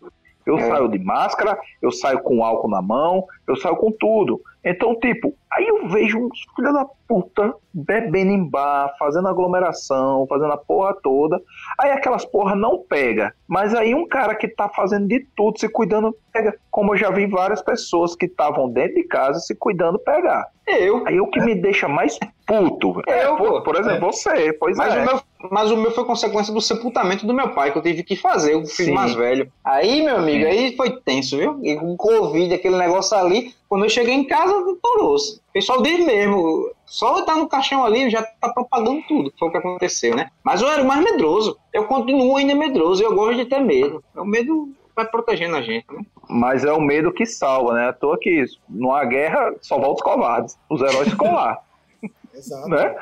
[0.46, 0.68] Eu É.
[0.68, 4.40] saio de máscara, eu saio com álcool na mão, eu saio com tudo.
[4.64, 10.52] Então, tipo, aí eu vejo uns filhos da puta bebendo em bar, fazendo aglomeração, fazendo
[10.52, 11.40] a porra toda.
[11.78, 13.34] Aí aquelas porra não pega.
[13.46, 16.56] Mas aí um cara que tá fazendo de tudo, se cuidando, pega.
[16.70, 20.46] Como eu já vi várias pessoas que estavam dentro de casa se cuidando pegar.
[20.66, 21.06] Eu.
[21.06, 23.02] Aí o que me deixa mais puto.
[23.06, 25.02] É, Eu, por, por exemplo, você, pois Mas, é.
[25.02, 25.20] o meu,
[25.50, 28.54] mas o meu foi consequência do sepultamento do meu pai, que eu tive que fazer,
[28.54, 28.94] o filho Sim.
[28.94, 29.50] mais velho.
[29.64, 30.50] Aí, meu amigo, Sim.
[30.50, 31.58] aí foi tenso, viu?
[31.62, 35.38] E com Covid, aquele negócio ali, quando eu cheguei em casa, torou-se.
[35.38, 39.48] O pessoal diz mesmo, só estar no caixão ali já tá propagando tudo, que foi
[39.48, 40.30] o que aconteceu, né?
[40.44, 41.58] Mas eu era mais medroso.
[41.72, 44.00] Eu continuo ainda medroso, eu gosto de ter medo.
[44.14, 46.02] O medo vai protegendo a gente, né?
[46.28, 47.88] Mas é o medo que salva, né?
[47.88, 50.58] À toa que numa guerra só volta os covardes.
[50.70, 51.60] Os heróis ficam lá.
[52.32, 52.68] Exato.
[52.68, 52.96] Né?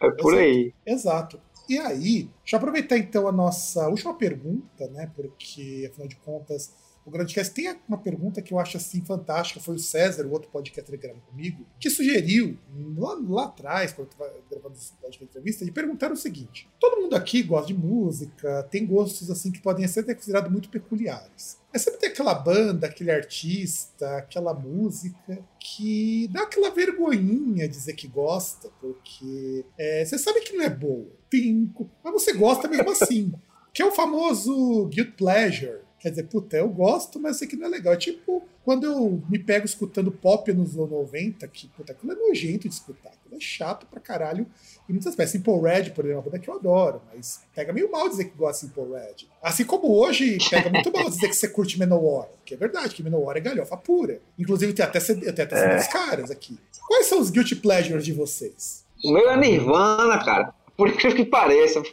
[0.00, 0.72] É por aí.
[0.86, 1.38] Exato.
[1.68, 5.10] E aí, deixa eu aproveitar então a nossa última pergunta, né?
[5.14, 6.72] Porque, afinal de contas,
[7.10, 9.58] o Grandcast tem uma pergunta que eu acho assim fantástica.
[9.58, 12.56] Foi o César, o outro podcast grava comigo, que sugeriu
[12.96, 17.42] lá, lá atrás, quando estava gravando essa entrevista, de perguntar o seguinte: todo mundo aqui
[17.42, 21.58] gosta de música, tem gostos assim que podem ser considerados muito peculiares.
[21.72, 28.06] É sempre tem aquela banda, aquele artista, aquela música que dá aquela vergonhinha dizer que
[28.06, 33.32] gosta, porque é, você sabe que não é boa, pinco, mas você gosta mesmo assim.
[33.72, 35.89] Que é o famoso guilt pleasure.
[36.00, 37.92] Quer dizer, puta, eu gosto, mas sei que não é legal.
[37.92, 42.14] É tipo, quando eu me pego escutando pop nos anos 90, que, puta, aquilo é
[42.14, 43.10] nojento de escutar.
[43.10, 44.46] Aquilo é chato pra caralho.
[44.88, 45.32] E muitas vezes.
[45.32, 48.24] Simple Red, por exemplo, é uma banda que eu adoro, mas pega meio mal dizer
[48.24, 49.28] que gosta de Simple Red.
[49.42, 52.28] Assim como hoje, pega muito mal dizer que você curte Menowar.
[52.46, 54.20] Que é verdade, que Menowar é galhofa pura.
[54.38, 56.58] Inclusive, tem até CD, tem até CD dos caras aqui.
[56.88, 58.84] Quais são os guilty pleasures de vocês?
[59.04, 61.82] O meu é Nirvana, cara por incrível que pareça.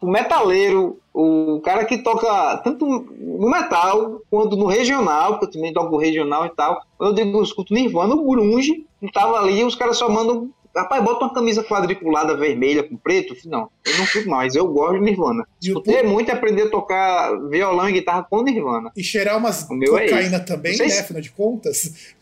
[0.00, 5.74] O metaleiro, o cara que toca tanto no metal quanto no regional, porque eu também
[5.74, 6.82] toco regional e tal.
[6.98, 10.50] Eu digo, eu escuto Nirvana, o Grunge, que tava ali, os caras só mandam.
[10.74, 13.36] Rapaz, bota uma camisa quadriculada vermelha com preto.
[13.44, 15.46] Não, eu não fico mais, eu gosto de Nirvana.
[15.60, 18.90] Escutei muito aprender a tocar violão e guitarra com Nirvana.
[18.96, 20.86] E cheirar umas é cocaína é também, né?
[20.98, 22.14] Afinal de contas.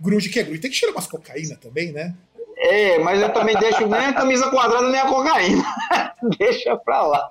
[0.00, 2.12] Grunge que é grunge, tem que cheirar umas cocaína também, né?
[2.62, 5.64] É, mas eu também deixo nem a camisa quadrada nem a cocaína.
[6.38, 7.30] Deixa pra lá.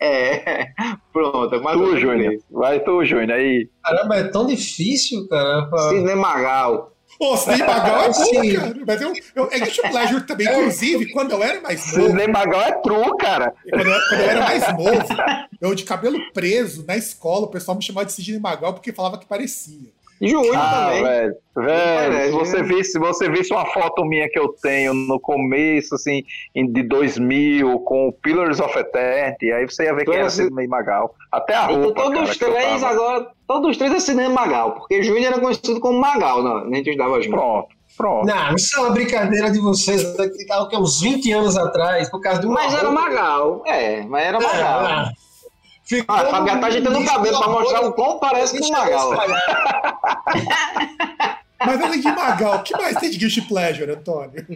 [0.00, 0.66] É,
[1.12, 1.62] pronto.
[1.62, 2.34] Mas tu, Júnior.
[2.50, 3.38] Vai tu, Júnior.
[3.38, 3.70] Aí.
[3.84, 5.66] Caramba, é tão difícil, cara.
[5.66, 5.78] Pra...
[5.90, 6.92] Cinemagal.
[7.18, 8.74] Pô, Cinemagal é bom, cara.
[8.84, 10.48] Mas eu, eu, é Guilty Pleasure também.
[10.48, 12.10] Inclusive, quando eu era mais novo...
[12.10, 13.54] Cinemagal é true, cara.
[13.70, 17.76] Quando eu, quando eu, era mais novo, eu de cabelo preso, na escola, o pessoal
[17.76, 19.92] me chamava de Sidney Magal porque falava que parecia.
[20.22, 21.02] Junho ah, também.
[21.02, 25.96] Velho, velho se você visse, você visse uma foto minha que eu tenho no começo,
[25.96, 26.22] assim,
[26.54, 30.70] de 2000, com o Pillars of Eternity, aí você ia ver que era assim, meio
[30.70, 31.12] Magal.
[31.30, 35.02] Até a roupa, então, Todos os três agora, todos os três é cinema Magal, porque
[35.02, 37.36] Júnior era conhecido como Magal, não, nem gente dava junto.
[37.36, 37.68] Pronto.
[37.96, 38.26] Pronto.
[38.26, 42.46] Não, isso é uma brincadeira de vocês que uns 20 anos atrás, por causa de
[42.46, 42.54] uma.
[42.54, 42.86] Mas roupa.
[42.86, 44.86] era Magal, é, mas era Magal.
[44.86, 45.31] É, é.
[45.92, 49.10] Ficou ah, Fabiano tá ajeitando o cabelo pra mostrar o quão parece com o Magal.
[51.58, 54.46] Mas além de Magal, o que mais tem de Guilty Pleasure, Antônio?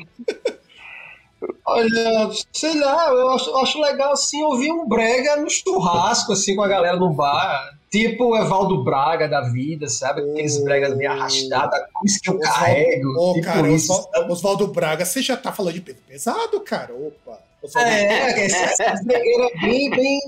[1.67, 6.57] Olha, sei lá, eu acho, eu acho, legal assim ouvir um brega no churrasco, assim,
[6.57, 7.77] com a galera no bar.
[7.91, 10.23] Tipo o Evaldo Braga da vida, sabe?
[10.23, 13.15] Aqueles oh, bregas meio arrastados, isso que eu Osvaldo, carrego.
[13.19, 16.95] Oh, tipo cara, isso, Osvaldo, Osvaldo Braga, você já tá falando de peso pesado, cara?
[16.95, 17.39] Opa.
[17.63, 20.21] Osvaldo é, essa, essa bem, bem,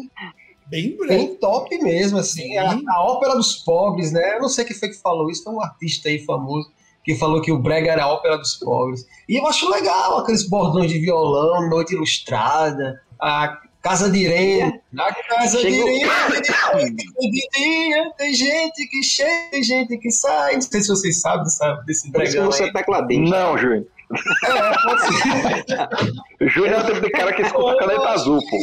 [0.68, 2.56] Bem, bem top mesmo, assim.
[2.58, 4.36] A, a, ópera dos pobres, né?
[4.36, 6.70] Eu não sei quem foi que falou isso, foi um artista aí famoso
[7.02, 9.06] que falou que o Brega era a ópera dos pobres.
[9.26, 14.80] E eu acho legal aqueles bordões de violão, noite ilustrada, a Casa de Irene.
[14.92, 15.88] Na casa Chegou.
[15.88, 16.04] de
[17.56, 20.54] Irene, tem gente que chega, tem gente que sai.
[20.54, 22.44] Não sei se vocês sabem sabe, desse Brega.
[22.44, 23.30] Você é tecladista.
[23.30, 23.86] Não, Júlio.
[26.40, 28.58] É, Júnior é o tipo de cara que escuta caneta azul, pô.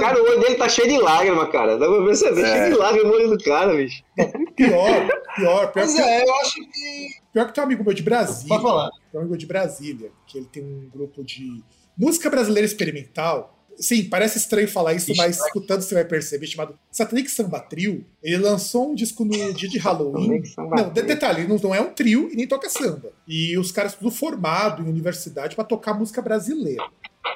[0.00, 1.76] Cara, o olho dele tá cheio de lágrima, cara.
[1.78, 2.46] Dá pra perceber, é.
[2.46, 4.02] cheio de lágrima o olho do cara, bicho.
[4.56, 5.06] Pior,
[5.36, 5.72] pior, pior.
[5.76, 7.08] Mas que, é, eu acho que.
[7.32, 8.48] Pior que tem um amigo meu de Brasília.
[8.48, 8.90] Pode falar.
[8.90, 11.62] Tem um amigo de Brasília, que ele tem um grupo de
[11.96, 17.30] música brasileira experimental Sim, parece estranho falar isso, mas escutando você vai perceber, chamado Satanic
[17.30, 18.04] Samba Trio.
[18.22, 20.42] Ele lançou um disco no dia de Halloween.
[20.56, 23.12] não, detalhe, ele não é um trio e nem toca samba.
[23.26, 26.84] E os caras tudo formado em universidade para tocar música brasileira.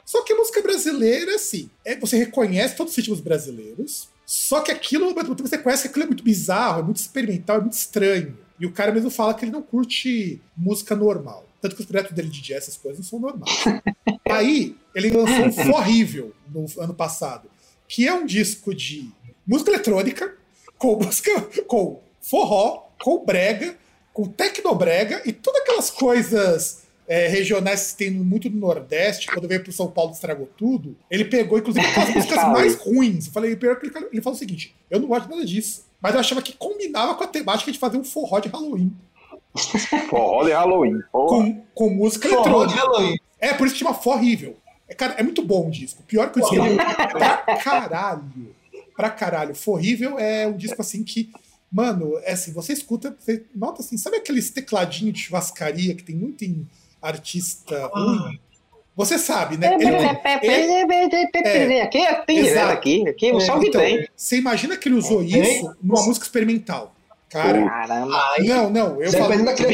[0.04, 4.70] Só que a música brasileira, assim, é, você reconhece todos os ritmos brasileiros, só que
[4.70, 8.38] aquilo, você conhece que aquilo é muito bizarro, é muito experimental, é muito estranho.
[8.60, 11.49] E o cara mesmo fala que ele não curte música normal.
[11.60, 13.64] Tanto que os projetos dele de jazz, essas coisas não são normais.
[14.28, 17.50] Aí, ele lançou um Forrível no ano passado,
[17.86, 19.10] que é um disco de
[19.46, 20.34] música eletrônica,
[20.78, 21.30] com música
[21.66, 23.76] com forró, com brega,
[24.12, 29.62] com tecnobrega e todas aquelas coisas é, regionais que tem muito no Nordeste, quando veio
[29.62, 33.26] pro São Paulo estragou tudo, ele pegou, inclusive, as músicas mais ruins.
[33.26, 35.84] Eu falei, pior que ele, ele falou o seguinte: eu não gosto de nada disso.
[36.00, 38.92] Mas eu achava que combinava com a temática de fazer um forró de Halloween.
[40.08, 41.00] Forró de Halloween.
[41.10, 42.74] Com, com música forró eletrônica.
[42.74, 43.18] De Halloween.
[43.38, 44.56] É, por isso que chama Forrível.
[44.88, 46.02] É, cara, é muito bom o disco.
[46.02, 46.56] Pior que o disco
[47.12, 48.54] pra caralho.
[48.96, 49.54] Pra caralho.
[49.54, 51.30] Forrível é um disco assim que.
[51.72, 56.16] Mano, é assim, você escuta, você nota assim, sabe aqueles tecladinhos de churrascaria que tem
[56.16, 56.66] muito em
[57.00, 58.40] artista ruim?
[58.96, 59.74] Você sabe, né?
[59.74, 64.08] Ele, ele, é, aqui aqui, aqui, o som que então, tem.
[64.16, 66.92] Você imagina que ele usou isso numa música experimental.
[67.30, 68.20] Cara, Caramba.
[68.40, 69.44] não, não, eu falo.
[69.44, 69.72] daquele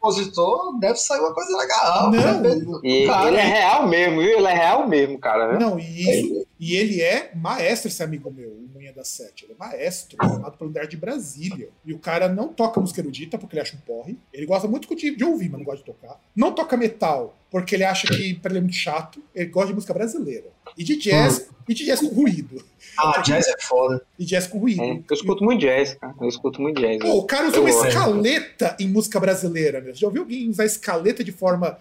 [0.00, 2.10] compositor, deve sair uma coisa legal.
[2.10, 4.38] Não, e, cara, ele é real mesmo, viu?
[4.38, 5.58] Ele é real mesmo, cara.
[5.58, 8.50] Não, e, isso, e ele é maestro, esse amigo meu,
[8.92, 9.44] da Sete.
[9.44, 11.68] Ele é maestro, formado pelo Andar de Brasília.
[11.84, 14.18] E o cara não toca música erudita porque ele acha um porre.
[14.32, 16.20] Ele gosta muito de, de ouvir, mas não gosta de tocar.
[16.34, 19.22] Não toca metal porque ele acha que pra ele é muito chato.
[19.34, 20.46] Ele gosta de música brasileira.
[20.78, 22.62] E de jazz, e de jazz com ruído.
[22.96, 24.02] Ah, jazz é foda.
[24.18, 24.82] E jazz com ruído.
[24.82, 26.14] É, eu escuto muito jazz, cara.
[26.20, 26.98] Eu escuto muito jazz.
[26.98, 29.94] Pô, o cara usa Eu uma escaleta em música brasileira, meu.
[29.94, 31.78] Já ouviu alguém usar escaleta de forma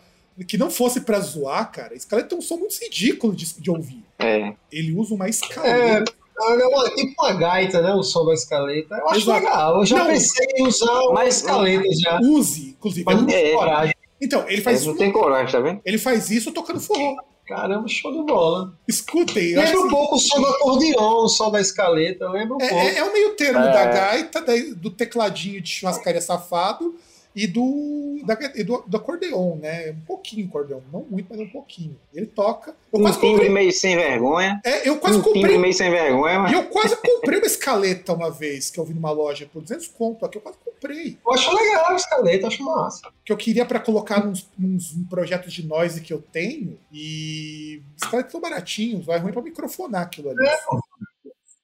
[0.48, 1.94] que não fosse pra zoar, cara?
[1.94, 4.04] Escaleta é um som muito ridículo de, de ouvir.
[4.18, 4.54] É.
[4.72, 6.04] Ele usa uma É,
[6.44, 7.94] é uma, tipo uma gaita, né?
[7.94, 8.96] O som da escaleta.
[8.96, 9.40] Eu acho Exato.
[9.40, 9.80] legal.
[9.80, 10.06] Eu já Não.
[10.08, 12.20] pensei em usar uma escaleta já.
[12.22, 13.04] Use, inclusive.
[13.06, 13.58] Mas não É- tenho É.
[13.58, 13.96] coragem.
[14.22, 15.82] Então, ele faz, Mas não tem coragem, tá vendo?
[15.86, 17.16] ele faz isso tocando forró.
[17.48, 18.74] Caramba, show de bola.
[18.88, 22.30] Escutem, Lembra um que pouco o som do acordeon, o som da escaleta.
[22.30, 22.84] Lembra um é, pouco.
[22.86, 23.72] é, é o meio termo É.
[23.74, 26.94] da gaita, da- do tecladinho de churrascaria safado
[27.36, 29.92] e do, da, e do, do acordeon, né?
[29.92, 31.96] Um pouquinho acordeon, não muito, mas um pouquinho.
[32.14, 32.76] Ele toca.
[32.92, 34.60] Eu Um quase timbre comprei, meio sem vergonha.
[34.66, 36.52] é, eu quase Um timbre comprei meio sem vergonha, E mas.
[36.54, 40.26] eu quase comprei uma escaleta uma vez, que eu vi numa loja por 200 conto
[40.26, 41.18] aqui, eu quase comprei.
[41.26, 43.02] Eu acho legal a escaleta, acho massa.
[43.24, 48.32] Que eu queria pra colocar nos, nos projetos de noise que eu tenho, e escaletas
[48.32, 50.46] são baratinhos, vai ruim pra microfonar aquilo ali.
[50.48, 50.80] É, pô.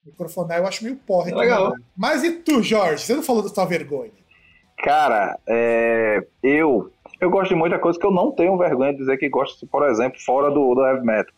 [0.04, 1.30] Microfonar eu acho meio porra.
[1.30, 1.74] É legal.
[1.96, 3.04] Mas e tu, Jorge?
[3.04, 4.12] Você não falou da tua vergonha?
[4.86, 9.16] Cara, é, eu eu gosto de muita coisa que eu não tenho vergonha de dizer
[9.16, 11.34] que gosto, por exemplo, fora do, do heavy metal.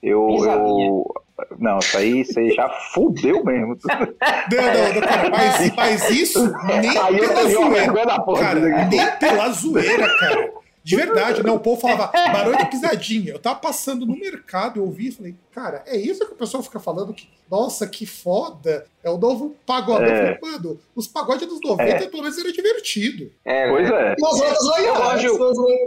[0.00, 1.14] Eu, eu.
[1.58, 3.76] Não, isso aí você já fudeu mesmo.
[3.82, 8.20] Não, não, não, cara, mas, mas isso nem aí eu pela zoeira.
[8.20, 8.40] porra.
[8.40, 10.52] Cara, nem pela zoeira, cara.
[10.84, 11.54] De verdade, não.
[11.56, 13.32] O povo falava barulho de pisadinha.
[13.32, 16.62] Eu tava passando no mercado, eu ouvi e falei, cara, é isso que o pessoal
[16.62, 18.84] fica falando que, nossa, que foda.
[19.04, 20.04] É o novo pagode.
[20.04, 20.36] É.
[20.38, 23.30] falei, mano, os pagodes dos 90 pelo menos era divertido.
[23.44, 24.08] É, Pois né?
[24.08, 24.12] é.
[24.12, 24.44] Eu gosto-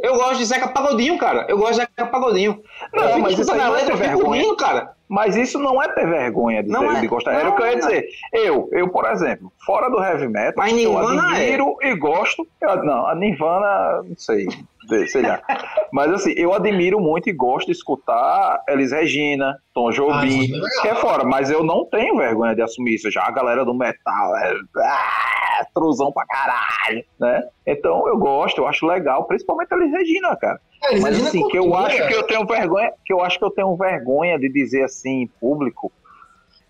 [0.04, 1.46] Eu de Zeca Pagodinho, cara.
[1.50, 2.62] Eu gosto de Zeca Pagodinho.
[2.94, 4.94] Não, mas isso escutando aí a não é letra, eu fico rindo, cara.
[5.08, 7.02] Mas isso não é ter vergonha de, Não ter- é.
[7.02, 7.34] de gostar.
[7.34, 8.08] Era Não, o que eu ia dizer.
[8.34, 11.42] Eu, eu, por exemplo, fora do heavy metal, Mas eu Nirvana é.
[11.44, 12.48] admiro e gosto.
[12.60, 14.48] eu- não, a Nirvana, não sei,
[15.08, 15.42] sei lá.
[15.92, 20.80] Mas assim, eu admiro muito e gosto de escutar Elis Regina, Tom Ah, Jobim, isso
[20.80, 21.24] é que é fora.
[21.24, 23.10] Mas eu não tenho vergonha de assumir isso.
[23.12, 27.44] Já a galera do metal é ah, truzão pra caralho, né?
[27.66, 30.60] Então eu gosto, eu acho legal, principalmente Elis Regina, cara.
[30.84, 33.40] É, Mas imaginam assim, que eu cultura, acho que eu tenho vergonha, que eu acho
[33.40, 35.92] que eu tenho vergonha de dizer assim em público.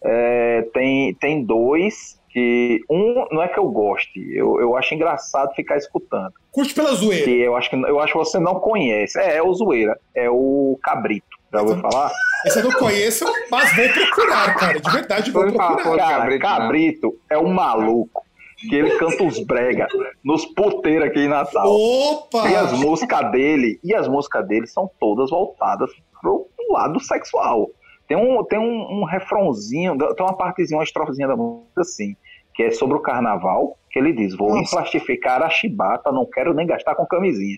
[0.04, 5.56] é, tem, tem dois que um não é que eu goste, eu, eu acho engraçado
[5.56, 6.34] ficar escutando.
[6.52, 7.24] Curte pela zoeira.
[7.24, 9.18] Que eu acho que eu acho que você não conhece.
[9.18, 11.26] É, é o zoeira, é o cabrito.
[11.54, 12.12] Já ouviu falar?
[12.46, 14.82] Esse eu não conheço, mas vou procurar, cara.
[14.82, 15.96] De verdade, vou procurar.
[15.96, 18.26] Cara, Cabrito, cabrito, é um maluco
[18.58, 19.88] que ele canta os brega
[20.22, 21.66] nos puteiros aqui em Natal.
[21.66, 22.50] Opa!
[22.50, 25.90] E as músicas dele, e as músicas dele são todas voltadas
[26.22, 27.70] pro lado sexual.
[28.10, 32.16] Tem um, tem um, um refrãozinho, tem uma partezinha, uma estrofinha da música assim,
[32.56, 34.62] que é sobre o carnaval, que ele diz, vou Nossa.
[34.62, 37.58] emplastificar a chibata, não quero nem gastar com camisinha.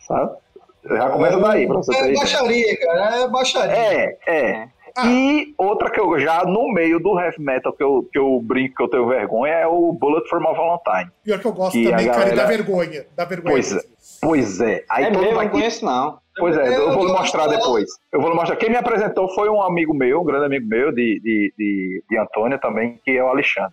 [0.00, 0.32] Sabe?
[0.84, 2.18] Já começa daí, pra você ter É ideia.
[2.18, 3.16] baixaria, cara.
[3.16, 3.76] É baixaria.
[3.76, 4.68] É, é.
[4.96, 5.06] Ah.
[5.06, 8.74] E outra que eu já, no meio do heavy metal, que eu, que eu brinco
[8.74, 11.12] que eu tenho vergonha, é o Bullet for My Valentine.
[11.22, 13.06] Pior que eu gosto Que também, a cara, e dá galera- vergonha.
[13.16, 13.52] Dá vergonha.
[13.52, 13.80] Pois é.
[14.20, 14.84] Pois é.
[14.90, 16.18] Aí É todo mesmo, vai não conheço não.
[16.38, 17.88] Pois é, eu vou lhe mostrar depois.
[18.12, 18.56] Eu vou lhe mostrar.
[18.56, 22.18] Quem me apresentou foi um amigo meu, um grande amigo meu, de, de, de, de
[22.18, 23.72] Antônia também, que é o Alexandre.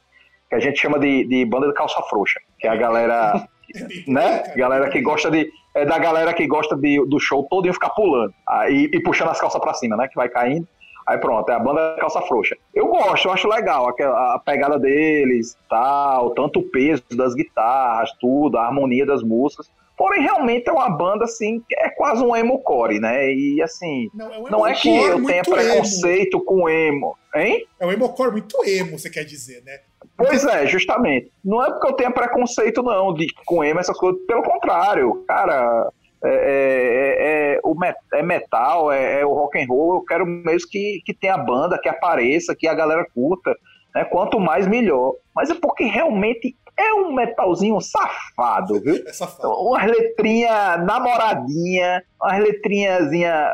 [0.50, 2.40] Que a gente chama de, de banda de calça frouxa.
[2.60, 3.48] Que é a galera,
[4.08, 4.44] né?
[4.56, 5.50] Galera que gosta de.
[5.74, 8.34] É da galera que gosta de, do show todo e ficar pulando.
[8.48, 10.08] Aí, e puxando as calças pra cima, né?
[10.08, 10.68] Que vai caindo.
[11.08, 12.58] Aí pronto, é a banda calça frouxa.
[12.74, 18.10] Eu gosto, eu acho legal aquela, a pegada deles, tal, tanto o peso das guitarras,
[18.20, 19.70] tudo, a harmonia das músicas.
[19.96, 23.32] Porém, realmente é uma banda assim, que é quase um emo core, né?
[23.32, 25.56] E assim, Não, é, um não é que eu tenha muito emo.
[25.56, 27.66] preconceito com emo, hein?
[27.80, 29.78] É um emocore muito emo, você quer dizer, né?
[30.18, 31.32] Pois é, justamente.
[31.44, 34.20] Não é porque eu tenha preconceito, não, de, com emo, essas coisas.
[34.26, 35.90] Pelo contrário, cara,
[36.24, 39.96] é, é- é- o met- é metal, é, é o rock and roll.
[39.96, 43.56] Eu quero mesmo que, que tenha banda, que apareça, que a galera curta.
[43.94, 44.06] Né?
[44.06, 45.14] Quanto mais, melhor.
[45.36, 48.96] Mas é porque realmente é um metalzinho safado, viu?
[49.08, 49.54] Essa fala.
[49.58, 53.50] umas letrinhas namoradinha, umas letrinhazinha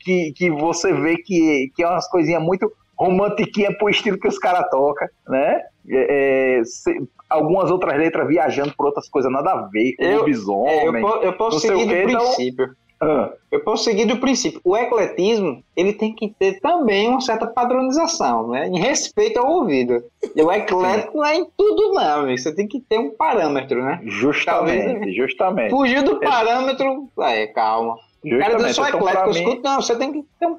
[0.00, 4.38] que, que você vê que, que é umas coisinhas muito romantiquinha pro estilo que os
[4.38, 5.62] caras tocam, né?
[5.90, 10.08] É, é, se- algumas outras letras viajando por outras coisas nada a ver, com Eu-
[10.10, 11.02] É, eu, lobisomem.
[11.02, 12.70] po- eu posso não sei seguir do então- princípio.
[13.00, 14.60] Ah, Eu posso seguir do princípio.
[14.64, 18.66] O ecletismo, ele tem que ter também uma certa padronização, né?
[18.66, 20.02] Em respeito ao ouvido.
[20.34, 22.20] E o eclético não é em tudo, não.
[22.22, 22.36] amigo.
[22.36, 24.00] Você tem que ter um parâmetro, né?
[24.04, 25.70] justamente, Talvez- justamente.
[25.70, 27.94] Fugiu do parâmetro, é, calma.
[28.24, 28.74] O cara diz Justamente.
[28.74, 30.54] só Então, eclético, eu mim, escuto, não, você tem que ter um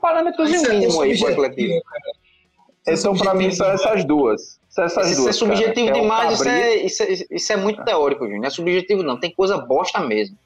[0.55, 1.81] é mínimo aí pro ecletismo.
[1.83, 2.01] cara.
[2.87, 4.59] Então, pra mim, são essas duas.
[4.69, 5.35] São essas Isso duas.
[5.35, 5.97] é subjetivo cara.
[5.97, 8.41] É demais, isso Cabri- é, isso, é, isso é muito teórico, Júnior.
[8.41, 9.19] Não é subjetivo, não.
[9.19, 10.37] Tem coisa bosta mesmo.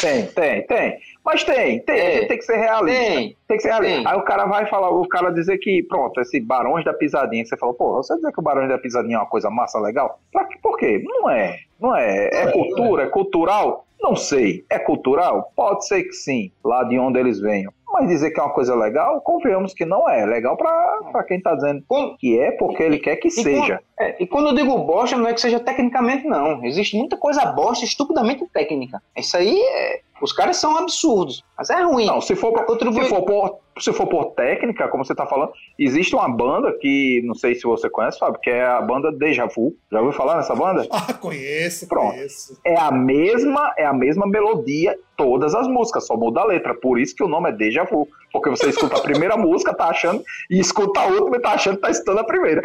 [0.00, 0.98] Tem, tem, tem.
[1.24, 1.98] Mas tem, tem.
[1.98, 2.24] É.
[2.26, 3.00] Tem que ser realista.
[3.00, 3.36] Tem.
[3.46, 3.96] Tem que ser realista.
[4.02, 4.06] Tem.
[4.06, 7.56] Aí o cara vai falar, o cara dizer que, pronto, esse Barões da Pisadinha, você
[7.56, 10.18] falou, pô, você dizer que o Barões da Pisadinha é uma coisa massa, legal?
[10.60, 11.00] Por quê?
[11.04, 11.58] Não é.
[11.80, 12.28] Não é.
[12.32, 13.86] É cultura, é cultural?
[14.00, 14.64] Não sei.
[14.70, 15.52] É cultural?
[15.56, 17.72] Pode ser que sim, lá de onde eles venham.
[17.92, 20.24] Mas dizer que é uma coisa legal, convenhamos que não é.
[20.26, 20.70] Legal pra,
[21.10, 23.80] pra quem tá dizendo Quando- que é porque ele quer que E seja.
[23.98, 26.64] É, e quando eu digo bosta, não é que seja tecnicamente, não.
[26.64, 29.02] Existe muita coisa bosta, estupidamente técnica.
[29.16, 30.00] Isso aí, é...
[30.20, 31.42] os caras são absurdos.
[31.56, 32.06] Mas é ruim.
[32.06, 35.26] Não, se for, por- Contribui- se, for por, se for por técnica, como você tá
[35.26, 39.10] falando, existe uma banda que, não sei se você conhece, Fábio, que é a banda
[39.10, 39.74] Deja Vu.
[39.90, 40.86] Já ouviu falar nessa banda?
[40.90, 42.10] Ah, conheço, Pronto.
[42.12, 42.60] conheço.
[42.64, 46.74] É a mesma, é a mesma melodia, todas as músicas, só muda a letra.
[46.74, 48.08] Por isso que o nome é Deja Vu.
[48.32, 51.74] Porque você escuta a primeira música, tá achando, e escuta a última e tá achando
[51.76, 52.62] que tá escutando a primeira.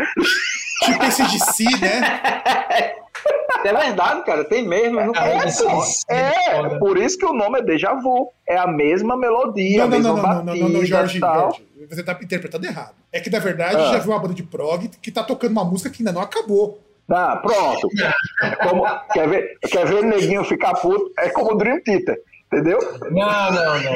[0.85, 2.93] Tipo esse de si, né?
[3.65, 4.43] É verdade, cara.
[4.43, 4.99] Tem mesmo.
[4.99, 5.37] Não aí,
[6.09, 6.79] É, foda.
[6.79, 8.29] por isso que o nome é Deja Vu.
[8.47, 10.85] É a mesma melodia, Não, não, a mesma não, não, não, batida não, não, não,
[10.85, 11.39] Jorge, tal.
[11.51, 11.63] Jorge.
[11.89, 12.93] Você tá interpretando errado.
[13.11, 13.91] É que, na verdade, Ah.
[13.93, 16.79] já viu uma banda de prog que tá tocando uma música que ainda não acabou.
[17.09, 17.87] Ah, pronto.
[18.69, 21.11] Como- quer, ver, quer ver o neguinho ficar puto?
[21.19, 22.17] É como o Dream Theater,
[22.53, 22.79] entendeu?
[23.11, 23.93] Não, não, não.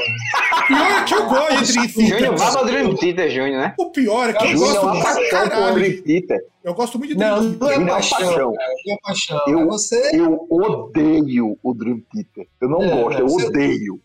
[0.68, 2.38] Pior é que eu gosto de Dream Júnior, Theater.
[2.38, 3.74] vai pra Dream Theater, Júnior, né?
[3.80, 5.76] O pior é que eu Júnior é gosto uma muito pra paixão por caralho.
[5.76, 6.46] Dream Theater.
[6.64, 7.76] Eu gosto muito de Dream Não, não Theater.
[7.76, 8.52] é Não é paixão, paixão.
[8.86, 9.42] Não é paixão.
[9.48, 10.12] Eu- É você.
[10.16, 12.48] Eu odeio o Dream Theater.
[12.62, 14.00] Eu não É, gosto, eu você- odeio.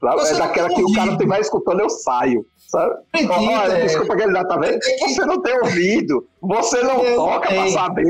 [0.00, 0.16] Sabe?
[0.20, 2.44] Você É daquela que o cara estiver escutando, eu saio.
[2.68, 2.94] Sabe?
[3.14, 3.82] Dream Olha, Theater.
[3.86, 4.74] desculpa que ele já tá vendo.
[4.74, 6.26] É que- Você não tem ouvido.
[6.42, 8.04] Você não Eu toca pra saber.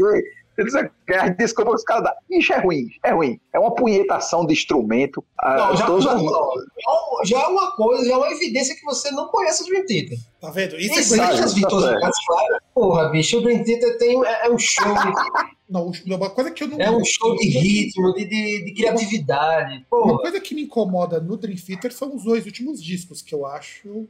[0.59, 2.13] Você quer desculpa os caras dão.
[2.39, 3.41] Ixi, é ruim, é ruim.
[3.53, 5.23] É uma punhetação de instrumento.
[5.39, 8.75] Ah, Não, já, todos já, não, já- já é uma coisa, já é uma evidência
[8.75, 10.19] que você não conhece o Dream Theater.
[10.41, 10.77] Tá vendo?
[10.79, 12.57] Isso é Existe coisa as tá virtuosidades, claro.
[12.75, 14.85] Porra, bicho, o Dream Theater tem, é, é um show,
[15.69, 16.81] Não, uma coisa que eu não.
[16.81, 19.85] é um show de ritmo, de, de, de criatividade.
[19.93, 23.35] Uma Porra, coisa que me incomoda no Dream Theater são os dois últimos discos, que
[23.35, 24.07] eu acho.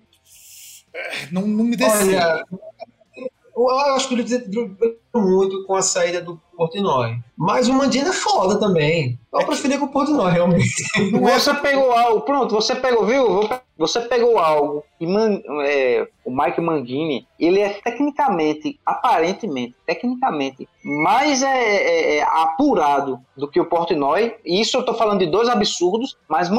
[0.92, 2.08] é, Não, não me desceu.
[2.08, 2.44] olha,
[3.56, 4.70] eu acho que o durou
[5.14, 7.16] muito com a saída do Portnoy.
[7.36, 9.18] Mas o Mandina é foda também.
[9.32, 10.68] Eu preferia com o Portnoy, realmente.
[10.96, 13.48] É Você pegou algo, pronto, você pegou, viu?
[13.78, 21.42] Você pegou algo e Man- é, o Mike Mangini, ele é tecnicamente, aparentemente, tecnicamente, mais
[21.42, 24.34] é, é, é, apurado do que o Portnoy.
[24.44, 26.52] E isso eu tô falando de dois absurdos, mas É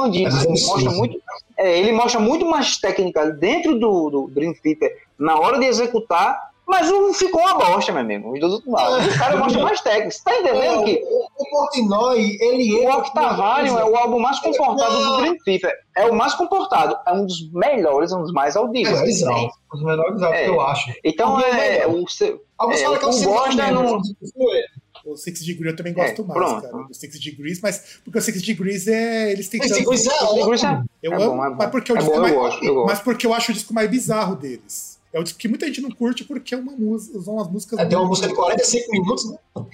[0.50, 0.68] absurdo.
[0.84, 1.18] mostra muito,
[1.58, 6.47] é, ele mostra muito mais técnica dentro do, do Dream Theater na hora de executar.
[6.68, 8.34] Mas não ficou uma bosta, meu amigo.
[8.34, 9.16] Os dois outros lados.
[9.16, 10.12] O cara mostra mais técnica.
[10.12, 14.38] Você tá entendendo que o, o Portnoy, ele o entra Octavarium é o álbum mais
[14.40, 15.74] comportado do Dream Theater.
[15.96, 16.98] É o mais comportado.
[17.08, 18.94] É um dos melhores, um dos mais audíveis.
[19.00, 19.54] melhores álbuns.
[19.74, 20.44] Os melhores álbuns É.
[20.44, 20.94] que eu acho.
[21.06, 21.88] Então é.
[21.88, 24.02] O, seu- Alguns É, falam que é o o Gosta não-
[24.54, 24.66] é.
[25.06, 26.62] O Six Degrees eu também gosto É, mais, pronto.
[26.70, 26.84] cara.
[26.84, 29.32] Do Six Degrees, mas porque o Six Degrees é.
[29.32, 30.86] Eles têm tanto- é o Dream Theater ótimo.
[31.02, 31.56] Eu é amo, bom, é bom.
[31.56, 32.36] mas porque é o É disco mais.
[32.88, 34.97] Mas porque eu acho o disco mais bizarro deles.
[35.18, 37.80] É o disco que muita gente não curte porque é uma música, são umas músicas.
[37.80, 39.38] É, tem uma música de 45 minutos, né?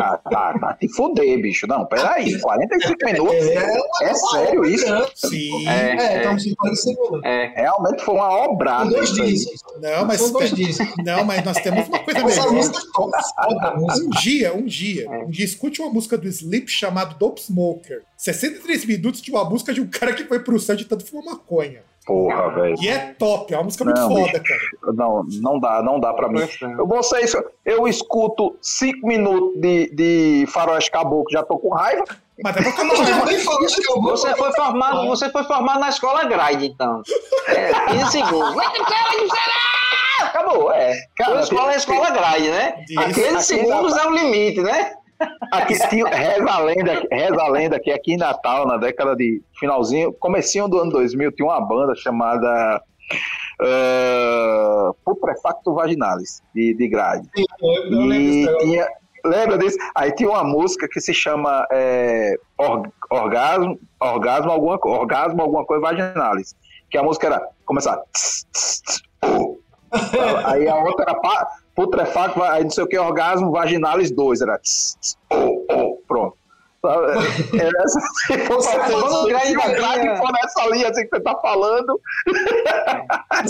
[0.00, 0.74] Ah, tá, tá.
[0.74, 1.66] Te fuder, bicho.
[1.66, 2.38] Não, peraí.
[2.40, 3.34] 45 minutos.
[3.34, 4.86] É, É sério isso?
[5.16, 5.66] Sim.
[5.68, 6.22] É, É, é.
[6.22, 7.24] 45 minutos.
[7.24, 7.46] É.
[7.56, 8.88] Realmente foi uma obrada.
[8.90, 9.60] dois discos.
[9.82, 10.30] Não, mas.
[10.30, 10.86] Dois discos.
[11.04, 12.52] Não, mas nós temos uma coisa Essa melhor.
[12.52, 14.04] música é.
[14.04, 15.24] Um dia, um dia, É.
[15.24, 18.02] um dia, escute uma música do Sleep chamado Dope Smoker.
[18.18, 21.24] 63 minutos de uma música de um cara que foi pro céu de tanto fumar
[21.36, 21.82] maconha.
[22.04, 22.74] Porra, velho.
[22.80, 24.60] E é top, é uma música muito Não, foda, cara.
[24.94, 26.40] Não, não dá, não dá pra mim.
[26.78, 27.36] Eu vou ser isso.
[27.64, 32.04] Eu escuto 5 minutos de, de faroeste caboclo, já tô com raiva.
[32.42, 36.24] Mas é pra Eu que eu vou- Você foi formado, você foi formado na escola
[36.24, 37.02] grade, então.
[37.46, 38.56] É, 15 segundos.
[40.22, 40.98] Acabou, é.
[41.16, 42.84] Cara, a escola é a escola grade, né?
[42.98, 44.94] Aqueles segundos é o limite, né?
[45.52, 49.42] Aqui tinha, reza a lenda, reza a lenda que aqui em Natal, na década de
[49.58, 52.80] finalzinho, comecinho do ano 2000, tinha uma banda chamada
[53.62, 57.28] uh, Putrefacto Vaginalis, de, de grade.
[57.60, 58.86] Eu E tinha,
[59.24, 59.76] lembra disso?
[59.94, 65.82] Aí tinha uma música que se chama é, Or- Orgasmo, Orgasmo, alguma, Orgasmo, alguma coisa
[65.82, 66.54] Vaginalis.
[66.90, 67.96] Que a música era começar.
[68.12, 69.58] tss, tss, tss, uh.
[70.44, 71.48] Aí a outra era pa-
[71.78, 74.40] Putrefacto, aí não sei o que, Orgasmo Vaginalis 2.
[74.40, 75.36] Era tss, tss, uh,
[75.72, 76.02] uh.
[76.08, 76.36] pronto.
[76.82, 77.06] Sabe?
[77.60, 81.20] Era essa, se for Você pra- falou se grade for nessa linha assim que você
[81.22, 82.00] tá falando,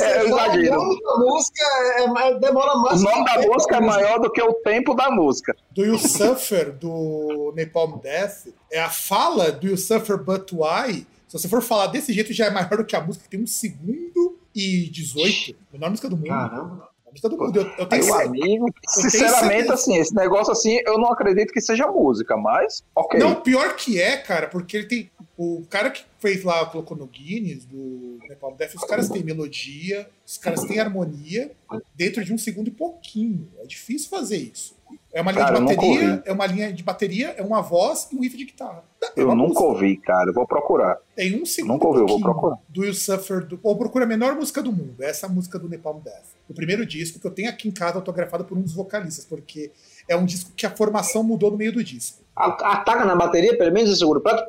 [0.03, 0.77] é fala o exagero.
[0.77, 1.65] nome da música
[1.99, 3.03] é, mais- demora O mais.
[3.03, 5.55] nome da música é pra maior do que o tempo da música.
[5.73, 11.07] Do You Suffer, do Napalm Death, é a fala do You Suffer But Why.
[11.27, 13.43] Se você for falar desse jeito, já é maior do que a música, que tem
[13.43, 15.55] um segundo e 18.
[15.73, 16.29] Menor música do mundo.
[16.29, 16.89] Caramba.
[17.09, 17.61] A música do mundo.
[17.61, 18.67] Eu, eu tenho Meu amigo.
[18.89, 23.19] Sinceramente, assim, esse negócio assim, eu não acredito que seja música, mas ok.
[23.19, 25.11] Não, pior que é, cara, porque ele tem.
[25.37, 30.09] O cara que fez lá, colocou no Guinness, do Nepal Death, os caras têm melodia,
[30.27, 31.53] os caras têm harmonia
[31.95, 33.49] dentro de um segundo e pouquinho.
[33.59, 34.77] É difícil fazer isso.
[35.13, 38.09] É uma linha Cara, eu de bateria, é uma linha de bateria, é uma voz
[38.13, 38.85] e um riff de guitarra.
[39.03, 39.65] É eu nunca música.
[39.65, 40.31] ouvi, cara.
[40.31, 40.99] Eu vou procurar.
[41.17, 41.73] Tem um segundo.
[41.73, 42.59] Nunca ouvi, eu vou procurar.
[42.69, 43.45] Do You Suffer.
[43.45, 44.97] Do, ou procura a menor música do mundo.
[45.01, 46.37] Essa é a música do Nepal Death.
[46.49, 49.73] O primeiro disco que eu tenho aqui em casa autografado por um dos vocalistas, porque
[50.09, 52.23] é um disco que a formação mudou no meio do disco.
[52.37, 54.49] Ataca na bateria, pelo menos, o seguro prato.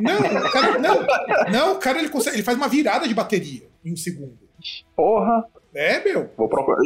[0.00, 1.06] Não, o cara, não,
[1.50, 4.38] não, o cara ele, consegue, ele faz uma virada de bateria em um segundo.
[4.94, 5.44] Porra,
[5.78, 6.28] É, meu.
[6.36, 6.80] vou procurar.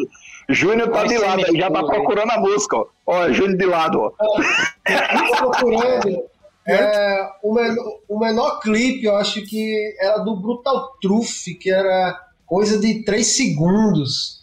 [0.50, 2.86] Júnior tá de lado aí, já tá mentira, procurando a música, ó.
[3.06, 4.10] Ó, Júnior de lado, ó.
[4.10, 6.24] Tô procurando.
[6.68, 12.20] É, o, menor, o menor clipe, eu acho que era do Brutal Truth, que era
[12.46, 14.42] coisa de 3 segundos.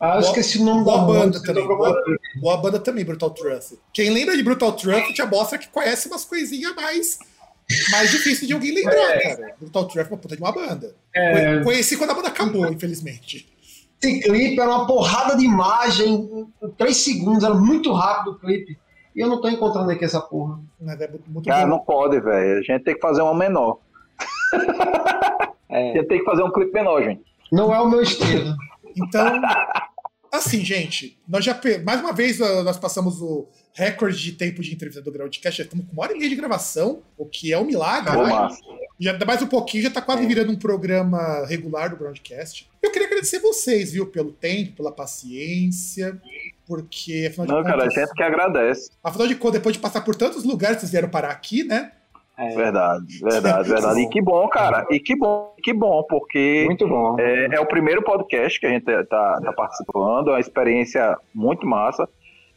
[0.00, 1.46] Ah, eu Boa- esqueci o nome boa da banda música.
[1.46, 2.02] também, boa,
[2.40, 3.74] boa banda também, Brutal Truth.
[3.92, 7.18] Quem lembra de Brutal Truth já mostra que conhece umas coisinhas mais,
[7.92, 9.54] mais difíceis de alguém lembrar, cara.
[9.60, 10.96] Brutal Truth é uma puta de uma banda.
[11.14, 11.32] É.
[11.34, 13.46] Conhe- Conheci quando a banda acabou, infelizmente.
[14.02, 16.14] Esse clipe era uma porrada de imagem
[16.62, 18.78] em 3 segundos, era muito rápido o clipe.
[19.14, 20.58] E eu não tô encontrando aqui essa porra.
[20.80, 21.70] Mas é muito, Cara, bom.
[21.72, 22.58] não pode, velho.
[22.60, 23.78] A gente tem que fazer uma menor.
[25.70, 27.22] A É, gente tem que fazer um clipe menor, gente.
[27.52, 28.54] Não é o meu estilo.
[28.96, 29.40] Então,
[30.32, 34.72] assim, gente, nós já mais uma vez ah, nós passamos o recorde de tempo de
[34.74, 37.58] entrevista do Groundcast, já estamos com uma hora e meia de gravação, o que é
[37.58, 38.12] um milagre.
[38.12, 38.48] Pô, né?
[38.98, 42.68] Já dá mais um pouquinho, já tá quase virando um programa regular do Groundcast.
[42.82, 46.20] Eu queria agradecer vocês, viu, pelo tempo, pela paciência,
[46.66, 48.90] porque afinal de Não, cara, a contas, gente que agradece.
[49.02, 51.92] afinal de contas, depois de passar por tantos lugares, vocês vieram parar aqui, né?
[52.38, 54.00] é, Verdade, verdade, verdade.
[54.00, 54.86] E que bom, cara.
[54.90, 57.16] E que bom, que bom, porque muito bom.
[57.20, 61.66] É, é o primeiro podcast que a gente tá, tá participando, é uma experiência muito
[61.66, 62.08] massa.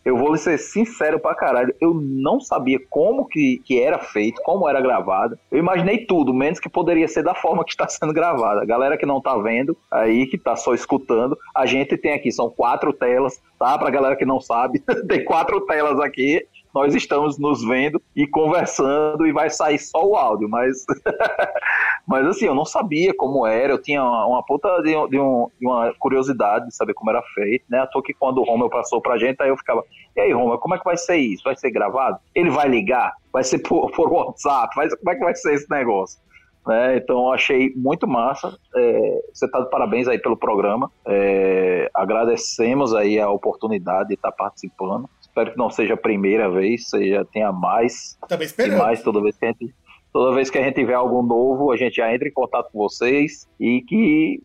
[0.05, 4.67] Eu vou ser sincero pra caralho, eu não sabia como que, que era feito, como
[4.67, 5.37] era gravado.
[5.51, 8.65] Eu imaginei tudo, menos que poderia ser da forma que está sendo gravada.
[8.65, 12.49] Galera que não tá vendo, aí que tá só escutando, a gente tem aqui, são
[12.49, 13.77] quatro telas, tá?
[13.77, 16.45] Pra galera que não sabe, tem quatro telas aqui.
[16.73, 20.85] Nós estamos nos vendo e conversando e vai sair só o áudio, mas
[22.07, 25.47] mas assim, eu não sabia como era, eu tinha uma, uma puta de, de um-
[25.59, 27.79] de uma curiosidade de saber como era feito, né?
[27.79, 29.83] À que quando o Romeu passou pra gente, aí eu ficava,
[30.15, 31.43] e aí, Romeu, como é que vai ser isso?
[31.43, 32.17] Vai ser gravado?
[32.35, 33.13] Ele vai ligar?
[33.31, 34.75] Vai ser por, por WhatsApp?
[34.75, 36.19] Vai, como é que vai ser esse negócio?
[36.65, 36.97] Né?
[36.97, 38.57] Então achei muito massa.
[38.75, 40.91] É, você tá de parabéns aí pelo programa.
[41.05, 45.09] É, agradecemos aí a oportunidade de estar participando.
[45.33, 48.77] Espero que não seja a primeira vez, seja tenha mais Também e esperando.
[48.77, 49.73] mais toda vez que a gente
[50.13, 52.77] toda vez que a gente tiver algo novo, a gente já entra em contato com
[52.77, 54.39] vocês e que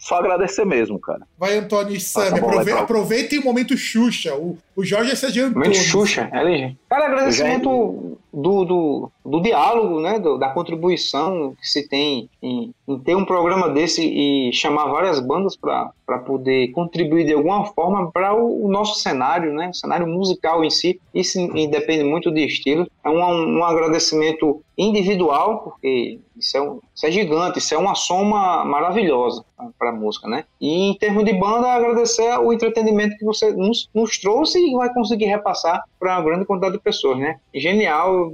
[0.00, 1.20] só agradecer mesmo, cara.
[1.38, 4.34] Vai, Antônio e aí aprove pra- aproveitem o momento Xuxa.
[4.34, 5.54] O, o Jorge se adiantou.
[5.62, 6.78] Momento Xuxa, é legítimo.
[6.88, 10.18] Cara, agradecimento do, do, do diálogo, né?
[10.18, 15.20] do- da contribuição que se tem em, em ter um programa desse e chamar várias
[15.20, 19.68] bandas para poder contribuir de alguma forma para o, o nosso cenário, né?
[19.70, 21.00] O cenário musical em si.
[21.14, 22.86] Isso independe muito de estilo.
[23.04, 27.94] É um, um agradecimento individual, porque isso é, um- isso é gigante, isso é uma
[27.94, 29.44] soma maravilhosa
[29.78, 30.44] para a música, né?
[30.60, 35.26] E em termos de banda, agradecer o entretenimento que você nos, nos trouxe vai conseguir
[35.26, 37.38] repassar para uma grande quantidade de pessoas, né?
[37.54, 38.32] Genial,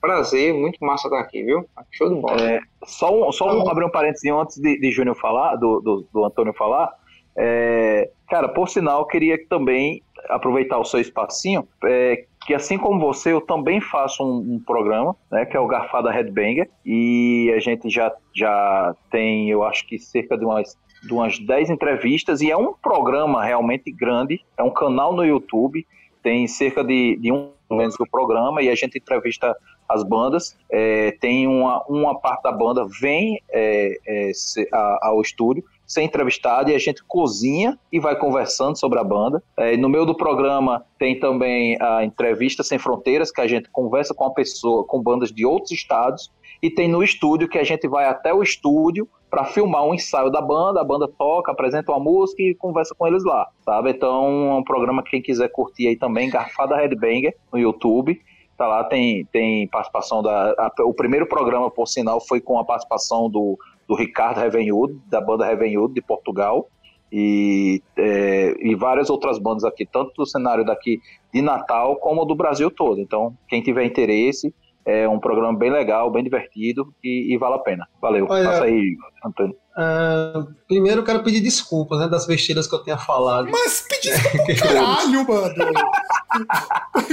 [0.00, 1.64] prazer, muito massa estar aqui, viu?
[1.90, 2.40] Show de bola.
[2.40, 6.06] É, só um, só um, abrir um parênteses antes de, de Júnior falar, do, do,
[6.12, 6.90] do Antônio falar.
[7.36, 13.32] É, cara, por sinal, queria também aproveitar o seu espacinho, é, que assim como você,
[13.32, 17.88] eu também faço um, um programa, né, que é o Garfada Headbanger, e a gente
[17.88, 22.56] já, já tem, eu acho que cerca de umas, de umas 10 entrevistas, e é
[22.56, 25.86] um programa realmente grande, é um canal no YouTube,
[26.22, 29.56] tem cerca de, de um menos do programa, e a gente entrevista
[29.88, 35.20] as bandas, é, tem uma, uma parte da banda vem é, é, se- a- ao
[35.20, 39.42] estúdio ser entrevistado e a gente cozinha e vai conversando sobre a banda.
[39.56, 44.14] É, no meio do programa tem também a entrevista sem fronteiras que a gente conversa
[44.14, 46.30] com a pessoa, com bandas de outros estados
[46.62, 50.28] e tem no estúdio que a gente vai até o estúdio para filmar um ensaio
[50.30, 53.90] da banda, a banda toca, apresenta uma música e conversa com eles lá, sabe?
[53.90, 58.20] Então é um programa que quem quiser curtir aí também, Garfada Headbanger no YouTube.
[58.56, 60.50] Tá lá, tem, tem participação da.
[60.58, 63.56] a- o primeiro programa, por sinal, foi com a participação do,
[63.88, 66.68] do Ricardo Revenhudo, da banda Revenhudo de Portugal,
[67.10, 71.00] e, é, e várias outras bandas aqui, tanto do cenário daqui
[71.32, 73.00] de Natal como do Brasil todo.
[73.00, 74.54] Então, quem tiver interesse,
[74.84, 77.86] É um programa bem legal, bem divertido e, e vale a pena.
[78.00, 78.26] Valeu.
[78.28, 79.56] Olha, Passa aí, Antônio.
[79.76, 83.48] Uh, primeiro eu quero pedir desculpas né, das besteiras que eu tenha falado.
[83.50, 84.10] Mas pedir
[84.46, 85.72] desculpa caralho, mano!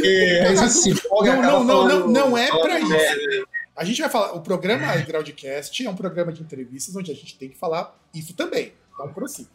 [0.04, 3.46] É, assim, não, não, não, não, não é pra isso.
[3.76, 4.34] A gente vai falar.
[4.34, 8.36] O programa Groundcast é um programa de entrevistas onde a gente tem que falar isso
[8.36, 8.74] também.
[8.94, 9.50] Então prossiga.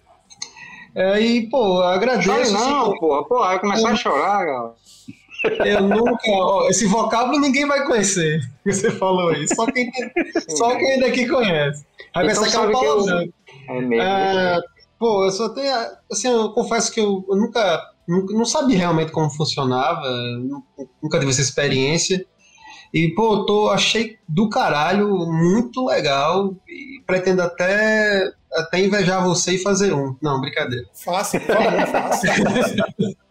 [0.95, 2.29] É, e, pô, agradeço.
[2.29, 4.75] Chore não, assim, pô, pô, vai começar a chorar, galera.
[5.65, 6.29] Eu nunca.
[6.29, 8.41] Ó, esse vocábulo ninguém vai conhecer.
[8.63, 9.47] Que você falou aí.
[9.49, 9.91] Só quem,
[10.49, 11.85] só quem daqui conhece.
[12.15, 13.33] Vai então, pensar que é um palavrão.
[13.69, 14.03] É mesmo.
[14.03, 14.61] É,
[14.99, 15.75] pô, eu só tenho.
[16.11, 18.35] Assim, eu confesso que eu, eu nunca, nunca.
[18.35, 20.07] Não sabia realmente como funcionava.
[21.03, 22.25] Nunca tive essa experiência.
[22.93, 26.55] E, pô, tô, achei do caralho, muito legal.
[26.69, 30.15] E pretendo até, até invejar você e fazer um.
[30.21, 30.87] Não, brincadeira.
[30.93, 33.17] Fácil, por favor.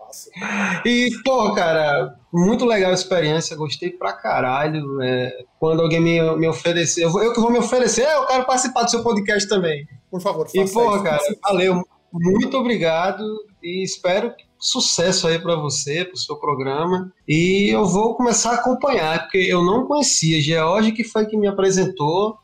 [0.85, 5.01] E, pô, cara, muito legal a experiência, gostei pra caralho.
[5.01, 8.91] É, quando alguém me, me oferecer, eu, que vou me oferecer, eu quero participar do
[8.91, 9.87] seu podcast também.
[10.09, 11.83] Por favor, faça E, pô, cara, valeu.
[12.13, 13.23] Muito obrigado
[13.63, 17.11] e espero sucesso aí para você, pro seu programa.
[17.27, 20.41] E eu vou começar a acompanhar, porque eu não conhecia.
[20.41, 22.37] George que foi que me apresentou,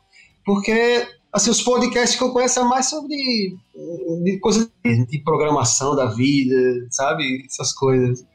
[0.44, 1.06] porque
[1.38, 3.16] assim, os podcasts que eu conheço é mais sobre
[4.24, 6.54] de coisas de programação da vida,
[6.90, 7.44] sabe?
[7.46, 8.26] Essas coisas.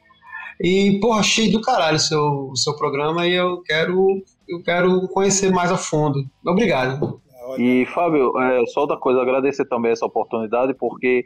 [0.60, 5.06] E, pô, achei do caralho o seu, o seu programa e eu quero, eu quero
[5.08, 6.24] conhecer mais a fundo.
[6.44, 7.20] Obrigado.
[7.58, 11.24] E, Fábio, é, só outra coisa, agradecer também essa oportunidade, porque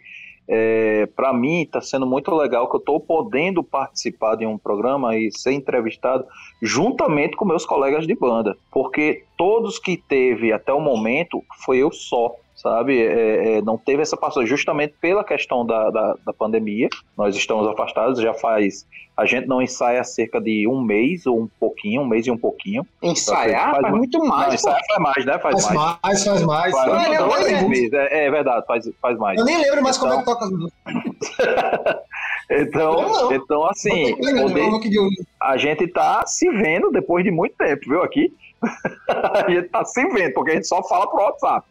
[0.49, 5.15] é, para mim está sendo muito legal que eu estou podendo participar de um programa
[5.17, 6.25] e ser entrevistado
[6.63, 11.93] juntamente com meus colegas de banda, porque todos que teve até o momento foi eu
[11.93, 13.01] só sabe?
[13.01, 16.89] É, é, não teve essa passagem, justamente pela questão da, da, da, pandemia.
[17.17, 18.85] Nós estamos afastados, já faz.
[19.17, 22.37] A gente não ensaia cerca de um mês ou um pouquinho, um mês e um
[22.37, 22.85] pouquinho.
[23.03, 24.47] Ensaiar faz, faz muito mais.
[24.47, 25.39] Não, ensaiar faz mais, né?
[25.39, 25.99] Faz, faz mais.
[26.03, 26.25] mais.
[26.25, 27.21] Faz mais, faz mais.
[27.21, 27.93] Não, não, meses.
[27.93, 29.39] É, é, verdade, faz, faz mais.
[29.39, 30.09] Eu nem lembro mais então...
[30.09, 30.71] como é que
[31.45, 32.03] toca
[32.51, 34.71] Então, então assim, poder,
[35.43, 38.03] a gente tá se vendo depois de muito tempo, viu?
[38.03, 38.33] Aqui.
[39.09, 41.67] a gente tá se vendo, porque a gente só fala pro WhatsApp.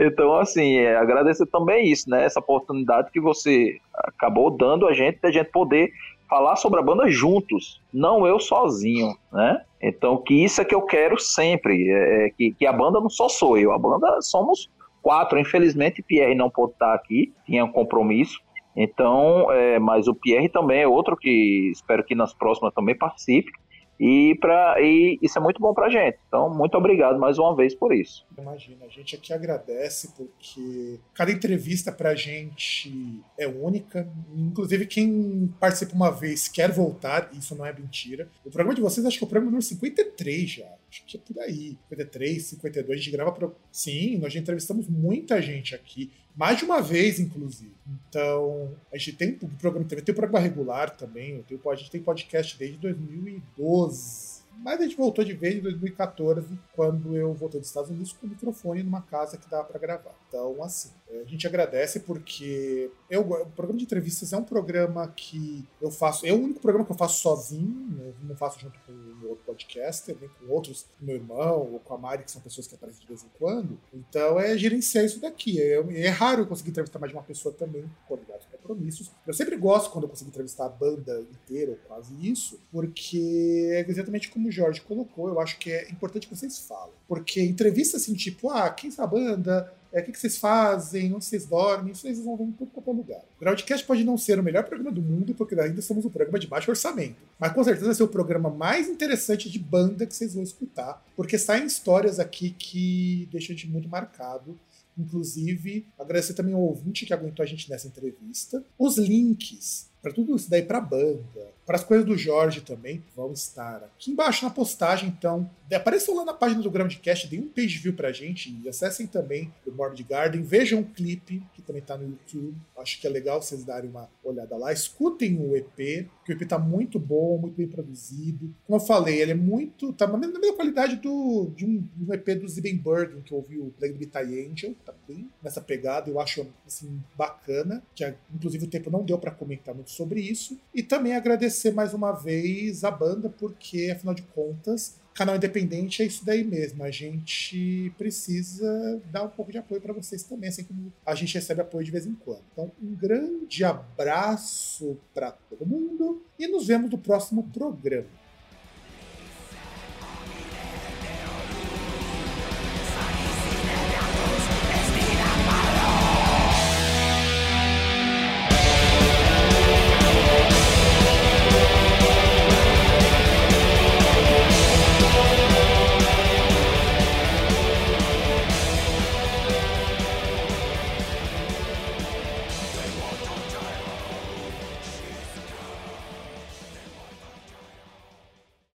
[0.00, 2.24] Então, assim, é, agradecer também isso, né?
[2.24, 5.92] Essa oportunidade que você acabou dando a gente, da gente poder
[6.26, 9.62] falar sobre a banda juntos, não eu sozinho, né?
[9.82, 13.10] Então, que isso é que eu quero sempre, é, é, que, que a banda não
[13.10, 14.70] só sou eu, a banda somos
[15.02, 15.38] quatro.
[15.38, 18.40] Infelizmente, Pierre não pôde estar aqui, tinha um compromisso.
[18.74, 23.52] Então, é, mas o Pierre também é outro que espero que nas próximas também participe.
[24.00, 26.18] E, pra, e isso é muito bom para a gente.
[26.26, 28.26] Então, muito obrigado mais uma vez por isso.
[28.38, 34.10] Imagina, a gente aqui agradece porque cada entrevista para a gente é única.
[34.34, 38.26] Inclusive, quem participa uma vez quer voltar, isso não é mentira.
[38.42, 40.79] O programa de vocês, acho que é o programa número 53 já.
[40.90, 41.78] Acho que é por aí.
[41.88, 42.98] 53, 52.
[42.98, 43.32] A gente grava.
[43.32, 43.54] Pro...
[43.70, 47.72] Sim, nós já entrevistamos muita gente aqui mais de uma vez, inclusive.
[48.08, 52.00] Então, a gente tem o programa tem o programa regular também, tenho, a gente tem
[52.00, 54.40] podcast desde 2012.
[54.62, 58.26] Mas a gente voltou de vez em 2014, quando eu voltei dos Estados Unidos com
[58.26, 60.14] o microfone numa casa que dá para gravar.
[60.28, 65.66] Então, assim, a gente agradece porque eu, o programa de entrevistas é um programa que
[65.80, 66.26] eu faço.
[66.26, 70.16] É o único programa que eu faço sozinho, eu não faço junto com outro podcaster,
[70.20, 73.02] nem com outros, com meu irmão ou com a Mari, que são pessoas que aparecem
[73.02, 73.78] de vez em quando.
[73.92, 75.60] Então é gerenciar isso daqui.
[75.60, 79.10] É, é raro eu conseguir entrevistar mais de uma pessoa também, por ligados compromissos.
[79.26, 83.84] Eu sempre gosto quando eu consigo entrevistar a banda inteira, ou quase isso, porque é
[83.88, 86.94] exatamente como o Jorge colocou, eu acho que é importante que vocês falem.
[87.08, 89.72] Porque entrevista assim, tipo, ah, quem é a banda?
[89.92, 92.92] É, o que, vocês fazem, onde vocês dormem, isso vocês vão ver em tudo qualquer
[92.92, 93.20] lugar.
[93.36, 96.38] O Groundcast pode não ser o melhor programa do mundo, porque ainda somos um programa
[96.38, 100.14] de baixo orçamento, mas com certeza vai ser o programa mais interessante de banda que
[100.14, 104.58] vocês vão escutar, porque saem histórias aqui que deixam a gente muito marcado.
[104.98, 108.62] Inclusive, agradecer também ao ouvinte que aguentou a gente nessa entrevista.
[108.78, 113.00] Os links para tudo isso daí para a banda, para as coisas do Jorge também,
[113.14, 115.08] vão estar aqui embaixo na postagem.
[115.08, 119.06] Então, apareçam lá na página do Groundcast, deem um page view pra gente e acessem
[119.06, 120.42] também o Morbid Garden.
[120.42, 122.56] Vejam o clipe, que também tá no YouTube.
[122.76, 124.72] Acho que é legal vocês darem uma olhada lá.
[124.72, 128.52] Escutem o EP, que o EP tá muito bom, muito bem produzido.
[128.66, 129.92] Como eu falei, ele é muito.
[129.92, 133.72] tá na mesma qualidade do, de um, um EP do Zibbenberg, que eu ouvi o
[133.78, 134.74] Plague Be Angel.
[134.84, 137.80] Tá bem nessa pegada, eu acho assim, bacana.
[137.94, 140.58] Que inclusive o tempo não deu para comentar muito sobre isso.
[140.74, 146.02] E também agradecer agradecer mais uma vez a banda, porque, afinal de contas, canal independente
[146.02, 146.82] é isso daí mesmo.
[146.82, 151.34] A gente precisa dar um pouco de apoio para vocês também, assim como a gente
[151.34, 152.42] recebe apoio de vez em quando.
[152.52, 158.19] Então, um grande abraço para todo mundo e nos vemos no próximo programa.